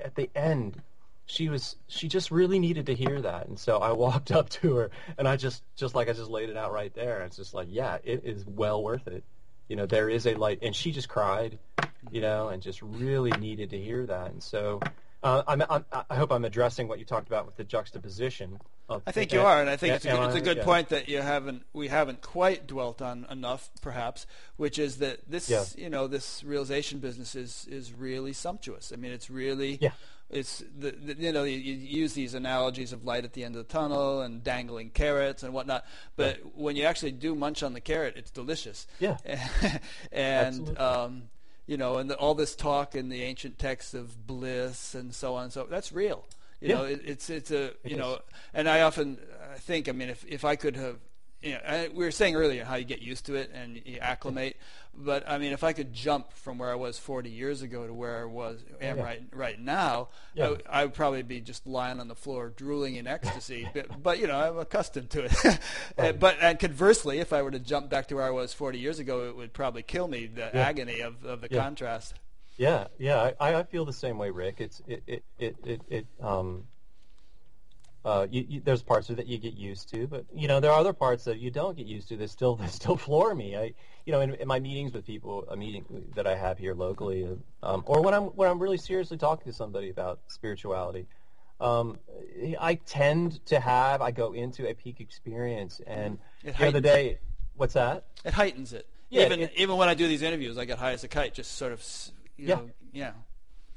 [0.04, 0.82] at the end
[1.26, 3.48] she was she just really needed to hear that.
[3.48, 6.50] And so i walked up to her and i just just like i just laid
[6.50, 7.22] it out right there.
[7.22, 9.24] It's just like yeah it is well worth it.
[9.70, 10.60] You know there is a light.
[10.62, 11.60] And she just cried
[12.12, 14.32] you know and just really needed to hear that.
[14.32, 14.84] And so
[15.24, 18.60] uh, I'm, I'm, i hope i'm addressing what you talked about with the juxtaposition
[18.90, 20.64] I think you are, and I think it's a good, it's a good yeah.
[20.64, 25.50] point that you haven't we haven't quite dwelt on enough, perhaps, which is that this
[25.50, 25.66] yeah.
[25.76, 28.94] you know this realization business is is really sumptuous.
[28.94, 29.92] I mean, it's really yeah
[30.30, 33.56] it's the, the, you know you, you, use these analogies of light at the end
[33.56, 35.86] of the tunnel and dangling carrots and whatnot
[36.16, 36.44] but yeah.
[36.56, 39.18] when you actually do munch on the carrot it's delicious yeah
[40.12, 41.24] and um,
[41.66, 45.36] you know and the, all this talk in the ancient texts of bliss and so
[45.36, 46.26] on and so that's real
[46.62, 46.76] you yeah.
[46.76, 47.98] know it, it's it's a it you is.
[47.98, 48.20] know
[48.54, 50.98] and i often uh, think i mean if if i could have
[51.42, 54.00] you know, I, we were saying earlier how you get used to it and you
[54.00, 54.58] acclimate.
[54.94, 57.94] But I mean, if I could jump from where I was 40 years ago to
[57.94, 59.04] where I was am yeah.
[59.04, 60.56] right right now, yeah.
[60.68, 63.70] I, I, would probably be just lying on the floor drooling in ecstasy.
[63.74, 65.34] but, but, you know, I'm accustomed to it.
[65.98, 66.20] Uh, right.
[66.20, 69.00] But and conversely, if I were to jump back to where I was 40 years
[69.00, 70.28] ago, it would probably kill me.
[70.28, 70.68] The yeah.
[70.68, 72.14] agony of, of the contrast.
[72.58, 74.56] Yeah, yeah, I, I feel the same way, Rick.
[74.60, 76.64] It's it it it it, it um
[78.08, 80.62] uh, you, you, there's parts of it that you get used to, but you know
[80.62, 83.36] there are other parts that you don't get used to that still that still floor
[83.36, 83.56] me.
[83.56, 83.74] I,
[84.06, 85.84] you know, in, in my meetings with people, a meeting
[86.16, 87.28] that I have here locally,
[87.62, 91.06] um, or when I'm when I'm really seriously talking to somebody about spirituality,
[91.60, 92.00] um,
[92.60, 97.20] I tend to have I go into a peak experience, and the other day,
[97.56, 98.06] what's that?
[98.24, 98.88] It heightens it.
[99.10, 101.34] Yeah, even it, even when I do these interviews, I get high as a kite.
[101.34, 101.84] Just sort of,
[102.38, 103.12] you know, yeah, yeah.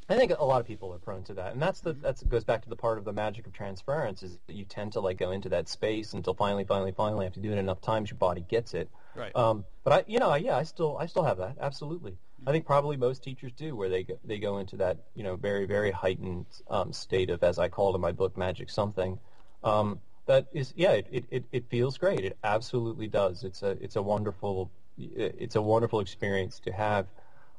[0.08, 2.42] I think a lot of people are prone to that, and that's the that goes
[2.42, 5.18] back to the part of the magic of transference is that you tend to like
[5.18, 8.44] go into that space until finally, finally, finally, after doing it enough times, your body
[8.48, 8.90] gets it.
[9.14, 9.34] Right.
[9.36, 11.56] Um, but I, you know, yeah, I still, I still have that.
[11.60, 12.16] Absolutely.
[12.46, 15.36] I think probably most teachers do, where they go, they go into that, you know,
[15.36, 19.18] very, very heightened um, state of, as I called in my book, magic something.
[19.62, 22.20] Um, that is, yeah, it, it, it feels great.
[22.20, 23.44] It absolutely does.
[23.44, 27.06] It's a, it's a wonderful, it's a wonderful experience to have.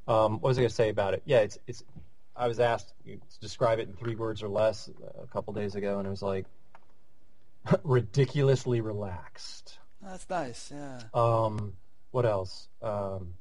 [0.08, 1.22] Um, what was I going to say about it?
[1.26, 1.84] Yeah, it's, it's,
[2.36, 4.90] I was asked to describe it in three words or less
[5.22, 6.46] a couple days ago, and it was like
[7.84, 9.78] ridiculously relaxed.
[10.02, 10.72] That's nice.
[10.74, 11.02] Yeah.
[11.14, 11.74] Um,
[12.12, 12.68] what else?
[12.82, 13.36] Um,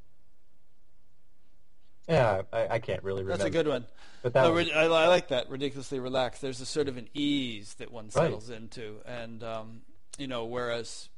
[2.09, 3.45] yeah, I, I, can't really remember.
[3.45, 3.85] That's a good one.
[4.23, 6.43] But that was, I, I, like that ridiculously relaxed.
[6.43, 8.61] There's a sort of an ease that one settles right.
[8.61, 9.81] into, and um,
[10.19, 11.09] you know, whereas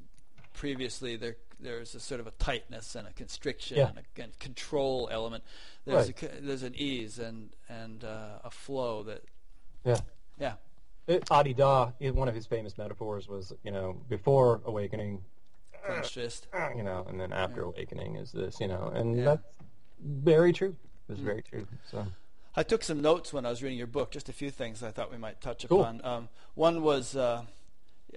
[0.52, 3.88] previously there there's a sort of a tightness and a constriction yeah.
[3.88, 5.44] and a and control element.
[5.84, 6.22] There's right.
[6.22, 9.22] a, there's an ease and and uh, a flow that
[9.84, 10.00] yeah
[10.38, 10.54] yeah
[11.06, 15.22] It, Adi Da, one of his famous metaphors was, you know, before awakening,
[15.84, 16.46] Clenched fist.
[16.76, 17.66] you know, and then after Yeah.
[17.68, 19.24] awakening is this, you know, and Yeah.
[19.24, 19.46] that's
[20.00, 20.76] very true.
[21.08, 21.24] It's Mm.
[21.24, 21.66] very true.
[21.90, 22.06] So
[22.54, 24.90] I took some notes when I was reading your book, just a few things I
[24.92, 25.80] thought we might touch Cool.
[25.80, 26.04] upon.
[26.04, 27.46] Um, one was uh,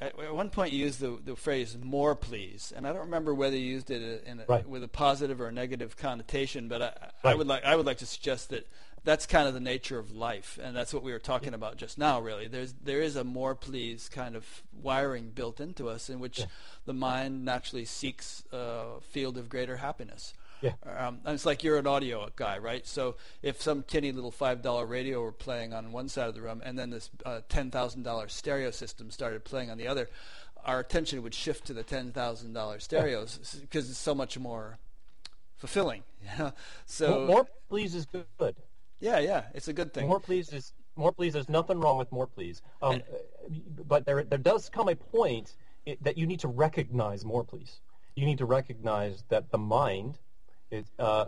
[0.01, 3.33] at at one point you used the, the phrase "more please," and I don't remember
[3.33, 4.67] whether you used it in a, Right.
[4.67, 7.97] with a positive or a negative connotation, but I, I would like I would like
[7.99, 8.67] to suggest that
[9.03, 11.97] that's kind of the nature of life, and that's what we were talking about just
[11.97, 12.19] now.
[12.19, 16.39] Really, there's there is a more please kind of wiring built into us, in which
[16.39, 16.45] Yeah.
[16.85, 20.33] the mind naturally seeks a field of greater happiness.
[20.65, 21.07] Yeah.
[21.07, 22.85] Um, and it's like you're an audio guy, right?
[22.87, 26.41] So if some tinny little five dollar radio were playing on one side of the
[26.41, 30.09] room, and then this uh, ten thousand dollar stereo system started playing on the other,
[30.65, 34.77] our attention would shift to the ten thousand dollar stereos because it's so much more
[35.57, 36.03] fulfilling.
[36.25, 36.53] You know?
[36.87, 38.55] So more, more please is good.
[38.99, 40.07] yeah, yeah, it's a good thing.
[40.07, 41.33] More please is more please.
[41.33, 42.63] There's nothing wrong with more please.
[42.81, 43.03] Um,
[43.87, 45.53] but there there does come a point
[45.85, 47.81] it, that you need to recognize more please.
[48.15, 50.17] You need to recognize that the mind,
[50.71, 51.25] is, uh,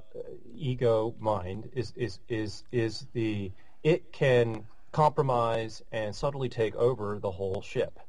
[0.56, 3.52] ego mind, is is is is the
[3.84, 8.00] it can compromise and subtly take over the whole ship,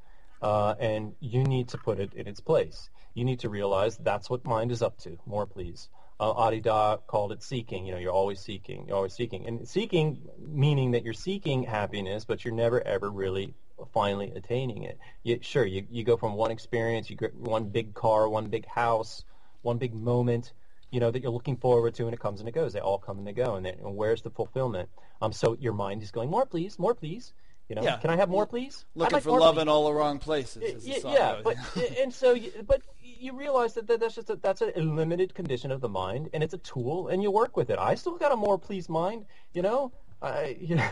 [0.43, 2.91] uh, and you need to put it in its place.
[3.15, 5.19] You need to realize that's what mind is up to.
[5.27, 5.89] More please
[6.21, 7.87] uh, Adi Da called it seeking.
[7.87, 8.87] You know, you're always seeking.
[8.89, 13.55] You're always seeking, and seeking meaning that you're seeking happiness, but you're never ever really
[13.93, 14.99] finally attaining it.
[15.23, 18.67] You, sure, you you go from one experience, you get one big car, one big
[18.67, 19.25] house,
[19.63, 20.53] one big moment,
[20.91, 22.73] you know, that you're looking forward to, and it comes and it goes.
[22.73, 24.89] They all come and they go, and, and where's the fulfillment?
[25.21, 27.33] Um, so your mind is going more, please, more, please.
[27.69, 27.99] You know, Yeah.
[27.99, 28.87] can I have more, please?
[28.95, 29.63] Looking like for love please.
[29.63, 30.87] in all the wrong places.
[30.87, 31.57] Yeah, but
[32.01, 32.35] and so,
[32.67, 36.31] but you realize that that- that's just a, that's a limited condition of the mind,
[36.33, 37.79] and it's a tool, and you work with it.
[37.79, 39.93] I still got a more please mind, you know.
[40.23, 40.89] I, you know,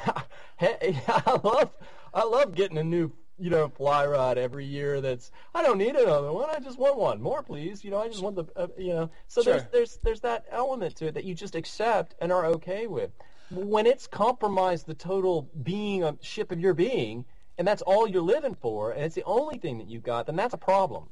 [0.59, 1.71] hey, I love,
[2.13, 5.01] I love getting a new, you know, fly rod every year.
[5.01, 6.49] That's I don't need another one.
[6.51, 7.85] I just want one more, please.
[7.85, 9.11] You know, I just want the, uh, you know.
[9.29, 9.71] So there's Sure.
[9.73, 13.11] there's there's that element to it that you just accept and are okay with.
[13.51, 17.25] When it's compromised the total being a ship of your being,
[17.59, 20.37] and that's all you're living for, and it's the only thing that you've got, then
[20.37, 21.11] that's a problem.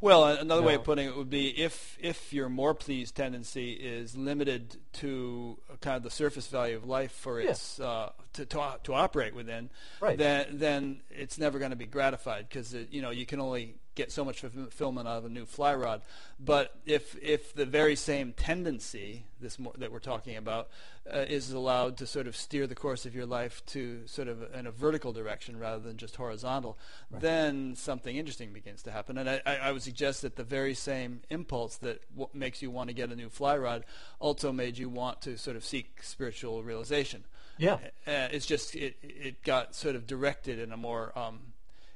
[0.00, 4.16] Well, another way of putting it would be if if your more pleased tendency is
[4.16, 7.50] limited to kind of the surface value of life for Yeah.
[7.50, 9.70] its uh, to, to to operate within,
[10.00, 10.18] Right.
[10.18, 14.12] then then it's never going to be gratified because you know you can only get
[14.12, 16.02] so much fulfillment out of a new fly rod.
[16.38, 20.68] But if if the very same tendency this more, that we're talking about
[21.12, 24.54] uh, is allowed to sort of steer the course of your life to sort of
[24.54, 26.78] in a vertical direction rather than just horizontal,
[27.10, 29.18] then something interesting begins to happen.
[29.18, 32.70] And I, I, I would suggest that the very same impulse that w- makes you
[32.70, 33.84] want to get a new fly rod
[34.20, 37.24] also made you want to sort of seek spiritual realization.
[37.58, 37.74] Yeah.
[38.06, 41.40] Uh, it's just it it got sort of directed in a more um,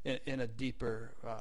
[0.05, 1.41] in, in a deeper uh,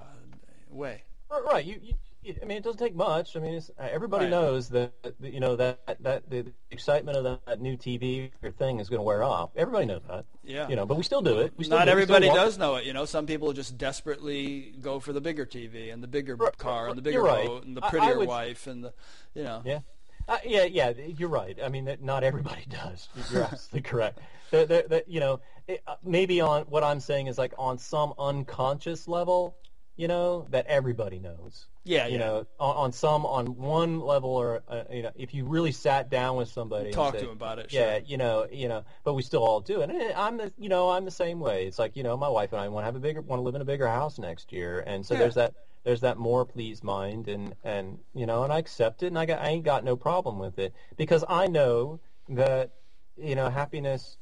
[0.69, 1.03] way.
[1.31, 1.65] Right, right.
[1.65, 1.93] You, you,
[2.23, 3.35] you- I mean, it doesn't take much.
[3.37, 4.31] I mean, it's, uh, everybody Right.
[4.31, 4.91] knows that,
[5.21, 8.99] you know that that the excitement of that, that new TV or thing is going
[8.99, 9.51] to wear off.
[9.55, 10.25] Everybody knows that.
[10.43, 10.67] Yeah.
[10.67, 11.53] You know, but we still do it.
[11.61, 11.91] Still Not do it.
[11.93, 12.85] Everybody walk- does know it.
[12.85, 16.57] You know, some people just desperately go for the bigger TV and the bigger Right,
[16.57, 17.47] car and the bigger right.
[17.47, 18.93] boat and the prettier would- wife and the,
[19.33, 19.61] you know.
[19.65, 19.79] Yeah.
[20.27, 21.57] Uh, yeah, yeah, you're right.
[21.63, 23.07] I mean, that not everybody does.
[23.31, 24.19] You're absolutely correct.
[24.51, 27.77] The, the, the, you know, it, uh, maybe on what I'm saying is like on
[27.79, 29.55] some unconscious level,
[29.99, 31.67] you know, that everybody knows.
[31.83, 32.19] Yeah, You yeah.
[32.19, 36.09] know, on, on some, on one level, or uh, you know, if you really sat
[36.09, 37.73] down with somebody, and Talk said, to them about it.
[37.73, 38.03] yeah, sure.
[38.05, 39.81] you know, you know, but we still all do.
[39.81, 41.67] And I'm the, you know, I'm the same way.
[41.67, 43.43] It's like, you know, my wife and I want to have a bigger, want to
[43.43, 45.19] live in a bigger house next year, and so Yeah.
[45.19, 45.53] there's that,
[45.83, 49.25] there's that more pleased mind, and and you know, and I accept it, and I
[49.25, 51.99] got, I ain't got no problem with it because I know
[52.29, 52.71] that,
[53.17, 54.17] you know, happiness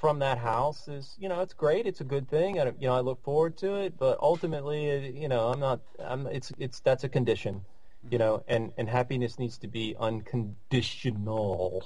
[0.00, 2.94] from that house is, you know, it's great, it's a good thing, and you know,
[2.94, 7.04] I look forward to it, but ultimately, you know, I'm not, I'm, it's, it's, that's
[7.04, 7.64] a condition.
[8.08, 11.82] You know, and, and happiness needs to be unconditional.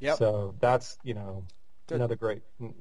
[0.00, 0.18] Yep.
[0.18, 1.44] So that's you know
[1.86, 1.96] Good.
[1.96, 2.42] another great.
[2.60, 2.72] mm,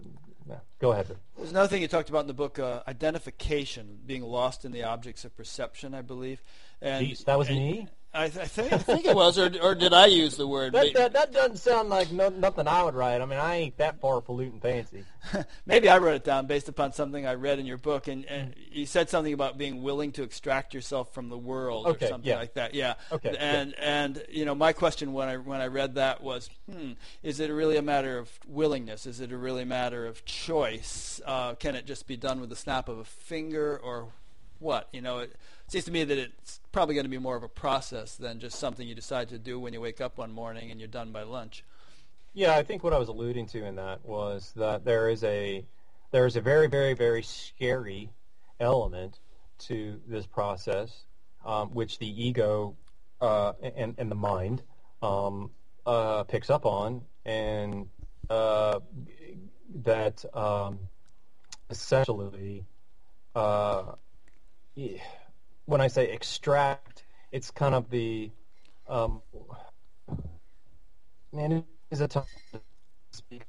[0.47, 0.57] yeah.
[0.79, 1.07] Go ahead.
[1.37, 4.83] There's another thing you talked about in the book, uh, identification, being lost in the
[4.83, 6.43] objects of perception, I believe.
[6.81, 7.87] And, Jeez, that was me.
[8.15, 10.73] I, th- I think I think it was, or or did I use the word?
[10.73, 13.21] That, that that doesn't sound like no, nothing I would write.
[13.21, 15.03] I mean, I ain't that far polluting fancy.
[15.65, 18.55] Maybe I wrote it down based upon something I read in your book, and, and
[18.71, 22.29] you said something about being willing to extract yourself from the world Okay, or something
[22.29, 22.37] yeah.
[22.37, 22.73] like that.
[22.73, 22.93] Yeah.
[23.11, 23.39] Okay, yeah.
[23.39, 27.39] And and you know, my question when I when I read that was, hmm, is
[27.39, 29.05] it really a matter of willingness?
[29.05, 31.19] Is it a really matter of choice?
[31.25, 34.07] Uh, can it just be done with the snap of a finger, or
[34.59, 34.87] what?
[34.93, 35.35] You know, it
[35.67, 38.59] seems to me that it's probably going to be more of a process than just
[38.59, 41.23] something you decide to do when you wake up one morning and you're done by
[41.23, 41.63] lunch.
[42.33, 45.65] Yeah, I think what I was alluding to in that was that there is a
[46.11, 48.09] there's a very, very, very scary
[48.59, 49.19] element
[49.59, 51.05] to this process,
[51.45, 52.75] um, which the ego
[53.21, 54.61] uh, and, and the mind
[55.01, 55.51] um,
[55.85, 57.87] uh, picks up on, and
[58.29, 58.81] uh,
[59.75, 60.79] that um,
[61.69, 62.65] essentially,
[63.33, 63.93] uh,
[65.65, 68.31] when I say extract, it's kind of the
[68.87, 69.21] um,
[71.33, 72.61] man it is a tough to
[73.11, 73.45] speak,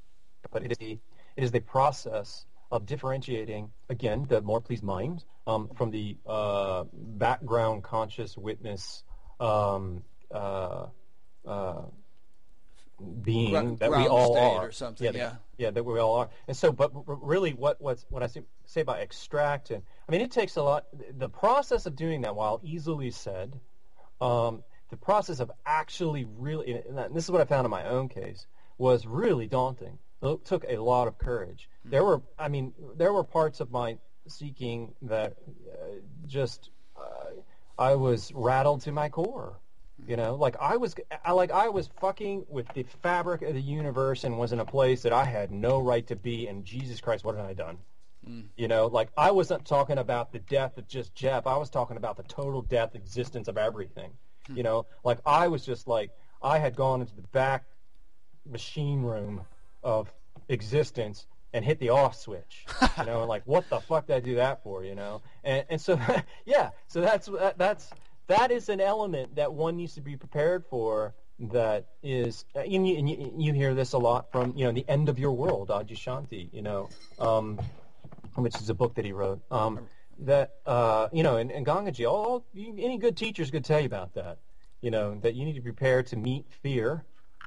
[0.51, 0.99] but it is the
[1.35, 6.83] it is the process of differentiating again the more pleased mind um, from the uh,
[6.93, 9.03] background conscious witness
[9.39, 10.87] um, uh,
[11.47, 11.81] uh,
[13.21, 15.35] being Ground- that we all are or something, Yeah, yeah.
[15.57, 16.29] yeah, that we all are.
[16.47, 20.21] And so, but really, what what's what I say, say about extract, and I mean,
[20.21, 20.85] it takes a lot.
[21.17, 23.59] The process of doing that, while easily said,
[24.19, 28.09] um, the process of actually really, and this is what I found in my own
[28.09, 28.47] case,
[28.77, 29.99] was really daunting.
[30.21, 31.69] It took a lot of courage.
[31.85, 35.35] There were, I mean, there were parts of my seeking that
[35.71, 35.75] uh,
[36.25, 37.29] just, uh,
[37.77, 39.59] I was rattled to my core.
[40.07, 43.61] You know, like I was, I, like I was fucking with the fabric of the
[43.61, 46.47] universe and was in a place that I had no right to be.
[46.47, 47.77] And Jesus Christ, what had I done?
[48.25, 48.45] Mm.
[48.55, 51.45] You know, like I wasn't talking about the death of just Jeff.
[51.45, 54.11] I was talking about the total death existence of everything.
[54.47, 54.57] Hmm.
[54.57, 56.11] You know, like I was just like
[56.41, 57.65] I had gone into the back
[58.49, 59.41] machine room
[59.83, 60.13] of
[60.47, 62.65] existence and hit the off switch.
[62.97, 64.83] You know, and like what the fuck did I do that for?
[64.83, 65.99] You know, and and so
[66.45, 67.89] yeah, so that's that, that's
[68.27, 71.13] that is an element that one needs to be prepared for.
[71.39, 74.85] That is, and you, and you, you hear this a lot from you know the
[74.87, 76.51] end of your world, Adyashanti.
[76.51, 76.89] You know,
[77.19, 77.59] um,
[78.35, 79.39] which is a book that he wrote.
[79.51, 79.87] Um,
[80.19, 84.15] that uh, you know, and, and Gangaji, all any good teachers could tell you about
[84.15, 84.39] that.
[84.81, 87.03] You know, that you need to prepare to meet fear.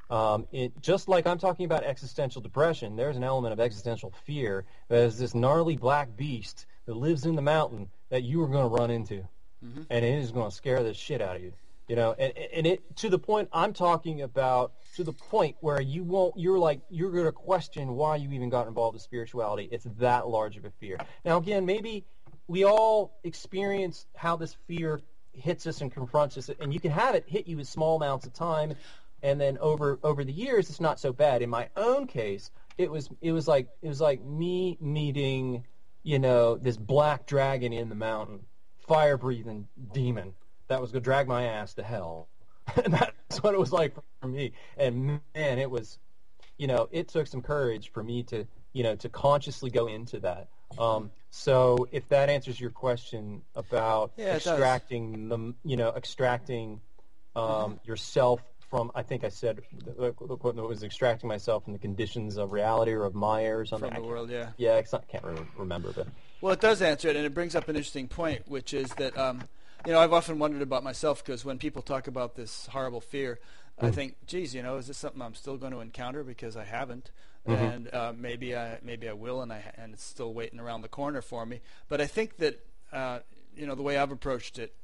[0.08, 4.64] Um, it, just like I'm talking about existential depression, there's an element of existential fear.
[4.88, 8.76] There's this gnarly black beast that lives in the mountain that you are going to
[8.76, 9.26] run into,
[9.64, 9.82] Mm-hmm.
[9.90, 11.52] and it is going to scare the shit out of you.
[11.86, 15.80] You know, and, and it to the point I'm talking about to the point where
[15.80, 16.34] you won't.
[16.38, 19.68] You're like you're going to question why you even got involved with spirituality.
[19.72, 20.98] It's that large of a fear.
[21.24, 22.04] Now, again, maybe
[22.46, 25.00] we all experience how this fear
[25.32, 28.24] hits us and confronts us, and you can have it hit you in small amounts
[28.24, 28.74] of time,
[29.22, 31.42] and then over over the years, it's not so bad.
[31.42, 35.64] In my own case, it was it was like it was like me meeting,
[36.02, 38.40] you know, this black dragon in the mountain,
[38.90, 40.34] fire breathing demon
[40.66, 42.28] that was going to drag my ass to hell.
[42.84, 44.52] and that's what it was like for me.
[44.76, 46.00] And man, it was,
[46.58, 50.18] you know, it took some courage for me to, you know, to consciously go into
[50.20, 50.48] that.
[50.76, 54.46] Um, so if that answers your question about Yeah, does.
[54.46, 56.80] extracting the, you know, extracting
[57.36, 61.78] um, yourself from, I think I said, the, the quote was extracting myself from the
[61.78, 63.92] conditions of reality or of Maya or something.
[63.92, 64.48] from the world, yeah.
[64.56, 66.08] Yeah, I can't re- remember, but
[66.40, 69.16] Well, it does answer it, and it brings up an interesting point, which is that
[69.18, 69.42] um,
[69.86, 73.38] you know I've often wondered about myself because when people talk about this horrible fear,
[73.78, 76.64] I think, geez, you know, is this something I'm still going to encounter because I
[76.64, 77.10] haven't,
[77.46, 80.88] and uh, maybe I maybe I will, and I and it's still waiting around the
[80.88, 81.60] corner for me.
[81.88, 83.20] But I think that uh,
[83.56, 84.74] you know the way I've approached it,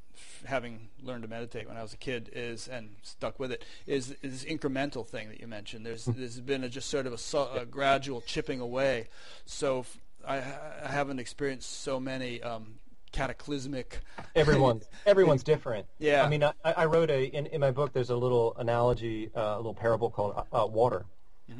[0.45, 4.15] having learned to meditate when I was a kid, is and stuck with it, is,
[4.23, 5.85] is this incremental thing that you mentioned.
[5.87, 9.09] There's there's been a, just sort of a, a gradual chipping away.
[9.45, 12.75] So f- I, I haven't experienced so many um,
[13.13, 14.01] cataclysmic.
[14.35, 15.87] everyone everyone's different.
[15.99, 16.25] Yeah.
[16.25, 19.41] i mean i, I wrote a in, in my book there's a little analogy uh,
[19.41, 21.07] a little parable called uh, uh, water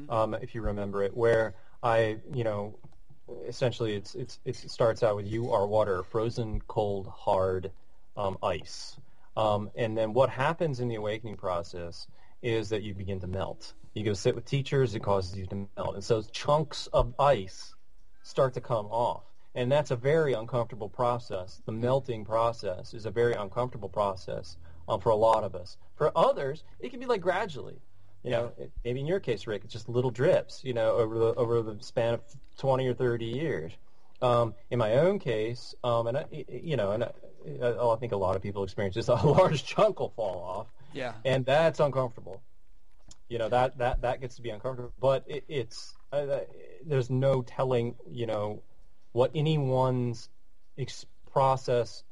[0.09, 2.75] um, if you remember it where i you know
[3.47, 7.71] essentially it's, it's it starts out with you are water frozen cold hard
[8.17, 8.97] um, ice.
[9.37, 12.07] Um, and then what happens in the awakening process
[12.43, 13.75] is that you begin to melt.
[13.95, 15.95] You go sit with teachers it causes you to melt.
[15.95, 17.75] And so chunks of ice
[18.27, 19.23] start to come off.
[19.55, 21.63] And that's a very uncomfortable process.
[21.65, 24.59] The melting process is a very uncomfortable process
[24.89, 25.79] um, for a lot of us.
[25.95, 27.81] For others, it can be like gradually.
[28.23, 30.63] You know, it, maybe in your case, Rick, it's just little drips.
[30.65, 32.21] You know, over the over the span of
[32.59, 33.73] twenty or thirty years.
[34.21, 37.11] Um, in my own case, um, and I, you know, and I,
[37.63, 39.09] I think a lot of people experience this.
[39.09, 41.13] A large chunk will fall off, Yeah.
[41.25, 42.43] and that's uncomfortable.
[43.29, 46.41] You know that that that gets to be uncomfortable, but it, it's uh, uh,
[46.85, 47.95] there's no telling.
[48.11, 48.63] You know
[49.13, 50.29] what anyone's
[50.79, 52.05] ex- process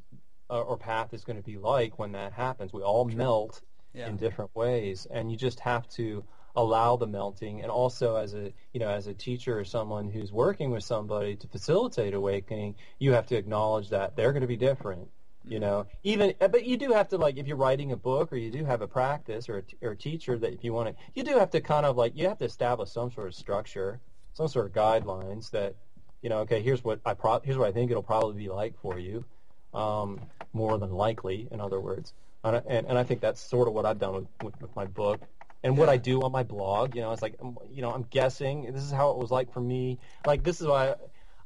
[0.51, 2.73] uh, or path is going to be like when that happens.
[2.73, 3.61] We all melt
[3.95, 4.09] Yeah.
[4.09, 6.25] in different ways, and you just have to
[6.57, 7.63] allow the melting.
[7.63, 11.37] And also, as a you know, as a teacher or someone who's working with somebody
[11.37, 15.09] to facilitate awakening, you have to acknowledge that they're going to be different.
[15.47, 18.33] You know, even uh, but you do have to like if you're writing a book
[18.33, 20.73] or you do have a practice or a, t- or a teacher that if you
[20.73, 23.27] want to, you do have to kind of like you have to establish some sort
[23.27, 24.01] of structure,
[24.33, 25.75] some sort of guidelines that
[26.23, 28.81] you know, okay, here's what I pro- here's what I think it'll probably be like
[28.81, 29.27] for you,
[29.75, 30.19] um,
[30.55, 32.15] more than likely, in other words.
[32.43, 34.87] And, and, and I think that's sort of what I've done with, with, with my
[34.87, 35.21] book
[35.63, 36.95] and what I do on my blog.
[36.95, 39.53] You know, it's like, um, you know, I'm guessing this is how it was like
[39.53, 39.99] for me.
[40.27, 40.95] Like this is why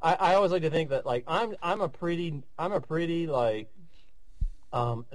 [0.01, 3.27] I, I always like to think that like I'm I'm a pretty I'm a pretty
[3.27, 3.67] like
[4.73, 5.05] um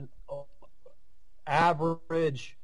[1.46, 2.56] average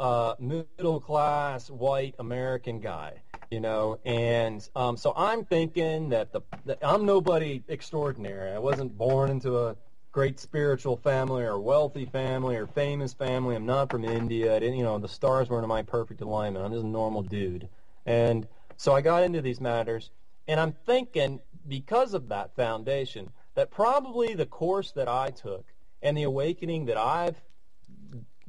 [0.00, 3.12] uh, middle class white American guy,
[3.50, 8.52] you know, and um, so I'm thinking that the that I'm nobody extraordinary.
[8.52, 9.76] I wasn't born into a
[10.10, 13.54] great spiritual family or wealthy family or famous family.
[13.54, 14.56] I'm not from India.
[14.56, 16.64] I didn't, you know, the stars weren't in my perfect alignment.
[16.64, 17.68] I'm just a normal dude,
[18.06, 20.10] and so I got into these matters,
[20.48, 25.66] and I'm thinking because of that foundation that probably the course that I took
[26.02, 27.40] and the awakening that I've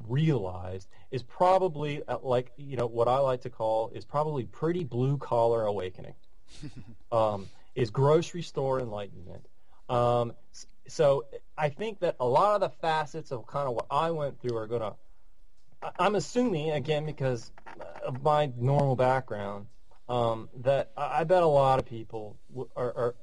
[0.08, 4.84] realized is probably uh, like you know what I like to call is probably pretty
[4.84, 6.14] blue collar awakening.
[7.12, 9.46] um, is grocery store enlightenment.
[9.88, 10.34] Um,
[10.88, 11.26] so
[11.56, 14.56] I think that a lot of the facets of kind of what I went through
[14.56, 14.94] are going to.
[15.98, 17.50] I'm assuming again because
[18.04, 19.66] of my normal background
[20.08, 22.38] um, that I bet a lot of people
[22.76, 23.14] are,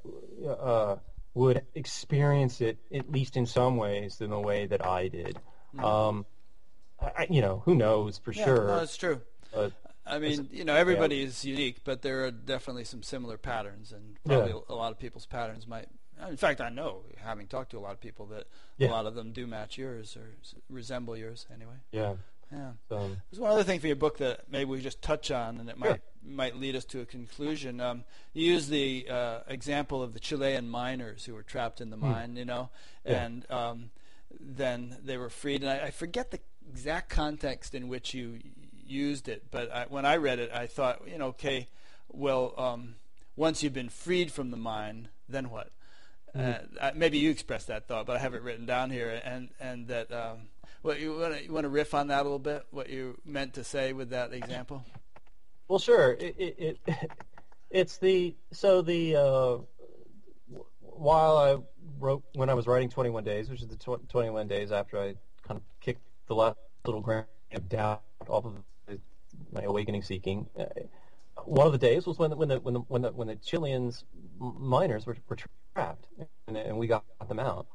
[0.43, 0.95] are uh,
[1.33, 5.37] would experience it at least in some ways in the way that I did.
[5.75, 5.85] Mm-hmm.
[5.85, 6.25] Um,
[7.01, 8.67] I, you know, who knows for yeah, sure.
[8.67, 9.21] No, it's true.
[9.53, 9.73] But
[10.05, 11.25] I mean, you know, everybody yeah.
[11.25, 14.59] is unique, but there are definitely some similar patterns, and probably yeah.
[14.69, 15.87] a lot of people's patterns might.
[16.27, 18.47] In fact, I know, having talked to a lot of people, that
[18.79, 20.35] a lot of them do match yours or
[20.69, 21.75] resemble yours anyway.
[21.91, 22.15] Yeah.
[22.51, 22.71] Yeah.
[22.91, 25.69] Um, There's one other thing for your book that maybe we just touch on, and
[25.69, 27.79] it might might lead us to a conclusion.
[27.79, 28.03] Um,
[28.33, 32.09] you use the uh, example of the Chilean miners who were trapped in the hmm.
[32.09, 32.69] mine, you know,
[33.05, 33.91] and um,
[34.39, 35.61] then they were freed.
[35.61, 36.39] And I, I forget the
[36.71, 38.39] exact context in which you
[38.85, 41.67] used it, but I, when I read it, I thought, you know, okay,
[42.11, 42.95] well, um,
[43.35, 45.71] once you've been freed from the mine, then what?
[46.35, 46.75] Mm-hmm.
[46.79, 49.87] Uh, maybe you expressed that thought, but I have it written down here, and and
[49.87, 50.11] that.
[50.81, 52.65] What you want to you want to riff on that a little bit?
[52.71, 54.83] What you meant to say with that example?
[55.67, 56.13] Well, sure.
[56.13, 57.11] It, it, it
[57.69, 59.57] it's the so the uh,
[60.79, 61.57] while I
[61.99, 65.15] wrote when I was writing 21 Days, which is the tw- 21 days after I
[65.47, 68.53] kind of kicked the last little grain of doubt off of
[69.51, 70.47] my awakening seeking.
[70.57, 70.65] Uh,
[71.45, 73.35] one of the days was when the, when the when the when the when the
[73.35, 74.03] Chileans
[74.39, 75.37] miners were, were
[75.73, 76.07] trapped,
[76.47, 77.67] and, and we got them out.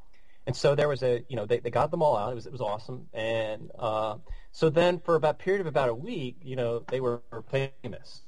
[0.47, 2.33] And so there was a, you know, they, they got them all out.
[2.33, 3.09] It was it was awesome.
[3.15, 4.19] And uh,
[4.53, 8.23] so then for about a period of about a week, you know, they were famous.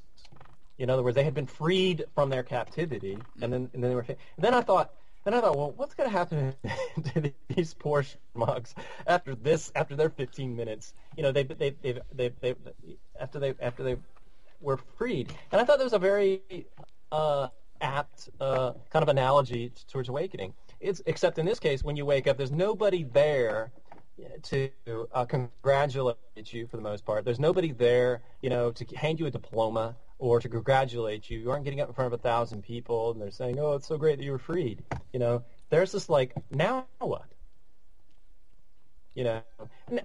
[0.79, 3.95] In other words, they had been freed from their captivity, and then and then they
[3.95, 4.05] were.
[4.09, 4.93] And then I thought,
[5.25, 6.55] then I thought, well, what's going to happen
[7.15, 8.75] to these poor schmucks
[9.07, 9.73] after this?
[9.75, 12.55] After their 15 minutes, you know, they they they they they
[13.19, 13.97] after they after they
[14.61, 16.43] were freed, and I thought that was a very
[17.13, 17.49] uh,
[17.81, 20.55] apt uh, kind of analogy towards awakening.
[20.81, 23.73] It's except in this case, when you wake up, there's nobody there
[24.43, 24.71] to
[25.13, 26.17] uh, congratulate
[26.53, 27.25] you for the most part.
[27.25, 31.39] There's nobody there, you know, to hand you a diploma or to congratulate you.
[31.39, 33.87] You aren't getting up in front of a thousand people and they're saying, "Oh, it's
[33.87, 34.83] so great that you were freed."
[35.13, 37.27] You know, there's this like, now what?
[39.15, 39.43] You know,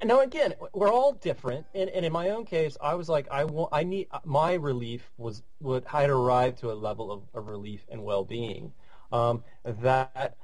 [0.05, 3.43] now again, we're all different, and, and in my own case, I was like, I
[3.43, 7.85] want, I need my relief was would had arrived to a level of, of relief
[7.91, 8.71] and well-being
[9.11, 10.37] um, that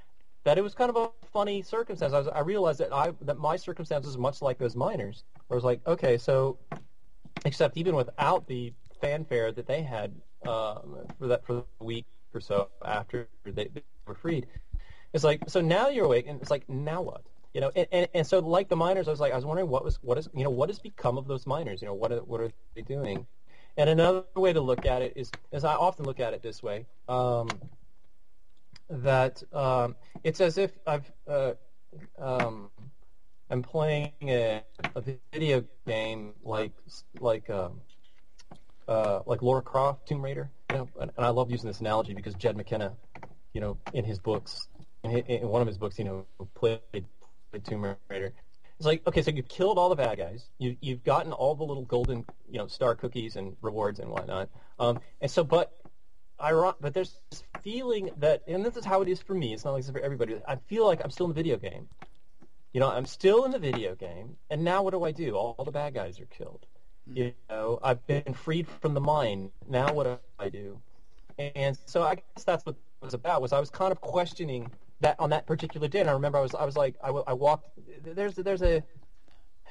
[0.47, 2.13] that it was kind of a funny circumstance.
[2.13, 5.25] I, was, I realized that I that my circumstances was much like those miners.
[5.51, 6.57] I was like, okay, so
[7.43, 8.71] except even without the
[9.01, 10.15] fanfare that they had
[10.47, 14.47] um, for that for the week or so after they, they were freed,
[15.11, 17.23] it's like so now you're awake, and it's like now what?
[17.53, 19.67] You know, and, and, and so like the miners, I was like, I was wondering
[19.67, 21.81] what was what is you know what has become of those miners?
[21.81, 23.27] You know, what are, what are they doing?
[23.75, 26.63] And another way to look at it is, as I often look at it this
[26.63, 26.85] way.
[27.09, 27.49] Um,
[28.89, 31.53] that um, it's as if I've uh,
[32.17, 32.69] um,
[33.49, 34.63] I'm playing a,
[34.95, 35.03] a,
[35.33, 36.73] video game like
[37.19, 37.69] like uh,
[38.87, 42.13] uh, like Lara Croft Tomb Raider, you know, and, and, I love using this analogy
[42.13, 42.93] because Jed McKenna,
[43.53, 44.67] you know, in his books,
[45.03, 48.33] in, in one of his books, you know, played, played Tomb Raider.
[48.77, 50.47] It's like okay, so you've killed all the bad guys.
[50.59, 54.49] You you've gotten all the little golden you know star cookies and rewards and whatnot.
[54.77, 55.75] Um, and so, but
[56.39, 59.53] I but there's this feeling that, and this is how it is for me.
[59.53, 60.39] It's not like it's for everybody.
[60.47, 61.87] I feel like I'm still in the video game.
[62.73, 65.35] You know, I'm still in the video game, and now what do I do?
[65.35, 66.65] All, all the bad guys are killed.
[67.09, 67.17] Mm-hmm.
[67.17, 69.51] You know, I've been freed from the mine.
[69.67, 70.79] Now what do I do?
[71.39, 73.41] And so I guess that's what it was about.
[73.41, 74.69] Was I was kind of questioning
[75.01, 76.01] that on that particular day.
[76.01, 77.69] And I remember I was I was like I, I walked.
[78.03, 78.83] There's there's a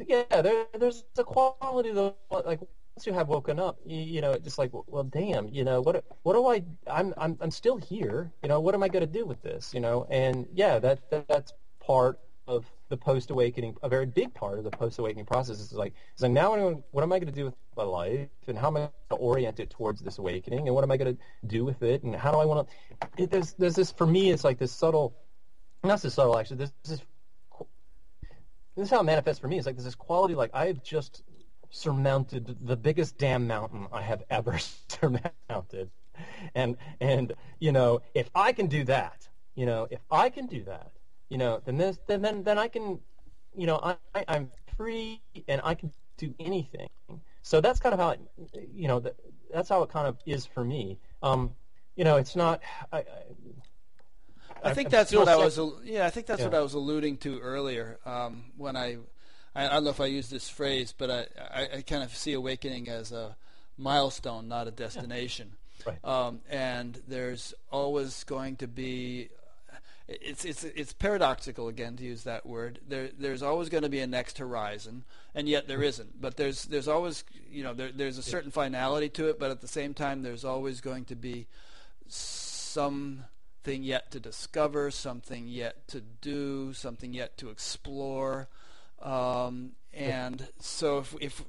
[0.06, 2.60] yeah there, there's a quality though like
[3.04, 6.04] you have woken up, you, you know, it's just like, well, damn, you know, what
[6.22, 6.62] what do I?
[6.90, 8.32] I'm I'm I'm still here.
[8.42, 9.74] You know, what am I going to do with this?
[9.74, 13.76] You know, and yeah, that, that that's part of the post awakening.
[13.82, 16.82] A very big part of the post awakening process is like, it's like now, what,
[16.92, 19.16] what am I going to do with my life, and how am I going to
[19.16, 22.14] orient it towards this awakening, and what am I going to do with it, and
[22.14, 22.68] how do I want
[23.16, 23.26] to?
[23.26, 25.16] There's there's this for me, it's like this subtle,
[25.84, 26.58] not so subtle actually.
[26.58, 27.02] This this
[28.76, 29.58] this is how it manifests for me.
[29.58, 31.22] It's like there's this quality, like I've just
[31.70, 35.90] surmounted the biggest damn mountain I have ever surmounted.
[36.54, 40.64] And and you know, if I can do that, you know, if I can do
[40.64, 40.92] that,
[41.28, 43.00] you know, then this then then, then I can
[43.56, 43.80] you know,
[44.14, 46.88] I, I'm free and I can do anything.
[47.42, 48.20] So that's kind of how it,
[48.74, 49.16] you know, that,
[49.52, 50.98] that's how it kind of is for me.
[51.22, 51.54] Um,
[51.96, 52.60] you know, it's not.
[52.92, 53.04] I, I,
[54.64, 55.58] I think that's what I was.
[55.84, 56.46] Yeah, I think that's yeah.
[56.46, 58.98] what I was alluding to earlier um, when I
[59.56, 62.14] I, I don't know if I use this phrase, but I, I, I, kind of
[62.14, 63.36] see awakening as a
[63.78, 65.52] milestone, not a destination.
[65.86, 66.04] Right.
[66.04, 69.30] Um, and there's always going to be
[70.08, 72.78] it's it's it's paradoxical again to use that word.
[72.88, 75.04] There there's always going to be a next horizon,
[75.34, 76.20] and yet there isn't.
[76.20, 79.60] But there's there's always you know there, there's a certain finality to it, but at
[79.60, 81.48] the same time there's always going to be
[82.06, 83.24] something
[83.66, 88.48] yet to discover, something yet to do, something yet to explore.
[89.06, 91.44] Um, and so if, if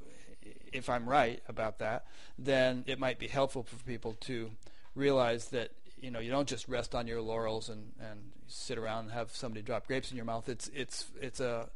[0.71, 2.05] if I'm right about that,
[2.37, 4.51] then it might be helpful for people to
[4.93, 9.05] realize that you know you don't just rest on your laurels and, and sit around
[9.05, 10.47] and have somebody drop grapes in your mouth.
[10.47, 11.69] It's it's it's a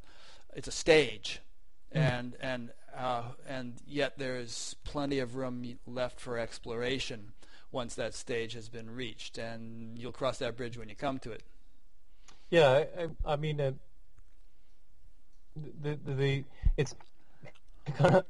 [0.56, 1.42] it's a stage,
[1.96, 2.00] mm.
[2.00, 7.32] and and uh, and yet there is plenty of room left for exploration
[7.72, 11.32] once that stage has been reached, and you'll cross that bridge when you come to
[11.32, 11.42] it.
[12.52, 13.72] Yeah, I, I mean, uh,
[15.56, 16.44] the, the, the
[16.78, 16.96] it's
[17.96, 18.26] kind of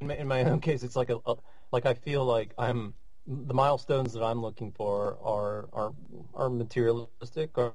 [0.00, 1.34] in my own case, it's like a, a
[1.72, 2.94] like I feel like I'm
[3.26, 5.92] the milestones that I'm looking for are are
[6.34, 7.74] are materialistic or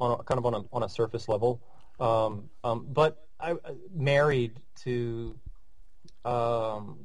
[0.00, 1.60] on a, kind of on a on a surface level.
[1.98, 3.56] Um, um, but I
[3.94, 5.34] married to
[6.24, 6.98] um,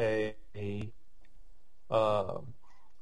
[0.00, 0.90] a, a
[1.90, 2.38] uh,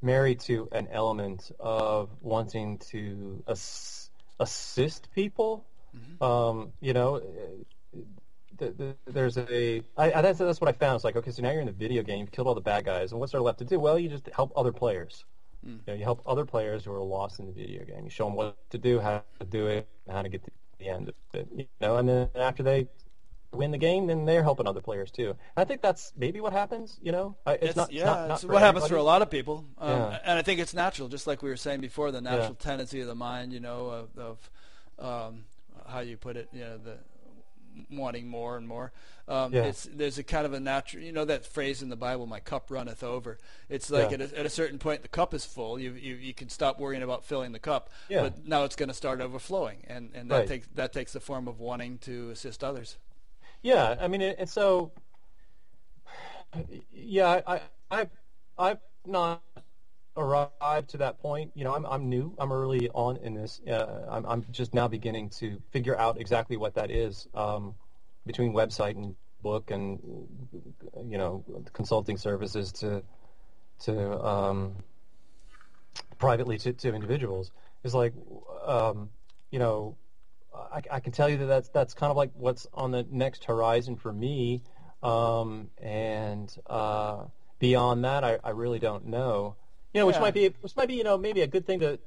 [0.02, 5.64] married to an element of wanting to ass- assist people
[5.96, 6.24] Mm-hmm.
[6.24, 7.20] Um, you know,
[8.58, 10.96] the, the, there's a I, I, that's that's what I found.
[10.96, 12.84] It's like okay, so now you're in the video game, you've killed all the bad
[12.84, 13.78] guys, and what's there left to do?
[13.78, 15.24] Well, you just help other players.
[15.66, 15.70] Mm.
[15.70, 18.04] You, know, you help other players who are lost in the video game.
[18.04, 20.88] You show them what to do, how to do it, how to get to the
[20.88, 21.48] end of it.
[21.54, 22.88] You know, and then after they
[23.52, 25.36] win the game, then they're helping other players too.
[25.56, 26.98] I think that's maybe what happens.
[27.02, 27.92] You know, it's, it's not.
[27.92, 30.18] Yeah, not, not it's what happens for a lot of people, um, yeah.
[30.24, 31.08] and I think it's natural.
[31.08, 32.64] Just like we were saying before, the natural yeah.
[32.64, 34.50] tendency of the mind, you know, of, of
[34.98, 35.44] um,
[35.88, 36.98] how you put it, you know, the
[37.90, 38.92] wanting more and more.
[39.28, 39.64] Um, yeah.
[39.64, 42.40] It's there's a kind of a natural, you know, that phrase in the Bible, "My
[42.40, 43.38] cup runneth over."
[43.68, 44.24] It's like yeah.
[44.24, 45.78] at, a, at a certain point, the cup is full.
[45.78, 48.22] You you, you can stop worrying about filling the cup, yeah.
[48.22, 50.48] but now it's going to start overflowing, and and that right.
[50.48, 52.96] takes that takes the form of wanting to assist others.
[53.62, 54.90] Yeah, I mean, and so,
[56.92, 57.60] yeah, I
[57.90, 58.08] I
[58.58, 59.42] I've not
[60.16, 61.52] arrived to that point.
[61.54, 62.34] You know, I'm I'm new.
[62.38, 63.60] I'm early on in this.
[63.66, 67.74] Uh, I'm I'm just now beginning to figure out exactly what that is um,
[68.26, 69.98] between website and book and
[71.04, 73.02] you know consulting services to
[73.80, 74.76] to um,
[76.18, 77.50] privately to, to individuals
[77.84, 78.14] It's like
[78.64, 79.10] um,
[79.50, 79.96] you know
[80.54, 83.44] I, I can tell you that that's that's kind of like what's on the next
[83.44, 84.62] horizon for me
[85.02, 87.24] um, and uh,
[87.58, 89.56] beyond that I, I really don't know
[89.92, 90.20] you know, which yeah.
[90.20, 91.98] might be which might be you know maybe a good thing to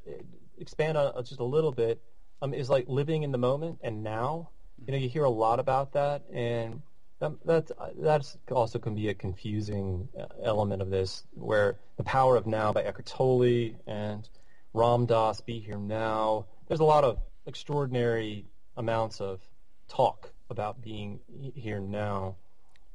[0.57, 2.02] expand on just a little bit.
[2.41, 4.49] Um, is like living in the moment and now.
[4.86, 6.82] You know, you hear a lot about that, and
[7.20, 12.36] that, that's that's also can be a confusing uh, element of this, where the power
[12.36, 14.28] of now by Eckhart Tolle and
[14.74, 16.45] Ram Dass, Be Here Now.
[16.68, 18.45] There's a lot of extraordinary
[18.76, 19.40] amounts of
[19.88, 21.20] talk about being
[21.56, 22.36] here now,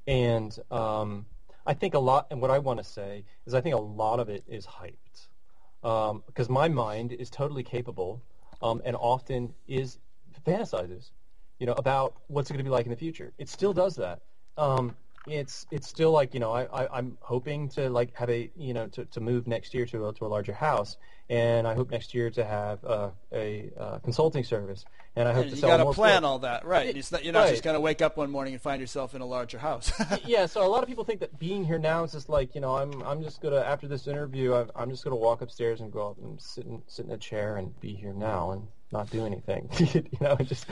[0.06, 1.24] and um,
[1.70, 4.18] I think a lot, and what I want to say is I think a lot
[4.18, 5.28] of it is hyped.
[5.84, 8.20] Um, because my mind is totally capable
[8.60, 9.98] um, and often is
[10.44, 11.12] fantasizes,
[11.60, 13.32] you know, about what's it going to be like in the future.
[13.38, 14.18] It still does that.
[14.58, 18.50] Um, it's it's still like you know I, I I'm hoping to like have a
[18.56, 20.96] you know to, to move next year to a, to a larger house.
[21.28, 24.84] And I hope next year to have uh, a uh, consulting service.
[25.14, 26.28] And I hope to you sell got to plan books.
[26.28, 26.96] all that right.
[26.96, 27.50] It's not, you're not right.
[27.50, 29.92] just going to wake up one morning and find yourself in a larger house.
[30.26, 32.60] Yeah so a lot of people think that being here now is just like you
[32.60, 35.92] know I'm I'm just gonna after this interview I'm, I'm just gonna walk upstairs and
[35.92, 38.50] go up and sit in sit in a chair and be here now.
[38.50, 39.68] And not do anything.
[39.78, 40.66] you know, just.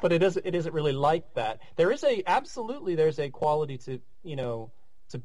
[0.00, 0.36] But it is.
[0.36, 1.60] It isn't really like that.
[1.76, 2.94] There is a absolutely.
[2.94, 4.70] There's a quality to you know
[5.10, 5.22] to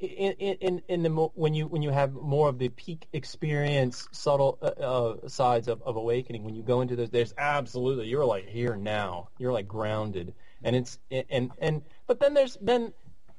[0.00, 4.58] in in in the when you when you have more of the peak experience subtle
[4.62, 8.48] uh, uh, sides of, of awakening when you go into those there's absolutely you're like
[8.48, 10.32] here now you're like grounded
[10.62, 12.92] and it's and and but then there's then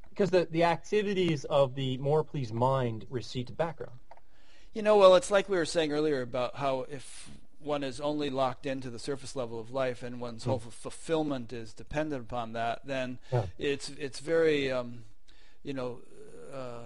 [0.10, 3.98] because the the activities of the more pleased mind recede to background
[4.74, 7.30] you know well it's like we were saying earlier about how if
[7.62, 11.74] one is only locked into the surface level of life and one's whole fulfillment is
[11.74, 13.46] dependent upon that then yeah.
[13.58, 15.04] it's it's very um,
[15.64, 16.00] you know
[16.54, 16.80] uh,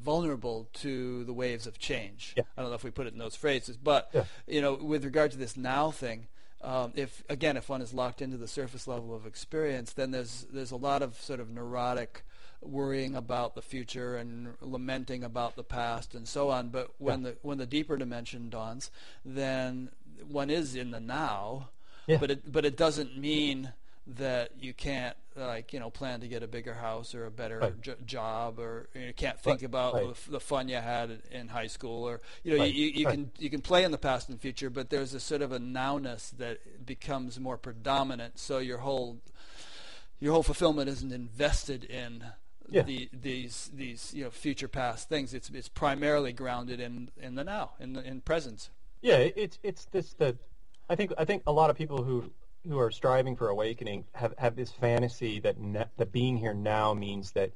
[0.00, 2.34] vulnerable to the waves of change.
[2.36, 2.44] Yeah.
[2.56, 4.24] I don't know if we put it in those phrases, but yeah.
[4.46, 6.28] you know, with regard to this now thing,
[6.62, 10.46] um, if again, if one is locked into the surface level of experience, then there's
[10.52, 12.22] there's a lot of sort of neurotic
[12.62, 16.68] worrying about the future and lamenting about the past and so on.
[16.68, 17.30] But when yeah.
[17.30, 18.90] the when the deeper dimension dawns,
[19.24, 19.90] then
[20.28, 21.70] one is in the now.
[22.06, 22.16] Yeah.
[22.16, 23.72] But it but it doesn't mean
[24.16, 27.58] that you can't like you know plan to get a bigger house or a better
[27.58, 27.80] right.
[27.80, 29.66] j- job or you can't think right.
[29.66, 30.14] about right.
[30.14, 33.30] the, the, fun you had in high school or you know you, you, you can
[33.38, 36.30] you can play in the past and future but there's a sort of a nowness
[36.38, 39.18] that becomes more predominant so your whole
[40.18, 42.24] your whole fulfillment isn't invested in
[42.68, 42.82] yeah.
[42.82, 47.44] the, these these you know future past things it's it's primarily grounded in in the
[47.44, 48.70] now in the, in presence
[49.02, 50.36] yeah it's it's this the
[50.90, 52.30] I think I think a lot of people who
[52.68, 56.92] who are striving for awakening have, have this fantasy that ne- that being here now
[56.92, 57.52] means that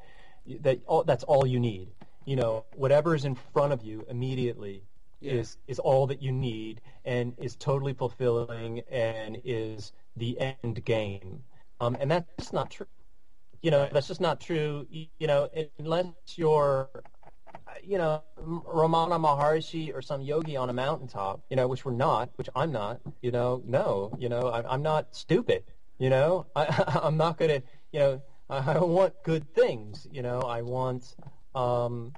[0.60, 1.88] that all, that's all you need.
[2.24, 4.84] You know, whatever is in front of you immediately
[5.20, 5.32] yeah.
[5.32, 11.42] is is all that you need and is totally fulfilling and is the end game.
[11.80, 12.86] Um, and that's not true.
[13.62, 14.86] You know, that's just not true.
[14.90, 15.48] You know,
[15.78, 16.06] unless
[16.36, 16.88] you're
[17.82, 22.30] you know, Ramana Maharshi or some yogi on a mountaintop, you know, which we're not,
[22.36, 25.64] which I'm not, you know, no, you know, I, I'm not stupid,
[25.98, 30.22] you know, I, I'm not going to, you know, I, I want good things, you
[30.22, 31.14] know, I want
[31.54, 32.12] um,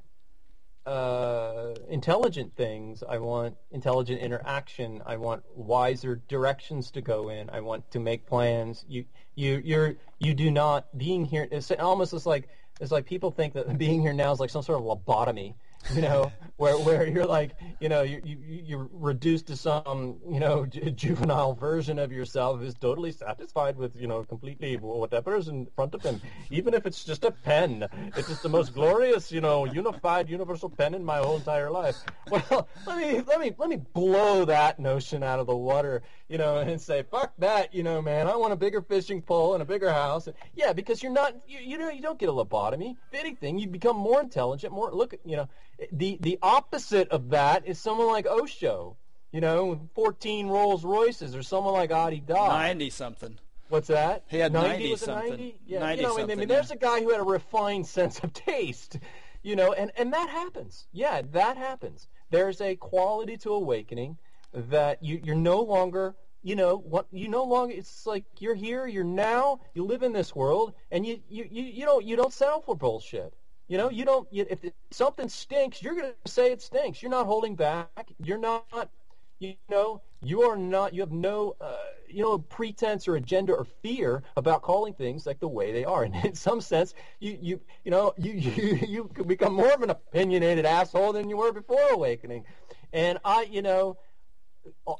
[0.86, 3.02] uh, intelligent things.
[3.06, 5.02] I want intelligent interaction.
[5.04, 7.50] I want wiser directions to go in.
[7.50, 8.84] I want to make plans.
[8.88, 9.04] You,
[9.34, 11.48] you, you're, you do not being here.
[11.50, 12.48] It's almost as like
[12.80, 15.54] it's like people think that being here now is like some sort of lobotomy,
[15.94, 20.40] you know, where where you're like, you know, you, you you're reduced to some, you
[20.40, 25.66] know, juvenile version of yourself who's totally satisfied with, you know, completely whatever is in
[25.76, 26.20] front of him,
[26.50, 27.86] even if it's just a pen.
[28.16, 31.96] It's just the most glorious, you know, unified universal pen in my whole entire life.
[32.28, 36.38] Well, let me let me let me blow that notion out of the water, you
[36.38, 38.26] know, and say, fuck that, you know, man.
[38.26, 40.28] I want a bigger fishing pole and a bigger house.
[40.54, 42.96] Yeah, because you're not, you, you know, you don't get a lobotomy.
[43.12, 45.48] If anything, you become more intelligent, more look, you know
[45.92, 48.96] the the opposite of that is someone like Osho,
[49.32, 52.48] you know, 14 Rolls Royces, or someone like Adi Da.
[52.48, 53.38] 90 something.
[53.68, 54.24] What's that?
[54.28, 55.30] He had 90, 90 something.
[55.30, 55.60] 90?
[55.66, 56.54] Yeah, 90 you know, something, I mean, yeah.
[56.54, 58.98] there's a guy who had a refined sense of taste,
[59.42, 60.86] you know, and, and that happens.
[60.92, 62.08] Yeah, that happens.
[62.30, 64.18] There's a quality to awakening
[64.56, 67.74] that you, you're no longer, you know, what you no longer.
[67.76, 71.62] It's like you're here, you're now, you live in this world, and you you you,
[71.64, 73.34] you don't you don't settle for bullshit.
[73.68, 74.26] You know, you don't.
[74.30, 74.60] You, if
[74.90, 77.02] something stinks, you're going to say it stinks.
[77.02, 78.10] You're not holding back.
[78.22, 78.90] You're not.
[79.38, 80.94] You know, you are not.
[80.94, 81.76] You have no, uh,
[82.08, 86.04] you know, pretense or agenda or fear about calling things like the way they are.
[86.04, 89.90] And in some sense, you you you know you you you become more of an
[89.90, 92.44] opinionated asshole than you were before awakening.
[92.92, 93.98] And I, you know,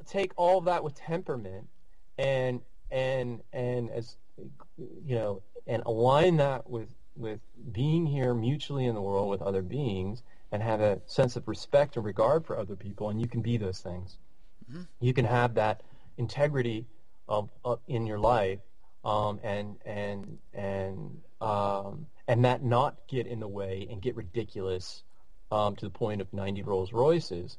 [0.07, 1.69] take all that with temperament
[2.19, 2.61] and
[2.91, 4.17] and and as
[4.77, 7.41] you know and align that with with
[7.73, 10.23] being here mutually in the world with other beings
[10.53, 13.57] and have a sense of respect and regard for other people, and you can be
[13.57, 14.19] those things.
[14.71, 14.83] Mm-hmm.
[15.01, 15.83] You can have that
[16.17, 16.87] integrity
[17.29, 18.61] of, of in your life,
[19.05, 25.03] um, and and and um, and that not get in the way and get ridiculous
[25.51, 27.59] um, to the point of 90 Rolls Royces.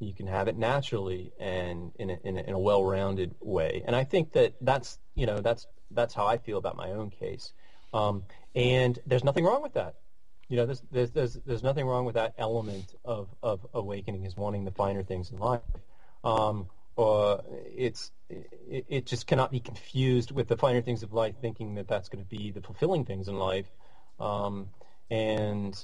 [0.00, 3.82] You can have it naturally and in a, in a, in a well-rounded way.
[3.86, 7.10] And I think that that's you know that's that's how I feel about my own
[7.10, 7.52] case.
[7.92, 8.24] Um,
[8.54, 9.96] and there's nothing wrong with that.
[10.48, 14.36] You know, there's, there's, there's, there's nothing wrong with that element of, of awakening is
[14.36, 15.60] wanting the finer things in life.
[16.24, 16.66] Um,
[16.98, 21.76] uh, it's, it, it just cannot be confused with the finer things of life, thinking
[21.76, 23.70] that that's going to be the fulfilling things in life.
[24.18, 24.68] Um,
[25.10, 25.76] and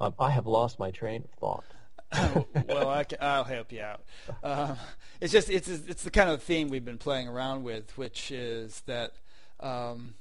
[0.00, 1.64] um, I have lost my train of thought.
[2.68, 3.04] well, I
[3.38, 4.00] will help you out.
[4.42, 4.76] Uh,
[5.20, 8.82] it's just it's it's the kind of theme we've been playing around with, which is
[8.86, 9.12] that
[9.60, 10.14] um,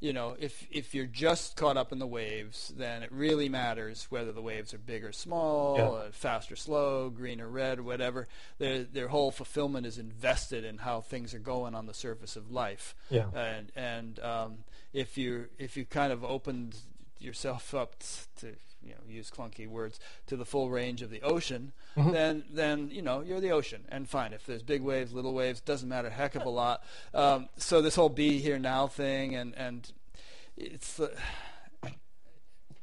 [0.00, 4.06] you know, if if you're just caught up in the waves, then it really matters
[4.10, 5.84] whether the waves are big or small, Yeah.
[5.88, 8.26] uh, fast or slow, green or red, whatever.
[8.58, 12.50] Their their whole fulfillment is invested in how things are going on the surface of
[12.50, 12.94] life.
[13.10, 13.26] Yeah.
[13.34, 14.58] And and um,
[14.92, 16.76] if you if you kind of opened
[17.20, 17.94] yourself up
[18.40, 18.48] to
[18.84, 22.10] you know use clunky words to the full range of the ocean, Mm-hmm.
[22.12, 24.32] then then you know you're the ocean and fine.
[24.32, 26.82] If there's big waves, little waves, doesn't matter a heck of a lot.
[27.14, 29.92] Um, so this whole be here now thing and and
[30.56, 31.08] it's uh,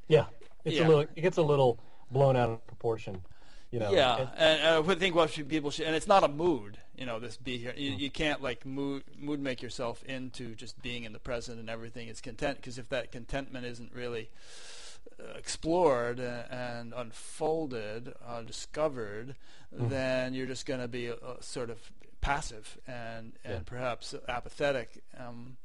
[0.07, 0.25] Yeah.
[0.65, 0.85] It's Yeah.
[0.85, 1.01] a little.
[1.15, 1.79] It gets a little
[2.11, 3.23] blown out of proportion.
[3.71, 3.91] You know.
[3.91, 6.27] yeah, It- and, and I would think what should, people should, and it's not a
[6.27, 7.71] mood, you know, this be here.
[7.77, 11.69] You, you can't like mood mood make yourself into just being in the present and
[11.69, 14.31] everything is content because if that contentment isn't really
[15.35, 19.35] explored and unfolded, uh, discovered,
[19.71, 21.77] then you're just going to be uh, sort of
[22.21, 23.59] passive and and Yeah.
[23.65, 25.03] perhaps apathetic.
[25.17, 25.57] Um,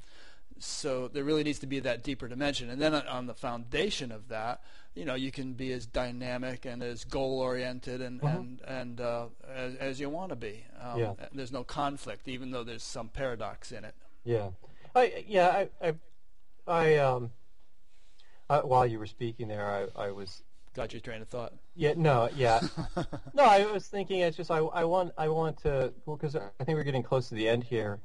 [0.58, 4.28] so there really needs to be that deeper dimension and then on- the foundation of
[4.28, 4.60] that
[4.94, 9.26] you know you can be as dynamic and as goal oriented and and and uh,
[9.52, 11.14] as, as you want to be um, Yeah.
[11.32, 14.50] there's no conflict even though there's some paradox in it Yeah,
[14.94, 15.48] I yeah
[15.82, 15.94] I I,
[16.68, 17.32] I um
[18.50, 20.42] I, while you were speaking there, I I was
[20.74, 22.60] got your train of thought yeah no yeah
[23.34, 26.76] no I was thinking it's just I I want I want to because I think
[26.76, 28.00] we're getting close to the end here,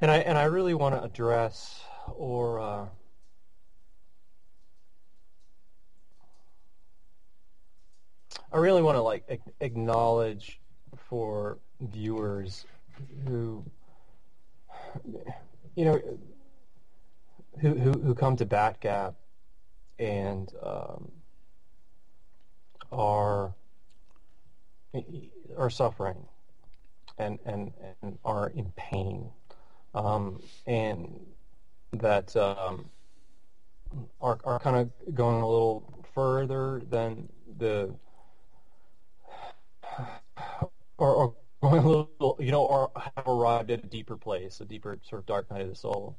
[0.00, 1.82] and I and I really want to address
[2.14, 2.60] or.
[2.60, 2.86] Uh,
[8.52, 10.60] I really want to like ac- acknowledge
[10.96, 12.64] for viewers
[13.26, 13.64] who
[15.74, 16.00] you know
[17.60, 19.14] who who, who come to BatGap
[19.98, 21.10] and um,
[22.92, 23.54] are
[25.56, 26.16] are suffering
[27.18, 29.30] and and and are in pain
[29.94, 31.26] um, and
[31.92, 32.90] that um,
[34.20, 37.28] are are kind of going a little further than
[37.58, 37.94] the
[40.98, 44.98] or, going a little, you know, or have arrived at a deeper place, a deeper
[45.02, 46.18] sort of dark night of the soul.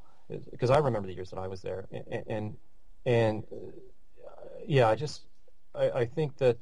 [0.52, 2.58] Because I remember the years that I was there, and and,
[3.06, 4.32] and uh,
[4.66, 5.22] yeah, I just
[5.76, 6.62] I, I think that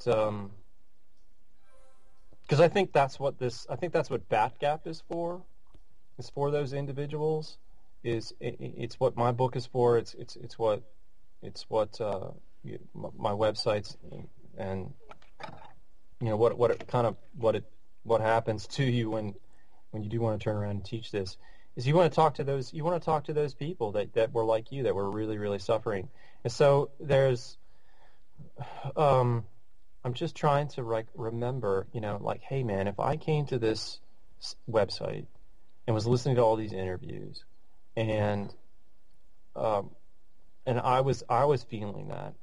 [2.41, 5.41] because I think that's what this I think that's what BatGap is for.
[6.17, 7.57] It's for those individuals.
[8.03, 9.97] Is it, it's what my book is for.
[9.97, 10.83] It's it's it's what
[11.41, 12.29] it's what uh,
[12.93, 13.95] my websites
[14.57, 14.93] and
[16.21, 17.63] you know what what it kind of what it
[18.03, 19.33] what happens to you when
[19.91, 21.37] when you do want to turn around and teach this
[21.76, 24.14] is you want to talk to those you want to talk to those people that
[24.14, 26.10] that were like you that were really really suffering
[26.43, 27.57] and so there's
[28.95, 29.45] um
[30.03, 33.60] I'm just trying to like remember you know like hey man if I came to
[33.60, 33.99] this
[34.69, 35.26] website
[35.88, 37.43] and was listening to all these interviews
[37.95, 38.53] and
[39.56, 39.91] um
[40.65, 42.35] and I was I was feeling that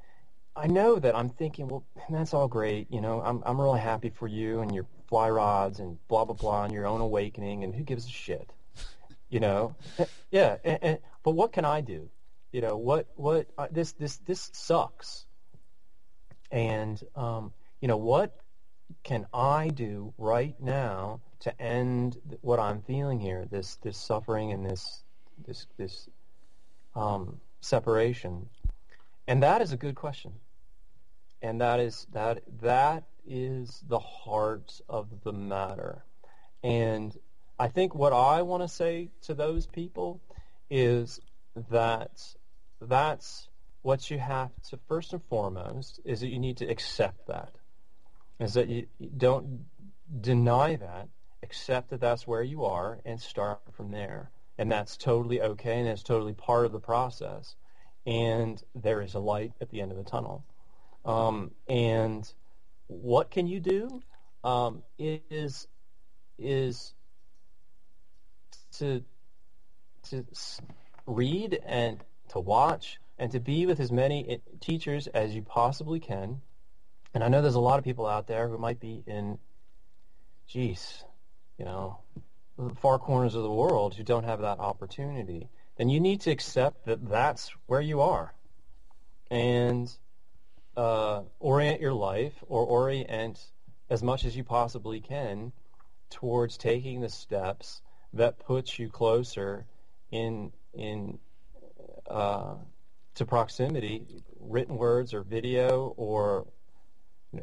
[0.55, 2.91] I know that I'm thinking, well, that's all great.
[2.91, 6.35] You know, I'm I'm really happy for you and your fly rods and blah blah
[6.35, 8.51] blah and your own awakening and who gives a shit,
[9.33, 9.75] you know?
[10.31, 10.59] yeah.
[10.63, 12.09] And, and, but what can I do?
[12.53, 15.25] You know, what what uh, this this this sucks.
[16.51, 18.37] And um, you know, what
[19.03, 23.47] can I do right now to end what I'm feeling here?
[23.51, 25.03] This this suffering and this
[25.47, 26.09] this this
[26.95, 28.51] um, separation.
[29.27, 30.33] And that is a good question.
[31.41, 36.05] And that is that that is the heart of the matter.
[36.63, 37.17] And
[37.63, 40.21] I think what I want to say to those people
[40.69, 41.21] is
[41.71, 42.11] that
[42.81, 43.49] that's
[43.83, 47.53] what you have to first and foremost is that you need to accept that.
[48.41, 49.67] Is that you don't
[50.21, 51.07] deny that,
[51.45, 54.33] accept that that's where you are and start from there.
[54.59, 57.55] And that's totally okay and it's totally part of the process
[58.05, 60.45] and there is a light at the end of the tunnel.
[61.05, 62.29] Um, and
[62.89, 64.03] what can you do?
[64.43, 65.69] Um, is
[66.41, 66.93] is
[68.79, 69.03] to
[70.11, 70.25] to
[71.07, 76.41] read and to watch and to be with as many teachers as you possibly can.
[77.15, 79.39] And I know there's a lot of people out there who might be in,
[80.49, 81.05] geez,
[81.59, 81.99] you know,
[82.81, 86.87] far corners of the world who don't have that opportunity then you need to accept
[86.87, 88.35] that that's where you are
[89.31, 89.91] and
[90.77, 93.39] uh, orient your life or orient
[93.91, 95.53] as much as you possibly can
[96.11, 97.83] towards taking the steps
[98.15, 99.67] that puts you closer
[100.11, 101.19] in in
[102.09, 102.55] uh,
[103.15, 104.07] to proximity,
[104.41, 106.47] written words or video, or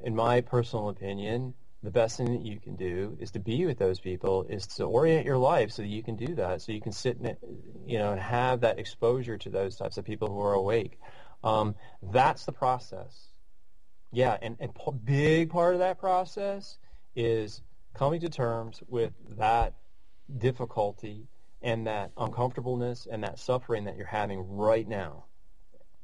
[0.03, 3.79] in my personal opinion, the best thing that you can do is to be with
[3.79, 6.81] those people, is to orient your life so that you can do that, so you
[6.81, 7.37] can sit and
[7.85, 10.99] you know and have that exposure to those types of people who are awake.
[11.43, 11.75] Um,
[12.11, 13.29] that's the process.
[14.11, 14.71] Yeah, and and
[15.05, 16.77] big part of that process
[17.15, 17.61] is
[17.93, 19.73] coming to terms with that
[20.37, 21.27] difficulty
[21.61, 25.25] and that uncomfortableness and that suffering that you're having right now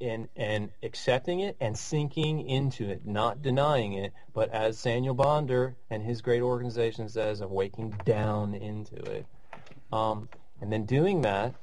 [0.00, 5.74] and and accepting it and sinking into it, not denying it, but as Saniel Bonder
[5.90, 9.26] and his great organization says, of waking down into it.
[9.92, 10.28] Um,
[10.60, 11.54] and then doing that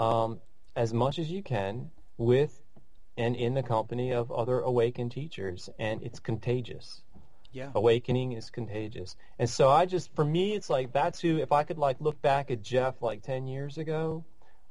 [0.00, 0.40] um,
[0.76, 2.60] as much as you can with
[3.16, 7.02] and in the company of other awakened teachers, and it's contagious.
[7.54, 7.70] Yeah.
[7.72, 9.14] Awakening is contagious.
[9.38, 12.20] And so I just, for me, it's like that's who, if I could like look
[12.20, 14.24] back at Jeff like 10 years ago,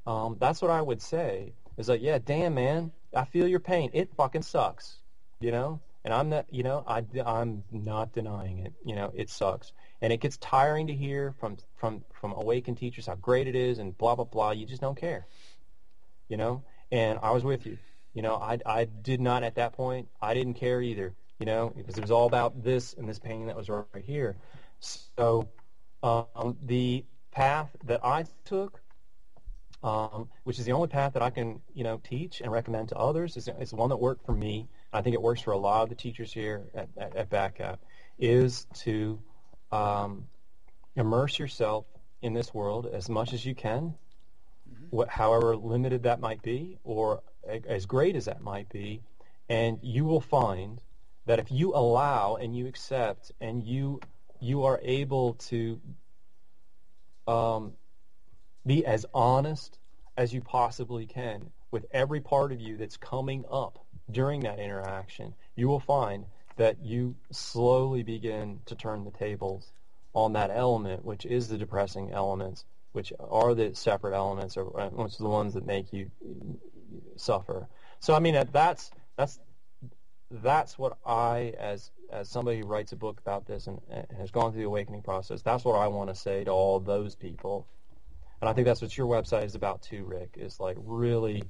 [0.06, 1.54] um, that's what I would say.
[1.78, 3.88] Is like, yeah, damn, man, I feel your pain.
[3.94, 4.98] It fucking sucks,
[5.40, 5.80] you know?
[6.04, 8.74] And I'm not, you know, I, I'm not denying it.
[8.84, 9.72] You know, it sucks.
[10.02, 13.78] And it gets tiring to hear from, from, from awakened teachers how great it is
[13.78, 14.50] and blah, blah, blah.
[14.50, 15.26] You just don't care,
[16.28, 16.62] you know?
[16.92, 17.78] And I was with you.
[18.12, 21.72] You know, I, I did not at that point, I didn't care either you know,
[21.76, 24.36] because it was all about this and this pain that was right here.
[24.78, 25.48] So
[26.02, 28.80] um, the path that I took,
[29.82, 32.96] um, which is the only path that I can, you know, teach and recommend to
[32.96, 34.68] others, is, is the one that worked for me.
[34.92, 37.78] I think it works for a lot of the teachers here at, at, at BatGap,
[38.18, 39.18] is to
[39.72, 40.26] um,
[40.94, 41.84] immerse yourself
[42.22, 43.94] in this world as much as you can,
[44.72, 45.00] mm-hmm.
[45.02, 49.02] wh- however limited that might be, or a- as great as that might be,
[49.48, 50.80] and you will find–
[51.26, 54.00] that if you allow and you accept and you
[54.40, 55.80] you are able to
[57.26, 57.72] um,
[58.66, 59.78] be as honest
[60.16, 65.34] as you possibly can with every part of you that's coming up during that interaction,
[65.56, 66.26] you will find
[66.56, 69.72] that you slowly begin to turn the tables
[70.14, 75.18] on that element, which is the depressing elements, which are the separate elements, or which
[75.18, 76.10] are the ones that make you
[77.16, 77.66] suffer.
[77.98, 79.40] So I mean, that's that's
[80.30, 84.30] that's what I, as as somebody who writes a book about this and, and has
[84.30, 87.66] gone through the awakening process, that's what I want to say to all those people.
[88.40, 91.42] And I think that's what your website is about too, Rick, is like really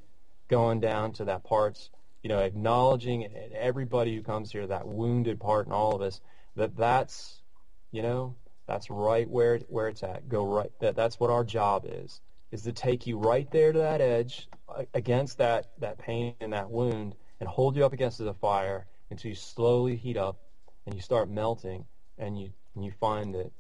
[0.49, 1.91] going down to that parts,
[2.23, 6.21] you know, acknowledging everybody who comes here, that wounded part in all of us,
[6.57, 7.43] that that's,
[7.91, 8.37] you know,
[8.67, 10.29] that's right where where it's at.
[10.29, 10.71] Go right.
[10.81, 12.21] That that's what our job is,
[12.51, 14.49] is to take you right there to that edge
[14.95, 19.31] against that that pain and that wound and hold you up against the fire until
[19.31, 20.39] you slowly heat up
[20.87, 21.85] and you start melting
[22.19, 23.51] and you and you find that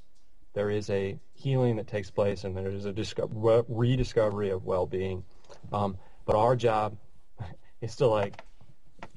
[0.54, 5.24] there is a healing that takes place and there is a disco- rediscovery of well-being.
[5.72, 6.96] Um, but our job
[7.80, 8.42] is to like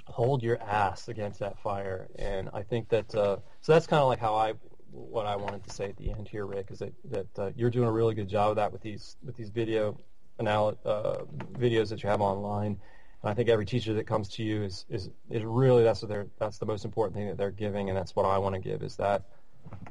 [0.07, 4.07] hold your ass against that fire, and I think that uh, so that's kind of
[4.07, 4.53] like how I
[4.91, 7.69] what I wanted to say at the end here, Rick, is that that uh, you're
[7.69, 9.97] doing a really good job of that with these with these video
[10.39, 11.19] anal- uh,
[11.53, 12.79] videos that you have online.
[13.27, 16.27] I think every teacher that comes to you is, is, is really that's what they're
[16.39, 18.81] that's the most important thing that they're giving, and that's what I want to give
[18.83, 19.23] is that,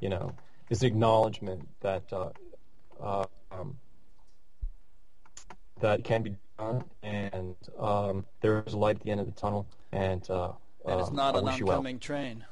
[0.01, 0.33] you know,
[0.71, 2.31] is acknowledgement that uh,
[3.01, 3.77] uh, um,
[5.81, 9.67] that can be done, and um, there is light at the end of the tunnel,
[9.93, 10.53] and uh,
[10.87, 12.01] and it's um, not an oncoming well.
[12.01, 12.45] train.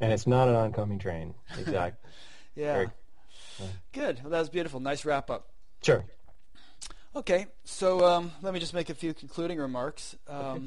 [0.00, 1.32] And it's not an oncoming train.
[1.58, 2.10] Exactly.
[2.56, 2.74] yeah.
[2.74, 2.88] Very,
[3.92, 4.20] Good.
[4.22, 4.80] Well, that was beautiful.
[4.80, 5.48] Nice wrap up.
[5.82, 6.04] Sure.
[7.14, 10.16] Okay, so um, let me just make a few concluding remarks.
[10.26, 10.62] Um, okay.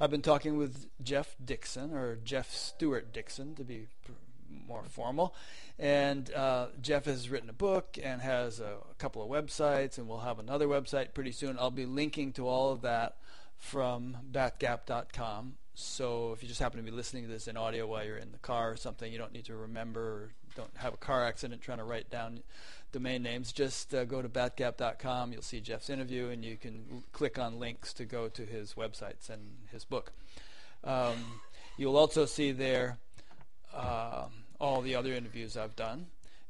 [0.00, 3.86] I've been talking with Jeff Dixon, or Jeff Stewart Dixon, to be
[4.66, 5.34] more formal.
[5.78, 10.06] And uh, Jeff has written a book and has a, a, couple of websites, and
[10.06, 11.56] we'll have another website pretty soon.
[11.58, 13.16] I'll be linking to all of that
[13.56, 15.54] from batgap.com.
[15.74, 18.32] So if you just happen to be listening to this in audio while you're in
[18.32, 21.62] the car or something, you don't need to remember or don't have a car accident
[21.62, 22.40] trying to write down
[22.92, 25.32] domain names, just uh, go to batgap.com.
[25.32, 28.74] You'll see Jeff's interview, and you can l- click on links to go to his
[28.74, 29.40] websites and
[29.70, 30.12] his book.
[30.84, 31.40] Um,
[31.76, 32.98] you'll also see there
[33.74, 34.26] uh,
[34.60, 36.06] all the other interviews I've done,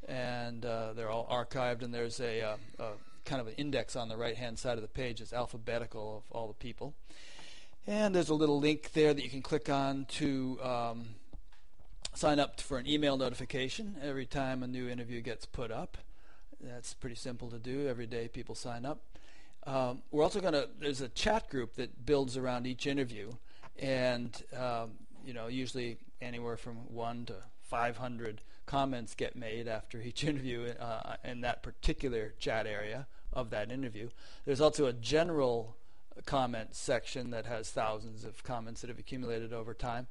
[0.06, 1.82] and uh, they're all archived.
[1.82, 2.90] And there's a, uh, a,
[3.24, 5.20] kind of an index on the right-hand side of the page.
[5.20, 6.94] It's alphabetical of all the people.
[7.86, 11.06] And there's a little link there that you can click on to um,
[12.14, 15.96] sign up for an email notification every time a new interview gets put up.
[16.60, 17.88] That's pretty simple to do.
[17.88, 19.00] Every day people sign up.
[19.66, 23.32] Um, we're also going to, there's a chat group that builds around each interview.
[23.78, 24.92] And, um,
[25.24, 31.16] you know, usually anywhere from one to 500 comments get made after each interview uh,
[31.24, 34.08] in that particular chat area of that interview.
[34.44, 35.76] There's also a general
[36.26, 40.06] comment section that has thousands of comments that have accumulated over time.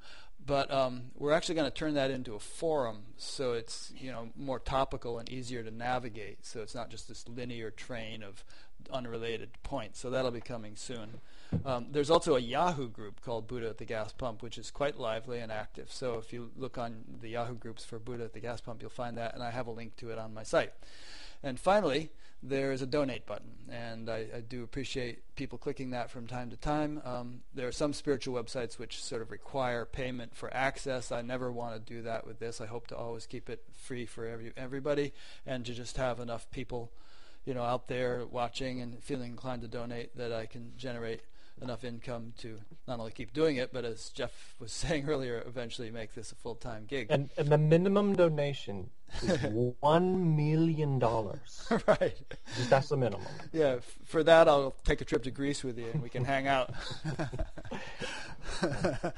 [0.45, 4.29] But um, we're actually going to turn that into a forum, so it's you know
[4.35, 6.45] more topical and easier to navigate.
[6.45, 8.43] So it's not just this linear train of
[8.91, 9.99] unrelated points.
[9.99, 11.19] So that'll be coming soon.
[11.65, 14.97] Um, there's also a Yahoo group called Buddha at the Gas Pump, which is quite
[14.97, 15.91] lively and active.
[15.91, 18.89] So if you look on the Yahoo groups for Buddha at the Gas Pump, you'll
[18.89, 20.73] find that, and I have a link to it on my site.
[21.43, 22.11] And finally,
[22.43, 26.51] there is a donate button, and I, I, do appreciate people clicking that from time
[26.51, 27.01] to time.
[27.03, 31.11] Um, there are some spiritual websites which sort of require payment for access.
[31.11, 32.61] I never want to do that with this.
[32.61, 35.13] I hope to always keep it free for every, everybody,
[35.45, 36.91] and to just have enough people,
[37.43, 41.21] you know, out there watching and feeling inclined to donate that I can generate
[41.61, 45.91] enough income to not only keep doing it, but as Jeff was saying earlier, eventually
[45.91, 47.07] make this a full-time gig.
[47.09, 48.89] And, and the minimum donation
[49.23, 49.41] is
[49.79, 51.67] one million dollars.
[51.87, 52.17] right.
[52.55, 53.27] Just that's the minimum.
[53.51, 53.75] Yeah.
[53.77, 56.47] F- for that, I'll take a trip to Greece with you, and we can hang
[56.47, 56.71] out.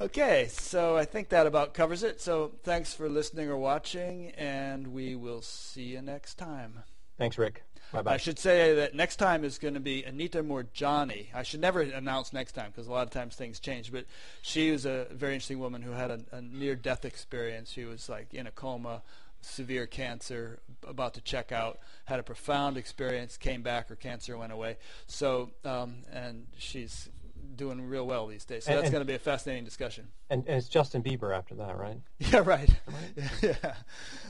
[0.00, 2.20] okay, so I think that about covers it.
[2.20, 6.82] So thanks for listening or watching, and we will see you next time.
[7.18, 7.62] Thanks, Rick.
[7.92, 8.14] Bye-bye.
[8.14, 11.26] I should say that next time is going to be Anita Moorjani.
[11.34, 13.92] I should never announce next time because a lot of times things change.
[13.92, 14.06] But
[14.40, 17.70] she was a very interesting woman who had a, a near-death experience.
[17.70, 19.02] She was like in a coma,
[19.42, 24.52] severe cancer, about to check out, had a profound experience, came back, her cancer went
[24.52, 24.78] away.
[25.06, 27.10] So, um, and she's
[27.56, 28.64] doing real well these days.
[28.64, 30.08] So and, that's going to be a fascinating discussion.
[30.30, 31.98] And, and, it's Justin Bieber after that, right?
[32.18, 32.70] Yeah, right.
[32.86, 33.30] right?
[33.42, 33.74] yeah,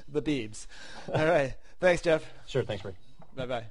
[0.08, 0.66] the Biebs.
[1.14, 1.54] All right.
[1.80, 2.24] Thanks, Jeff.
[2.46, 2.62] Sure.
[2.62, 2.96] Thanks, Rick.
[3.36, 3.66] Bye bye.